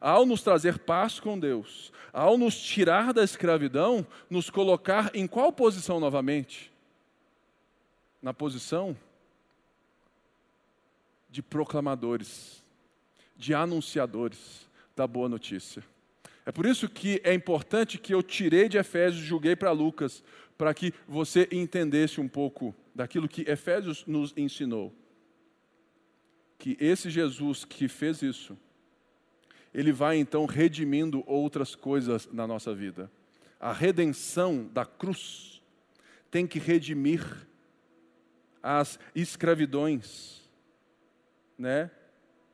ao 0.00 0.26
nos 0.26 0.42
trazer 0.42 0.76
paz 0.80 1.20
com 1.20 1.38
Deus, 1.38 1.92
ao 2.12 2.36
nos 2.36 2.60
tirar 2.60 3.12
da 3.12 3.22
escravidão, 3.22 4.04
nos 4.28 4.50
colocar 4.50 5.08
em 5.14 5.24
qual 5.28 5.52
posição 5.52 6.00
novamente? 6.00 6.72
Na 8.20 8.34
posição 8.34 8.96
de 11.30 11.44
proclamadores, 11.44 12.60
de 13.36 13.54
anunciadores 13.54 14.68
da 14.96 15.06
boa 15.06 15.28
notícia. 15.28 15.80
É 16.44 16.50
por 16.50 16.66
isso 16.66 16.88
que 16.88 17.20
é 17.22 17.32
importante 17.32 17.98
que 17.98 18.12
eu 18.12 18.20
tirei 18.20 18.68
de 18.68 18.78
Efésios 18.78 19.22
e 19.22 19.26
julguei 19.28 19.54
para 19.54 19.70
Lucas, 19.70 20.24
para 20.58 20.74
que 20.74 20.92
você 21.06 21.48
entendesse 21.52 22.20
um 22.20 22.26
pouco 22.26 22.74
daquilo 22.94 23.28
que 23.28 23.48
Efésios 23.48 24.04
nos 24.06 24.32
ensinou. 24.36 24.94
Que 26.58 26.76
esse 26.78 27.08
Jesus 27.08 27.64
que 27.64 27.88
fez 27.88 28.22
isso, 28.22 28.58
ele 29.72 29.92
vai 29.92 30.16
então 30.16 30.46
redimindo 30.46 31.22
outras 31.26 31.74
coisas 31.74 32.28
na 32.32 32.46
nossa 32.46 32.74
vida. 32.74 33.10
A 33.58 33.72
redenção 33.72 34.68
da 34.72 34.84
cruz 34.84 35.62
tem 36.30 36.46
que 36.46 36.58
redimir 36.58 37.46
as 38.62 38.98
escravidões, 39.14 40.48
né? 41.58 41.90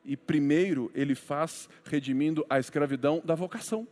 E 0.04 0.16
primeiro 0.16 0.90
ele 0.94 1.14
faz 1.14 1.68
redimindo 1.84 2.46
a 2.48 2.58
escravidão 2.58 3.20
da 3.24 3.34
vocação. 3.34 3.88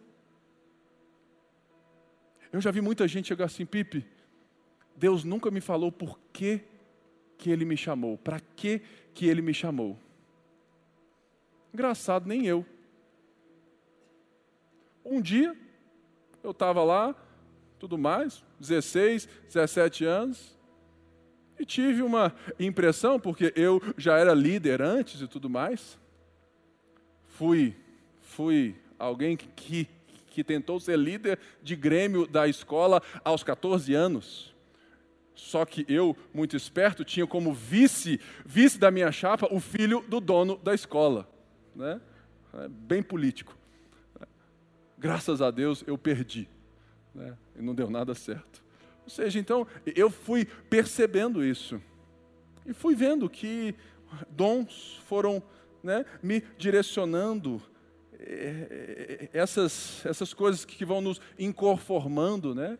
Eu 2.52 2.60
já 2.60 2.70
vi 2.70 2.80
muita 2.80 3.08
gente 3.08 3.26
chegar 3.26 3.46
assim, 3.46 3.66
Pipe, 3.66 4.06
Deus 4.96 5.24
nunca 5.24 5.50
me 5.50 5.60
falou 5.60 5.90
por 5.90 6.18
que, 6.32 6.60
que 7.36 7.50
Ele 7.50 7.64
me 7.64 7.76
chamou, 7.76 8.16
para 8.18 8.40
que, 8.40 8.80
que 9.12 9.26
Ele 9.26 9.42
me 9.42 9.52
chamou. 9.52 9.98
Engraçado, 11.72 12.26
nem 12.26 12.46
eu. 12.46 12.64
Um 15.04 15.20
dia, 15.20 15.56
eu 16.42 16.52
estava 16.52 16.82
lá, 16.82 17.14
tudo 17.78 17.98
mais, 17.98 18.44
16, 18.60 19.26
17 19.46 20.04
anos, 20.04 20.56
e 21.58 21.64
tive 21.64 22.02
uma 22.02 22.34
impressão, 22.58 23.18
porque 23.18 23.52
eu 23.54 23.80
já 23.96 24.18
era 24.18 24.32
líder 24.32 24.80
antes 24.80 25.20
e 25.20 25.28
tudo 25.28 25.50
mais. 25.50 25.98
Fui, 27.26 27.76
fui 28.20 28.76
alguém 28.98 29.36
que, 29.36 29.88
que, 30.28 30.44
tentou 30.44 30.80
ser 30.80 30.98
líder 30.98 31.38
de 31.62 31.76
grêmio 31.76 32.26
da 32.26 32.48
escola 32.48 33.02
aos 33.24 33.42
14 33.42 33.94
anos. 33.94 34.53
Só 35.34 35.64
que 35.64 35.84
eu, 35.88 36.16
muito 36.32 36.56
esperto, 36.56 37.04
tinha 37.04 37.26
como 37.26 37.52
vice, 37.52 38.20
vice 38.46 38.78
da 38.78 38.90
minha 38.90 39.10
chapa, 39.10 39.48
o 39.50 39.60
filho 39.60 40.00
do 40.08 40.20
dono 40.20 40.56
da 40.56 40.72
escola. 40.74 41.28
Né? 41.74 42.00
É 42.54 42.68
bem 42.68 43.02
político. 43.02 43.56
Graças 44.96 45.42
a 45.42 45.50
Deus 45.50 45.82
eu 45.86 45.98
perdi. 45.98 46.48
Né? 47.14 47.36
E 47.56 47.62
não 47.62 47.74
deu 47.74 47.90
nada 47.90 48.14
certo. 48.14 48.62
Ou 49.02 49.10
seja, 49.10 49.38
então, 49.38 49.66
eu 49.84 50.08
fui 50.08 50.44
percebendo 50.44 51.44
isso. 51.44 51.80
E 52.64 52.72
fui 52.72 52.94
vendo 52.94 53.28
que 53.28 53.74
dons 54.30 55.00
foram 55.06 55.42
né, 55.82 56.06
me 56.22 56.42
direcionando 56.56 57.60
eh, 58.18 58.68
eh, 58.70 59.28
essas, 59.34 60.04
essas 60.06 60.32
coisas 60.32 60.64
que 60.64 60.84
vão 60.84 61.02
nos 61.02 61.20
inconformando, 61.38 62.54
né? 62.54 62.78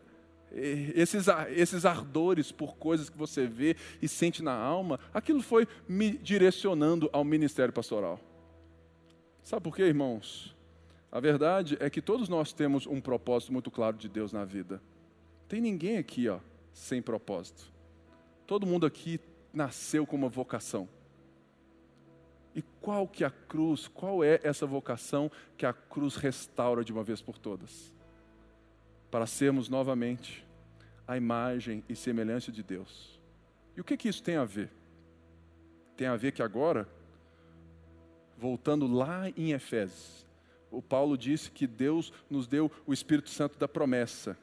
Esses, 0.55 1.25
esses 1.49 1.85
ardores 1.85 2.51
por 2.51 2.77
coisas 2.77 3.09
que 3.09 3.17
você 3.17 3.45
vê 3.45 3.75
e 4.01 4.07
sente 4.07 4.41
na 4.41 4.53
alma, 4.53 4.99
aquilo 5.13 5.41
foi 5.41 5.67
me 5.87 6.11
direcionando 6.11 7.09
ao 7.11 7.25
ministério 7.25 7.73
pastoral. 7.73 8.19
Sabe 9.43 9.63
por 9.63 9.75
quê, 9.75 9.83
irmãos? 9.83 10.55
A 11.11 11.19
verdade 11.19 11.77
é 11.79 11.89
que 11.89 12.01
todos 12.01 12.29
nós 12.29 12.53
temos 12.53 12.87
um 12.87 13.01
propósito 13.01 13.51
muito 13.51 13.69
claro 13.69 13.97
de 13.97 14.07
Deus 14.07 14.31
na 14.31 14.45
vida. 14.45 14.81
Tem 15.47 15.59
ninguém 15.59 15.97
aqui, 15.97 16.27
ó, 16.29 16.39
sem 16.73 17.01
propósito. 17.01 17.71
Todo 18.47 18.65
mundo 18.65 18.85
aqui 18.85 19.19
nasceu 19.53 20.05
com 20.05 20.15
uma 20.15 20.29
vocação. 20.29 20.87
E 22.55 22.61
qual 22.81 23.07
que 23.07 23.23
é 23.23 23.27
a 23.27 23.31
cruz, 23.31 23.87
qual 23.87 24.23
é 24.23 24.39
essa 24.41 24.65
vocação 24.65 25.29
que 25.57 25.65
a 25.65 25.73
cruz 25.73 26.15
restaura 26.15 26.83
de 26.83 26.93
uma 26.93 27.03
vez 27.03 27.21
por 27.21 27.37
todas? 27.37 27.93
Para 29.11 29.25
sermos 29.25 29.67
novamente 29.67 30.44
a 31.07 31.17
imagem 31.17 31.83
e 31.87 31.95
semelhança 31.95 32.51
de 32.51 32.63
Deus. 32.63 33.19
E 33.75 33.81
o 33.81 33.83
que, 33.83 33.97
que 33.97 34.09
isso 34.09 34.23
tem 34.23 34.37
a 34.37 34.45
ver? 34.45 34.69
Tem 35.95 36.07
a 36.07 36.15
ver 36.15 36.31
que 36.31 36.41
agora, 36.41 36.87
voltando 38.37 38.87
lá 38.87 39.29
em 39.29 39.51
Efésios, 39.51 40.25
o 40.71 40.81
Paulo 40.81 41.17
disse 41.17 41.51
que 41.51 41.67
Deus 41.67 42.11
nos 42.29 42.47
deu 42.47 42.71
o 42.85 42.93
Espírito 42.93 43.29
Santo 43.29 43.57
da 43.57 43.67
promessa. 43.67 44.37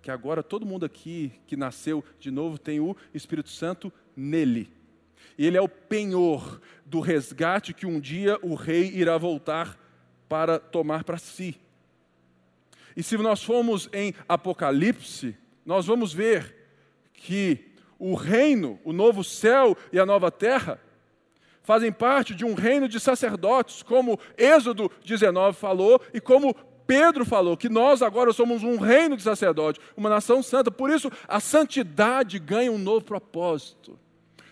Que 0.00 0.10
agora 0.10 0.42
todo 0.42 0.66
mundo 0.66 0.84
aqui 0.84 1.32
que 1.46 1.56
nasceu 1.56 2.04
de 2.18 2.30
novo 2.30 2.58
tem 2.58 2.80
o 2.80 2.96
Espírito 3.12 3.50
Santo 3.50 3.92
nele. 4.16 4.70
E 5.36 5.46
ele 5.46 5.56
é 5.56 5.60
o 5.60 5.68
penhor 5.68 6.60
do 6.84 7.00
resgate 7.00 7.74
que 7.74 7.86
um 7.86 7.98
dia 7.98 8.38
o 8.42 8.54
rei 8.54 8.90
irá 8.94 9.18
voltar 9.18 9.78
para 10.28 10.58
tomar 10.58 11.04
para 11.04 11.18
si. 11.18 11.58
E 12.96 13.02
se 13.02 13.16
nós 13.16 13.42
formos 13.42 13.88
em 13.92 14.14
Apocalipse, 14.28 15.36
nós 15.64 15.86
vamos 15.86 16.12
ver 16.12 16.54
que 17.12 17.72
o 17.98 18.14
reino, 18.14 18.78
o 18.84 18.92
novo 18.92 19.24
céu 19.24 19.76
e 19.92 19.98
a 19.98 20.06
nova 20.06 20.30
terra, 20.30 20.80
fazem 21.62 21.90
parte 21.90 22.34
de 22.34 22.44
um 22.44 22.54
reino 22.54 22.86
de 22.86 23.00
sacerdotes, 23.00 23.82
como 23.82 24.20
Êxodo 24.36 24.90
19 25.04 25.56
falou 25.56 26.00
e 26.12 26.20
como 26.20 26.54
Pedro 26.86 27.24
falou, 27.24 27.56
que 27.56 27.68
nós 27.68 28.02
agora 28.02 28.32
somos 28.32 28.62
um 28.62 28.76
reino 28.76 29.16
de 29.16 29.22
sacerdotes, 29.22 29.82
uma 29.96 30.10
nação 30.10 30.42
santa. 30.42 30.70
Por 30.70 30.90
isso, 30.90 31.10
a 31.26 31.40
santidade 31.40 32.38
ganha 32.38 32.70
um 32.70 32.78
novo 32.78 33.04
propósito. 33.04 33.98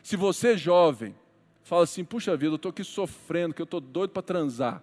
Se 0.02 0.16
você, 0.16 0.56
jovem, 0.56 1.14
fala 1.62 1.84
assim: 1.84 2.04
puxa 2.04 2.36
vida, 2.36 2.52
eu 2.52 2.56
estou 2.56 2.70
aqui 2.70 2.82
sofrendo, 2.82 3.54
que 3.54 3.60
eu 3.60 3.64
estou 3.64 3.80
doido 3.80 4.10
para 4.10 4.22
transar, 4.22 4.82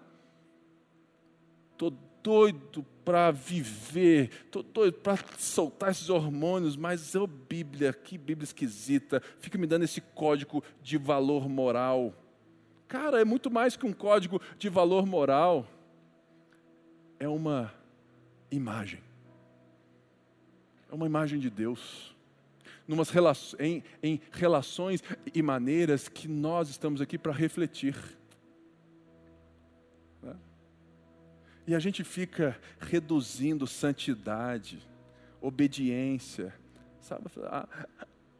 estou 1.72 1.92
doido 2.24 2.86
para 3.04 3.32
viver, 3.32 4.30
estou 4.46 4.62
doido 4.62 5.00
para 5.00 5.18
soltar 5.38 5.92
esses 5.92 6.10
hormônios, 6.10 6.76
mas 6.76 7.16
ô 7.16 7.24
oh, 7.24 7.28
Bíblia, 7.28 7.92
que 7.92 8.18
Bíblia 8.18 8.44
esquisita, 8.44 9.22
fica 9.40 9.58
me 9.58 9.66
dando 9.66 9.84
esse 9.84 10.00
código 10.00 10.64
de 10.82 10.98
valor 10.98 11.50
moral. 11.50 12.14
Cara, 12.88 13.20
é 13.20 13.26
muito 13.26 13.50
mais 13.50 13.76
que 13.76 13.86
um 13.86 13.94
código 13.94 14.42
de 14.58 14.70
valor 14.70 15.06
moral, 15.06 15.68
é 17.20 17.28
uma 17.28 17.74
imagem, 18.52 19.02
é 20.92 20.96
uma 20.96 21.06
imagem 21.06 21.40
de 21.40 21.50
Deus. 21.50 22.16
Em, 23.60 23.84
em 24.02 24.20
relações 24.32 25.04
e 25.32 25.44
maneiras 25.44 26.10
que 26.10 26.28
nós 26.28 26.70
estamos 26.70 27.02
aqui 27.02 27.20
para 27.20 27.32
refletir. 27.32 27.96
E 31.70 31.76
a 31.76 31.78
gente 31.78 32.04
fica 32.04 32.60
reduzindo 32.80 33.68
santidade, 33.68 34.80
obediência, 35.40 36.52
sabe? 37.00 37.26
A, 37.44 37.68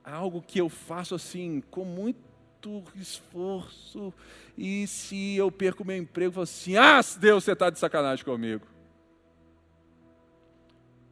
a 0.04 0.16
algo 0.16 0.42
que 0.42 0.60
eu 0.60 0.68
faço 0.68 1.14
assim, 1.14 1.62
com 1.70 1.86
muito 1.86 2.84
esforço, 2.96 4.12
e 4.58 4.88
se 4.88 5.36
eu 5.36 5.52
perco 5.52 5.86
meu 5.86 5.96
emprego, 5.96 6.30
eu 6.30 6.34
falo 6.34 6.44
assim: 6.44 6.76
ah, 6.76 7.02
Deus, 7.20 7.44
você 7.44 7.52
está 7.52 7.70
de 7.70 7.78
sacanagem 7.78 8.26
comigo. 8.26 8.66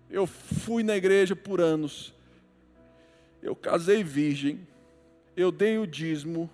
Eu 0.09 0.26
fui 0.26 0.82
na 0.82 0.97
igreja 0.97 1.36
por 1.36 1.61
anos, 1.61 2.15
eu 3.43 3.55
casei 3.55 4.03
virgem, 4.03 4.68
eu 5.36 5.51
dei 5.51 5.78
o 5.78 5.86
dízimo, 5.86 6.49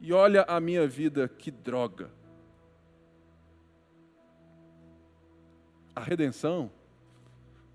e 0.00 0.12
olha 0.12 0.42
a 0.48 0.58
minha 0.58 0.84
vida, 0.84 1.28
que 1.28 1.52
droga. 1.52 2.10
A 5.94 6.00
redenção 6.00 6.70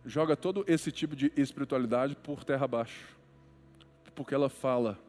joga 0.05 0.35
todo 0.35 0.63
esse 0.67 0.91
tipo 0.91 1.15
de 1.15 1.31
espiritualidade 1.35 2.15
por 2.15 2.43
terra 2.43 2.65
abaixo. 2.65 3.17
Porque 4.15 4.35
ela 4.35 4.49
fala: 4.49 4.99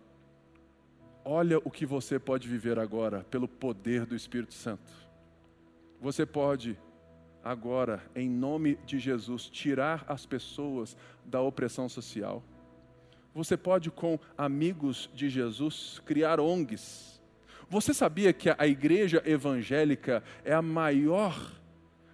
olha 1.25 1.59
o 1.59 1.71
que 1.71 1.85
você 1.85 2.19
pode 2.19 2.49
viver 2.49 2.79
agora 2.79 3.25
pelo 3.31 3.49
poder 3.49 4.07
do 4.07 4.15
Espírito 4.15 4.55
Santo. 4.55 4.93
Você 6.01 6.25
pode 6.25 6.79
agora, 7.43 8.03
em 8.15 8.29
nome 8.29 8.79
de 8.87 8.99
Jesus, 8.99 9.49
tirar 9.49 10.05
as 10.07 10.27
pessoas 10.27 10.97
da 11.25 11.41
opressão 11.41 11.89
social. 11.89 12.43
Você 13.35 13.57
pode, 13.57 13.91
com 13.91 14.19
amigos 14.37 15.11
de 15.15 15.29
Jesus, 15.29 16.01
criar 16.05 16.41
ONGs. 16.41 17.21
Você 17.69 17.95
sabia 17.95 18.33
que 18.33 18.53
a 18.57 18.67
igreja 18.67 19.23
evangélica 19.25 20.23
é 20.45 20.53
a 20.53 20.61
maior 20.61 21.53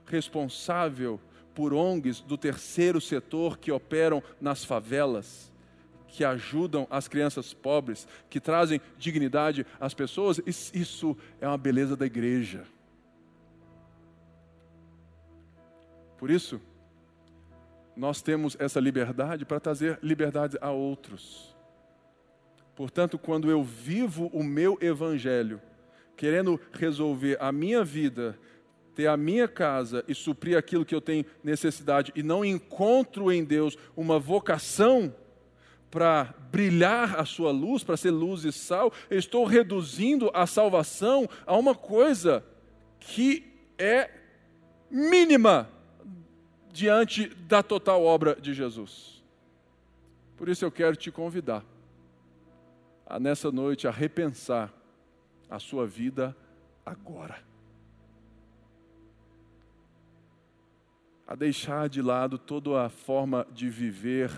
responsável 0.06 1.20
por 1.54 1.72
ONGs 1.72 2.20
do 2.20 2.36
terceiro 2.36 3.00
setor 3.00 3.58
que 3.58 3.72
operam 3.72 4.22
nas 4.40 4.64
favelas, 4.64 5.52
que 6.06 6.24
ajudam 6.24 6.86
as 6.90 7.08
crianças 7.08 7.52
pobres, 7.52 8.06
que 8.28 8.40
trazem 8.40 8.80
dignidade 8.98 9.66
às 9.80 9.94
pessoas. 9.94 10.40
Isso 10.46 11.16
é 11.40 11.48
uma 11.48 11.58
beleza 11.58 11.96
da 11.96 12.06
igreja. 12.06 12.64
Por 16.18 16.30
isso, 16.30 16.60
nós 17.96 18.20
temos 18.20 18.56
essa 18.58 18.78
liberdade 18.78 19.44
para 19.44 19.60
trazer 19.60 19.98
liberdade 20.02 20.58
a 20.60 20.70
outros. 20.70 21.56
Portanto, 22.74 23.18
quando 23.18 23.50
eu 23.50 23.62
vivo 23.62 24.26
o 24.32 24.44
meu 24.44 24.76
evangelho, 24.82 25.60
querendo 26.14 26.60
resolver 26.72 27.38
a 27.40 27.50
minha 27.50 27.82
vida 27.82 28.38
ter 28.96 29.08
a 29.08 29.16
minha 29.16 29.46
casa 29.46 30.02
e 30.08 30.14
suprir 30.14 30.56
aquilo 30.56 30.84
que 30.84 30.94
eu 30.94 31.02
tenho 31.02 31.26
necessidade 31.44 32.10
e 32.16 32.22
não 32.22 32.42
encontro 32.42 33.30
em 33.30 33.44
Deus 33.44 33.76
uma 33.94 34.18
vocação 34.18 35.14
para 35.90 36.34
brilhar 36.50 37.20
a 37.20 37.26
sua 37.26 37.52
luz, 37.52 37.84
para 37.84 37.96
ser 37.98 38.10
luz 38.10 38.44
e 38.44 38.50
sal, 38.50 38.90
eu 39.10 39.18
estou 39.18 39.44
reduzindo 39.44 40.30
a 40.32 40.46
salvação 40.46 41.28
a 41.46 41.54
uma 41.56 41.74
coisa 41.74 42.42
que 42.98 43.44
é 43.78 44.10
mínima 44.90 45.68
diante 46.72 47.28
da 47.28 47.62
total 47.62 48.02
obra 48.02 48.34
de 48.34 48.54
Jesus. 48.54 49.22
Por 50.38 50.48
isso 50.48 50.64
eu 50.64 50.72
quero 50.72 50.96
te 50.96 51.10
convidar 51.10 51.62
a 53.06 53.20
nessa 53.20 53.52
noite 53.52 53.86
a 53.86 53.90
repensar 53.90 54.72
a 55.50 55.58
sua 55.58 55.86
vida 55.86 56.34
agora. 56.84 57.45
A 61.26 61.34
deixar 61.34 61.88
de 61.88 62.00
lado 62.00 62.38
toda 62.38 62.84
a 62.84 62.88
forma 62.88 63.46
de 63.52 63.68
viver 63.68 64.30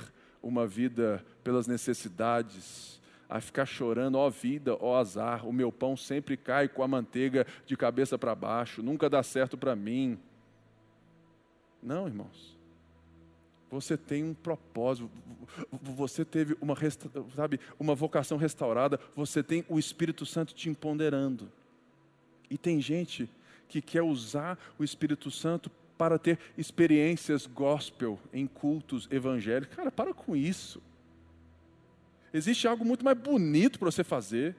uma 0.42 0.66
vida 0.66 1.24
pelas 1.44 1.66
necessidades, 1.66 3.00
a 3.28 3.40
ficar 3.40 3.66
chorando, 3.66 4.16
ó 4.16 4.30
vida, 4.30 4.76
ó 4.80 4.96
azar, 4.96 5.46
o 5.46 5.52
meu 5.52 5.70
pão 5.70 5.96
sempre 5.96 6.36
cai 6.36 6.66
com 6.66 6.82
a 6.82 6.88
manteiga 6.88 7.46
de 7.66 7.76
cabeça 7.76 8.16
para 8.16 8.34
baixo, 8.34 8.82
nunca 8.82 9.10
dá 9.10 9.22
certo 9.22 9.58
para 9.58 9.76
mim. 9.76 10.18
Não, 11.82 12.06
irmãos. 12.06 12.56
Você 13.70 13.98
tem 13.98 14.24
um 14.24 14.32
propósito, 14.32 15.10
você 15.70 16.24
teve 16.24 16.56
uma, 16.58 16.74
sabe, 17.36 17.60
uma 17.78 17.94
vocação 17.94 18.38
restaurada, 18.38 18.98
você 19.14 19.42
tem 19.42 19.62
o 19.68 19.78
Espírito 19.78 20.24
Santo 20.24 20.54
te 20.54 20.70
empoderando. 20.70 21.52
E 22.48 22.56
tem 22.56 22.80
gente 22.80 23.28
que 23.68 23.82
quer 23.82 24.00
usar 24.00 24.58
o 24.78 24.84
Espírito 24.84 25.30
Santo 25.30 25.70
para 25.98 26.18
ter 26.18 26.38
experiências 26.56 27.44
gospel 27.44 28.18
em 28.32 28.46
cultos 28.46 29.08
evangélicos. 29.10 29.74
Cara, 29.74 29.90
para 29.90 30.14
com 30.14 30.36
isso. 30.36 30.80
Existe 32.32 32.68
algo 32.68 32.84
muito 32.84 33.04
mais 33.04 33.18
bonito 33.18 33.78
para 33.78 33.90
você 33.90 34.04
fazer, 34.04 34.54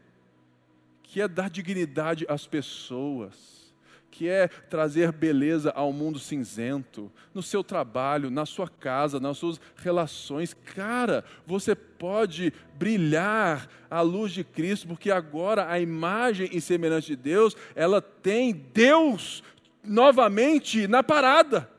que 1.01 1.21
é 1.21 1.27
dar 1.27 1.49
dignidade 1.49 2.25
às 2.27 2.45
pessoas, 2.45 3.73
que 4.11 4.27
é 4.27 4.47
trazer 4.47 5.11
beleza 5.11 5.71
ao 5.71 5.93
mundo 5.93 6.19
cinzento, 6.19 7.11
no 7.33 7.41
seu 7.41 7.63
trabalho, 7.63 8.29
na 8.29 8.45
sua 8.45 8.67
casa, 8.67 9.19
nas 9.19 9.37
suas 9.37 9.61
relações. 9.75 10.53
Cara, 10.53 11.23
você 11.45 11.75
pode 11.75 12.51
brilhar 12.75 13.69
à 13.89 14.01
luz 14.01 14.31
de 14.31 14.43
Cristo, 14.43 14.87
porque 14.87 15.11
agora 15.11 15.71
a 15.71 15.79
imagem 15.79 16.49
e 16.51 16.59
semelhança 16.59 17.07
de 17.07 17.15
Deus, 17.15 17.55
ela 17.75 18.01
tem 18.01 18.51
Deus 18.51 19.43
novamente 19.89 20.87
na 20.87 21.01
parada. 21.01 21.69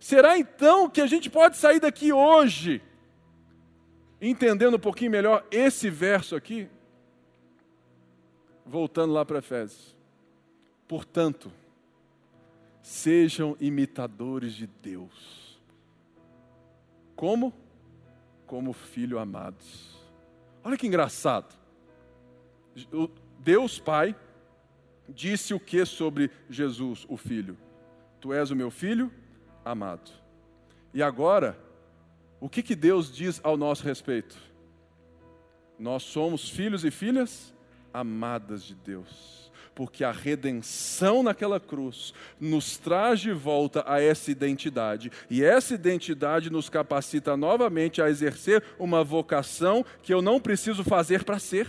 Será 0.00 0.36
então 0.36 0.90
que 0.90 1.00
a 1.00 1.06
gente 1.06 1.30
pode 1.30 1.56
sair 1.56 1.78
daqui 1.78 2.12
hoje, 2.12 2.82
entendendo 4.20 4.74
um 4.76 4.80
pouquinho 4.80 5.12
melhor 5.12 5.46
esse 5.50 5.88
verso 5.88 6.34
aqui? 6.34 6.68
Voltando 8.66 9.12
lá 9.12 9.24
para 9.24 9.38
Efésios. 9.38 9.96
Portanto, 10.88 11.52
sejam 12.82 13.56
imitadores 13.60 14.52
de 14.54 14.66
Deus. 14.66 15.60
Como? 17.14 17.52
Como 18.46 18.72
filho 18.72 19.18
amados. 19.18 19.96
Olha 20.64 20.76
que 20.76 20.86
engraçado. 20.86 21.54
Deus 23.38 23.78
Pai 23.78 24.16
disse 25.14 25.52
o 25.54 25.60
que 25.60 25.84
sobre 25.84 26.30
Jesus, 26.48 27.04
o 27.08 27.16
Filho? 27.16 27.56
Tu 28.20 28.32
és 28.32 28.50
o 28.50 28.56
meu 28.56 28.70
filho 28.70 29.10
amado. 29.64 30.10
E 30.92 31.02
agora, 31.02 31.58
o 32.40 32.48
que, 32.48 32.62
que 32.62 32.74
Deus 32.74 33.14
diz 33.14 33.40
ao 33.42 33.56
nosso 33.56 33.84
respeito? 33.84 34.36
Nós 35.78 36.02
somos 36.02 36.48
filhos 36.48 36.84
e 36.84 36.90
filhas 36.90 37.54
amadas 37.92 38.62
de 38.62 38.74
Deus, 38.74 39.50
porque 39.74 40.04
a 40.04 40.12
redenção 40.12 41.22
naquela 41.22 41.58
cruz 41.58 42.12
nos 42.38 42.76
traz 42.76 43.20
de 43.20 43.32
volta 43.32 43.82
a 43.86 44.00
essa 44.00 44.30
identidade, 44.30 45.10
e 45.30 45.42
essa 45.42 45.74
identidade 45.74 46.50
nos 46.50 46.68
capacita 46.68 47.36
novamente 47.36 48.02
a 48.02 48.10
exercer 48.10 48.62
uma 48.78 49.02
vocação 49.02 49.84
que 50.02 50.12
eu 50.12 50.20
não 50.20 50.38
preciso 50.38 50.84
fazer 50.84 51.24
para 51.24 51.38
ser, 51.38 51.66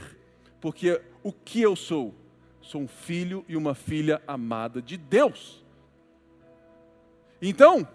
porque 0.59 1.01
o 1.23 1.31
que 1.31 1.61
eu 1.61 1.75
sou? 1.75 2.20
Sou 2.61 2.81
um 2.81 2.87
filho 2.87 3.43
e 3.47 3.57
uma 3.57 3.73
filha 3.73 4.21
amada 4.27 4.81
de 4.81 4.95
Deus. 4.95 5.63
Então, 7.41 7.87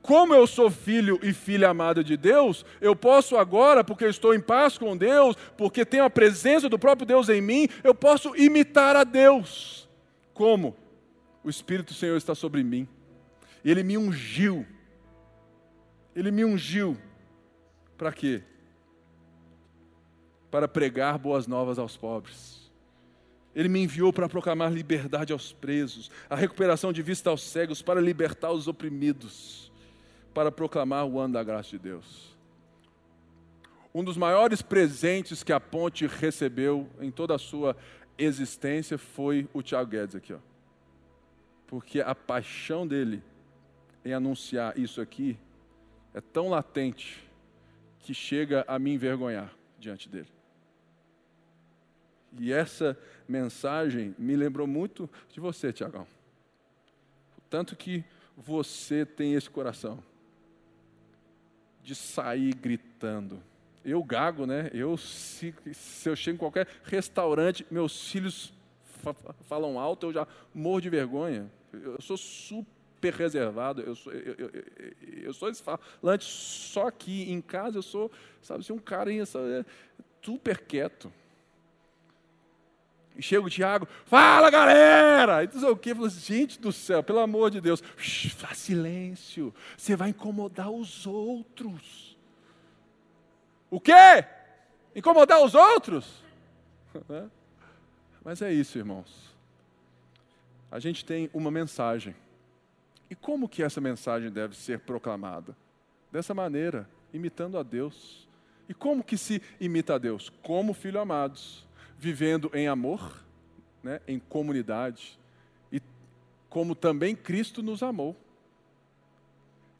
como 0.00 0.34
eu 0.34 0.46
sou 0.46 0.70
filho 0.70 1.20
e 1.22 1.32
filha 1.32 1.68
amada 1.68 2.02
de 2.02 2.16
Deus, 2.16 2.64
eu 2.80 2.96
posso 2.96 3.36
agora, 3.36 3.84
porque 3.84 4.06
estou 4.06 4.34
em 4.34 4.40
paz 4.40 4.78
com 4.78 4.96
Deus, 4.96 5.36
porque 5.56 5.84
tenho 5.84 6.04
a 6.04 6.10
presença 6.10 6.68
do 6.68 6.78
próprio 6.78 7.06
Deus 7.06 7.28
em 7.28 7.42
mim, 7.42 7.68
eu 7.84 7.94
posso 7.94 8.34
imitar 8.34 8.96
a 8.96 9.04
Deus. 9.04 9.88
Como? 10.32 10.74
O 11.44 11.50
Espírito 11.50 11.92
do 11.92 11.94
Senhor 11.94 12.16
está 12.16 12.34
sobre 12.34 12.62
mim. 12.62 12.88
Ele 13.62 13.82
me 13.82 13.98
ungiu. 13.98 14.66
Ele 16.16 16.30
me 16.30 16.44
ungiu. 16.44 16.96
Para 17.98 18.12
quê? 18.12 18.42
Para 20.50 20.66
pregar 20.66 21.18
boas 21.18 21.46
novas 21.46 21.78
aos 21.78 21.96
pobres 21.96 22.59
ele 23.54 23.68
me 23.68 23.82
enviou 23.82 24.12
para 24.12 24.28
proclamar 24.28 24.72
liberdade 24.72 25.32
aos 25.32 25.52
presos, 25.52 26.10
a 26.28 26.36
recuperação 26.36 26.92
de 26.92 27.02
vista 27.02 27.30
aos 27.30 27.42
cegos, 27.42 27.82
para 27.82 28.00
libertar 28.00 28.52
os 28.52 28.68
oprimidos, 28.68 29.72
para 30.32 30.52
proclamar 30.52 31.06
o 31.06 31.18
ano 31.18 31.34
da 31.34 31.42
graça 31.42 31.70
de 31.70 31.78
Deus. 31.78 32.36
Um 33.92 34.04
dos 34.04 34.16
maiores 34.16 34.62
presentes 34.62 35.42
que 35.42 35.52
a 35.52 35.58
ponte 35.58 36.06
recebeu 36.06 36.88
em 37.00 37.10
toda 37.10 37.34
a 37.34 37.38
sua 37.38 37.76
existência 38.16 38.96
foi 38.96 39.48
o 39.52 39.62
Tiago 39.62 39.90
Guedes 39.90 40.14
aqui, 40.14 40.32
ó. 40.32 40.38
Porque 41.66 42.00
a 42.00 42.14
paixão 42.14 42.86
dele 42.86 43.22
em 44.04 44.12
anunciar 44.12 44.78
isso 44.78 45.00
aqui 45.00 45.36
é 46.14 46.20
tão 46.20 46.48
latente 46.48 47.28
que 48.00 48.14
chega 48.14 48.64
a 48.66 48.78
me 48.78 48.92
envergonhar 48.92 49.52
diante 49.78 50.08
dele. 50.08 50.28
E 52.38 52.52
essa 52.52 52.96
mensagem 53.28 54.14
me 54.18 54.36
lembrou 54.36 54.66
muito 54.66 55.08
de 55.28 55.40
você, 55.40 55.72
Tiagão. 55.72 56.06
Tanto 57.48 57.74
que 57.74 58.04
você 58.36 59.04
tem 59.04 59.34
esse 59.34 59.50
coração 59.50 60.02
de 61.82 61.94
sair 61.94 62.54
gritando. 62.54 63.42
Eu 63.84 64.02
gago, 64.04 64.46
né? 64.46 64.70
Eu 64.72 64.96
se, 64.96 65.54
se 65.72 66.08
eu 66.08 66.14
chego 66.14 66.36
em 66.36 66.38
qualquer 66.38 66.68
restaurante, 66.84 67.66
meus 67.70 68.10
filhos 68.10 68.52
fa 68.84 69.14
falam 69.48 69.78
alto, 69.78 70.06
eu 70.06 70.12
já 70.12 70.28
morro 70.54 70.80
de 70.80 70.90
vergonha. 70.90 71.50
Eu 71.72 72.00
sou 72.00 72.16
super 72.16 73.14
reservado, 73.14 73.80
eu 73.80 73.96
sou, 73.96 74.12
eu, 74.12 74.34
eu, 74.36 74.50
eu, 75.22 75.32
sou 75.32 75.48
esse 75.48 75.62
falante, 75.62 76.24
só 76.24 76.90
que 76.90 77.30
em 77.30 77.40
casa 77.40 77.78
eu 77.78 77.82
sou, 77.82 78.10
sabe, 78.42 78.60
assim, 78.60 78.72
um 78.72 78.78
carinha 78.78 79.24
sabe, 79.24 79.64
super 80.22 80.60
quieto. 80.60 81.10
Chega 83.18 83.44
o 83.44 83.50
Tiago, 83.50 83.86
fala 84.06 84.50
galera! 84.50 85.44
E 85.44 85.48
tu 85.48 85.66
o 85.66 85.76
quê? 85.76 85.94
Fala, 85.94 86.08
gente 86.08 86.58
do 86.58 86.72
céu, 86.72 87.02
pelo 87.02 87.18
amor 87.18 87.50
de 87.50 87.60
Deus, 87.60 87.82
faz 88.36 88.58
silêncio, 88.58 89.52
você 89.76 89.94
vai 89.94 90.10
incomodar 90.10 90.70
os 90.70 91.06
outros. 91.06 92.16
O 93.70 93.80
quê? 93.80 94.24
Incomodar 94.94 95.42
os 95.42 95.54
outros? 95.54 96.22
Mas 98.24 98.40
é 98.42 98.52
isso, 98.52 98.78
irmãos. 98.78 99.34
A 100.70 100.78
gente 100.78 101.04
tem 101.04 101.28
uma 101.32 101.50
mensagem. 101.50 102.14
E 103.08 103.14
como 103.14 103.48
que 103.48 103.62
essa 103.62 103.80
mensagem 103.80 104.30
deve 104.30 104.56
ser 104.56 104.80
proclamada? 104.80 105.56
Dessa 106.12 106.32
maneira, 106.32 106.88
imitando 107.12 107.58
a 107.58 107.62
Deus. 107.62 108.28
E 108.68 108.74
como 108.74 109.02
que 109.02 109.18
se 109.18 109.42
imita 109.60 109.94
a 109.94 109.98
Deus? 109.98 110.30
Como 110.42 110.72
filho 110.72 111.00
amados 111.00 111.66
vivendo 112.00 112.50
em 112.54 112.66
amor, 112.66 113.22
né, 113.82 114.00
em 114.08 114.18
comunidade, 114.18 115.18
e 115.70 115.82
como 116.48 116.74
também 116.74 117.14
Cristo 117.14 117.62
nos 117.62 117.82
amou 117.82 118.16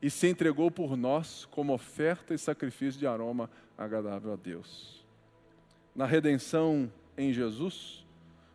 e 0.02 0.10
se 0.10 0.28
entregou 0.28 0.70
por 0.70 0.98
nós 0.98 1.46
como 1.50 1.72
oferta 1.72 2.34
e 2.34 2.38
sacrifício 2.38 3.00
de 3.00 3.06
aroma 3.06 3.50
agradável 3.76 4.34
a 4.34 4.36
Deus. 4.36 5.02
Na 5.96 6.04
redenção 6.04 6.92
em 7.16 7.32
Jesus, 7.32 8.04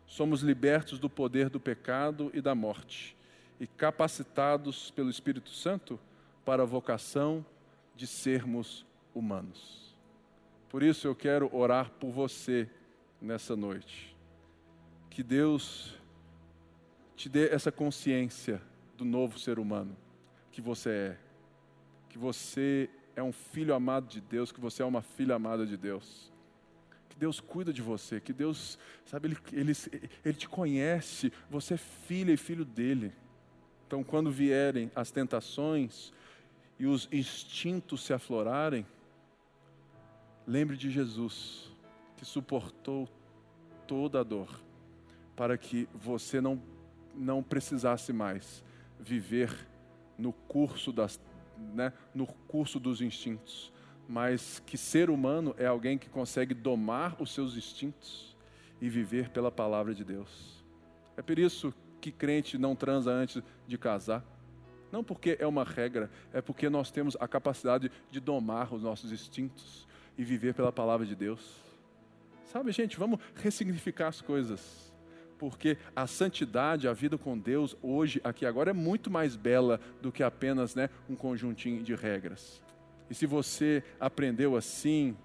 somos 0.06 0.42
libertos 0.42 1.00
do 1.00 1.10
poder 1.10 1.50
do 1.50 1.58
pecado 1.58 2.30
e 2.32 2.40
da 2.40 2.54
morte 2.54 3.16
e 3.58 3.66
capacitados 3.66 4.92
pelo 4.92 5.10
Espírito 5.10 5.50
Santo 5.50 5.98
para 6.44 6.62
a 6.62 6.66
vocação 6.66 7.44
de 7.96 8.06
sermos 8.06 8.86
humanos. 9.12 9.92
Por 10.68 10.84
isso 10.84 11.08
eu 11.08 11.16
quero 11.16 11.52
orar 11.52 11.90
por 11.98 12.12
você 12.12 12.70
nessa 13.20 13.56
noite. 13.56 14.16
Que 15.10 15.22
Deus 15.22 15.94
te 17.16 17.28
dê 17.28 17.48
essa 17.48 17.72
consciência 17.72 18.60
do 18.96 19.04
novo 19.04 19.38
ser 19.38 19.58
humano 19.58 19.96
que 20.56 20.62
você 20.62 20.90
é. 20.90 21.18
Que 22.08 22.16
você 22.16 22.88
é 23.14 23.22
um 23.22 23.30
filho 23.30 23.74
amado 23.74 24.08
de 24.08 24.22
Deus, 24.22 24.50
que 24.50 24.58
você 24.58 24.82
é 24.82 24.86
uma 24.86 25.02
filha 25.02 25.34
amada 25.34 25.66
de 25.66 25.76
Deus. 25.76 26.32
Que 27.10 27.16
Deus 27.18 27.40
cuida 27.40 27.74
de 27.74 27.82
você, 27.82 28.20
que 28.22 28.32
Deus, 28.32 28.78
sabe, 29.04 29.28
Ele, 29.28 29.38
ele, 29.52 29.72
ele 30.24 30.34
te 30.34 30.48
conhece, 30.48 31.30
você 31.50 31.74
é 31.74 31.76
filha 31.76 32.32
e 32.32 32.38
filho 32.38 32.64
dele. 32.64 33.12
Então, 33.86 34.02
quando 34.02 34.30
vierem 34.30 34.90
as 34.96 35.10
tentações 35.10 36.10
e 36.78 36.86
os 36.86 37.06
instintos 37.12 38.02
se 38.02 38.14
aflorarem, 38.14 38.86
lembre 40.46 40.74
de 40.74 40.90
Jesus 40.90 41.70
que 42.16 42.24
suportou 42.24 43.08
toda 43.86 44.20
a 44.20 44.22
dor, 44.22 44.48
para 45.34 45.56
que 45.56 45.88
você 45.94 46.40
não, 46.40 46.60
não 47.14 47.42
precisasse 47.42 48.12
mais 48.12 48.64
viver 48.98 49.54
no 50.18 50.32
curso, 50.32 50.92
das, 50.92 51.20
né, 51.74 51.92
no 52.14 52.26
curso 52.26 52.80
dos 52.80 53.00
instintos, 53.00 53.72
mas 54.08 54.62
que 54.66 54.78
ser 54.78 55.10
humano 55.10 55.54
é 55.58 55.66
alguém 55.66 55.98
que 55.98 56.08
consegue 56.08 56.54
domar 56.54 57.20
os 57.20 57.32
seus 57.32 57.56
instintos 57.56 58.36
e 58.80 58.88
viver 58.88 59.30
pela 59.30 59.50
palavra 59.50 59.94
de 59.94 60.04
Deus. 60.04 60.64
É 61.16 61.22
por 61.22 61.38
isso 61.38 61.72
que 62.00 62.12
crente 62.12 62.58
não 62.58 62.76
transa 62.76 63.10
antes 63.10 63.42
de 63.66 63.78
casar. 63.78 64.24
Não 64.92 65.02
porque 65.02 65.36
é 65.40 65.46
uma 65.46 65.64
regra, 65.64 66.10
é 66.32 66.40
porque 66.40 66.68
nós 66.68 66.90
temos 66.90 67.16
a 67.18 67.26
capacidade 67.26 67.90
de 68.10 68.20
domar 68.20 68.72
os 68.72 68.82
nossos 68.82 69.10
instintos 69.10 69.86
e 70.16 70.24
viver 70.24 70.54
pela 70.54 70.70
palavra 70.70 71.04
de 71.04 71.16
Deus. 71.16 71.65
Sabe, 72.46 72.70
gente, 72.70 72.96
vamos 72.96 73.18
ressignificar 73.34 74.08
as 74.08 74.20
coisas. 74.20 74.92
Porque 75.38 75.76
a 75.94 76.06
santidade, 76.06 76.88
a 76.88 76.92
vida 76.92 77.18
com 77.18 77.36
Deus, 77.36 77.76
hoje, 77.82 78.20
aqui 78.24 78.46
agora, 78.46 78.70
é 78.70 78.72
muito 78.72 79.10
mais 79.10 79.36
bela 79.36 79.80
do 80.00 80.10
que 80.10 80.22
apenas 80.22 80.74
né, 80.74 80.88
um 81.08 81.14
conjuntinho 81.14 81.82
de 81.82 81.94
regras. 81.94 82.62
E 83.10 83.14
se 83.14 83.26
você 83.26 83.82
aprendeu 84.00 84.56
assim, 84.56 85.16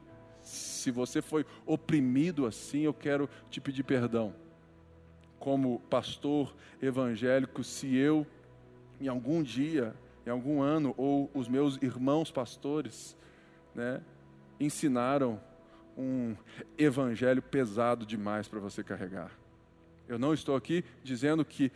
se 0.42 0.92
você 0.92 1.22
foi 1.22 1.46
oprimido 1.66 2.46
assim, 2.46 2.82
eu 2.82 2.94
quero 2.94 3.30
te 3.50 3.62
pedir 3.62 3.84
perdão. 3.84 4.34
Como 5.40 5.80
pastor 5.90 6.54
evangélico, 6.82 7.64
se 7.64 7.96
eu, 7.96 8.28
em 9.00 9.08
algum 9.08 9.42
dia, 9.42 9.96
em 10.26 10.30
algum 10.30 10.62
ano, 10.62 10.94
ou 10.98 11.30
os 11.34 11.48
meus 11.48 11.78
irmãos 11.82 12.32
pastores, 12.32 13.16
né, 13.74 14.02
ensinaram 14.60 15.40
um 15.98 16.36
evangelho 16.78 17.42
pesado 17.42 18.06
demais 18.06 18.48
para 18.48 18.60
você 18.60 18.84
carregar. 18.84 19.32
Eu 20.08 20.20
não 20.20 20.34
estou 20.34 20.56
aqui 20.56 20.84
dizendo 21.04 21.46
que, 21.46 21.72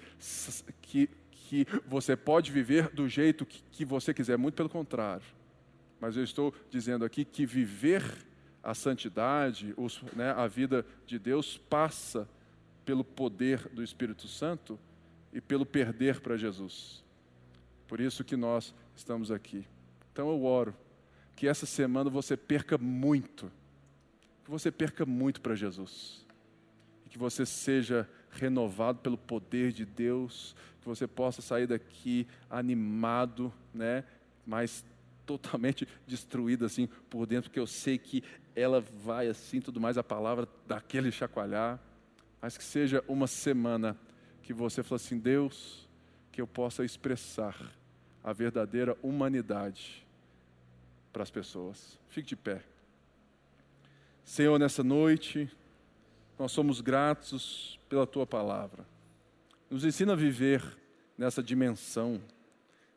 que, 0.82 1.10
que 1.32 1.68
você 1.88 2.16
pode 2.16 2.52
viver 2.52 2.90
do 2.90 3.08
jeito 3.08 3.46
que, 3.46 3.64
que 3.72 3.86
você 3.86 4.14
quiser, 4.14 4.38
muito 4.38 4.56
pelo 4.56 4.70
contrário. 4.70 5.26
Mas 6.00 6.18
eu 6.18 6.24
estou 6.24 6.54
dizendo 6.70 7.06
aqui 7.06 7.24
que 7.24 7.46
viver 7.46 8.04
a 8.62 8.74
santidade, 8.74 9.74
os, 9.78 10.02
né, 10.14 10.32
a 10.32 10.48
vida 10.48 10.86
de 11.06 11.18
Deus, 11.18 11.58
passa 11.58 12.28
pelo 12.84 13.04
poder 13.04 13.70
do 13.70 13.84
Espírito 13.84 14.28
Santo 14.28 14.78
e 15.32 15.40
pelo 15.40 15.66
perder 15.66 16.20
para 16.20 16.36
Jesus. 16.36 17.04
Por 17.88 18.00
isso 18.00 18.24
que 18.24 18.36
nós 18.36 18.74
estamos 18.96 19.32
aqui. 19.32 19.66
Então 20.12 20.30
eu 20.30 20.44
oro 20.44 20.76
que 21.36 21.48
essa 21.48 21.66
semana 21.66 22.10
você 22.10 22.36
perca 22.36 22.78
muito 22.78 23.52
que 24.46 24.52
você 24.52 24.72
perca 24.72 25.06
muito 25.06 25.42
para 25.42 25.56
Jesus. 25.56 26.24
E 27.04 27.10
que 27.10 27.18
você 27.18 27.46
seja 27.46 28.08
renovado 28.30 29.00
pelo 29.00 29.18
poder 29.18 29.72
de 29.72 29.84
Deus, 29.84 30.56
que 30.80 30.88
você 30.88 31.08
possa 31.08 31.42
sair 31.42 31.66
daqui 31.66 32.28
animado, 32.48 33.52
né? 33.74 34.04
Mas 34.46 34.86
totalmente 35.26 35.88
destruído 36.06 36.64
assim 36.64 36.88
por 37.10 37.26
dentro, 37.26 37.50
porque 37.50 37.60
eu 37.60 37.66
sei 37.66 37.98
que 37.98 38.24
ela 38.56 38.80
vai 38.80 39.28
assim, 39.28 39.60
tudo 39.60 39.82
mais, 39.82 39.98
a 39.98 40.04
palavra 40.04 40.48
daquele 40.68 41.12
chacoalhar, 41.12 41.80
mas 42.40 42.56
que 42.56 42.64
seja 42.64 43.04
uma 43.08 43.26
semana 43.26 43.98
que 44.44 44.54
você 44.54 44.84
fala 44.84 44.98
assim, 44.98 45.18
Deus, 45.18 45.90
que 46.32 46.40
eu 46.40 46.46
possa 46.46 46.86
expressar 46.86 47.60
a 48.24 48.32
verdadeira 48.32 48.96
humanidade 49.02 50.06
para 51.12 51.24
as 51.24 51.32
pessoas. 51.32 52.00
Fique 52.10 52.30
de 52.30 52.36
pé. 52.36 52.62
Senhor, 54.26 54.58
nessa 54.58 54.84
noite, 54.84 55.48
nós 56.38 56.52
somos 56.52 56.82
gratos 56.82 57.80
pela 57.88 58.08
tua 58.08 58.26
palavra. 58.26 58.84
Nos 59.70 59.86
ensina 59.86 60.14
a 60.14 60.16
viver 60.16 60.64
nessa 61.16 61.44
dimensão, 61.44 62.20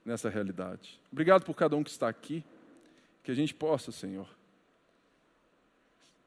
nessa 0.03 0.31
realidade. 0.31 0.99
Obrigado 1.13 1.45
por 1.45 1.55
cada 1.55 1.77
um 1.77 1.85
que 1.85 1.91
está 1.91 2.09
aqui, 2.09 2.43
que 3.23 3.31
a 3.31 3.35
gente 3.35 3.55
possa, 3.55 3.93
Senhor, 3.93 4.27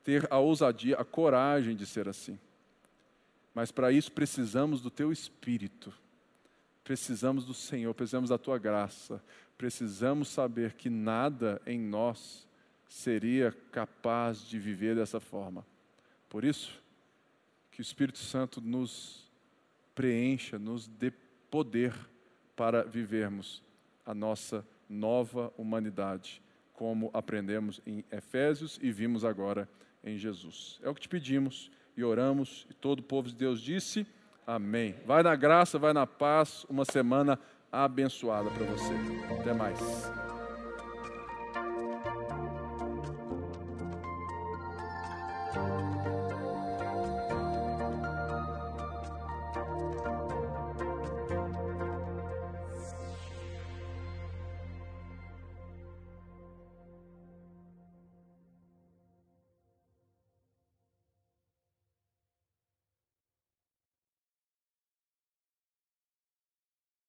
ter 0.04 0.32
a 0.32 0.38
ousadia, 0.38 0.96
a 0.98 1.04
coragem 1.04 1.76
de 1.76 1.88
ser 1.88 2.08
assim. 2.08 2.40
Mas 3.56 3.72
para 3.72 3.92
isso 3.92 4.12
precisamos 4.12 4.82
do 4.82 4.92
Teu 4.92 5.12
Espírito, 5.12 5.92
precisamos 6.84 7.44
do 7.44 7.56
Senhor, 7.56 7.94
precisamos 7.96 8.30
da 8.30 8.38
Tua 8.38 8.60
graça, 8.60 9.22
precisamos 9.58 10.28
saber 10.28 10.74
que 10.74 10.92
nada 10.92 11.60
em 11.66 11.80
nós 11.80 12.48
seria 12.92 13.54
capaz 13.72 14.46
de 14.46 14.60
viver 14.60 14.98
dessa 14.98 15.18
forma. 15.18 15.66
Por 16.28 16.44
isso, 16.44 16.78
que 17.72 17.80
o 17.80 17.82
Espírito 17.82 18.18
Santo 18.18 18.60
nos 18.60 19.32
preencha, 19.96 20.60
nos 20.60 20.90
dê 20.90 21.10
poder 21.50 21.94
para 22.54 22.84
vivermos 22.84 23.64
a 24.06 24.14
nossa 24.14 24.68
nova 24.90 25.54
humanidade, 25.58 26.42
como 26.74 27.10
aprendemos 27.14 27.80
em 27.86 28.04
Efésios 28.12 28.78
e 28.82 28.92
vimos 28.92 29.24
agora 29.24 29.70
em 30.04 30.18
Jesus. 30.18 30.78
É 30.84 30.90
o 30.90 30.94
que 30.94 31.02
te 31.02 31.10
pedimos 31.10 31.72
e 31.96 32.04
oramos, 32.04 32.68
e 32.70 32.74
todo 32.74 33.00
o 33.00 33.04
povo 33.04 33.30
de 33.30 33.36
Deus 33.36 33.62
disse: 33.62 34.06
Amém. 34.46 34.96
Vai 35.06 35.24
na 35.24 35.36
graça, 35.36 35.80
vai 35.80 35.94
na 35.94 36.06
paz, 36.06 36.66
uma 36.70 36.84
semana 36.84 37.40
abençoada 37.72 38.50
para 38.50 38.66
você. 38.66 38.94
Até 39.40 39.54
mais. 39.54 39.80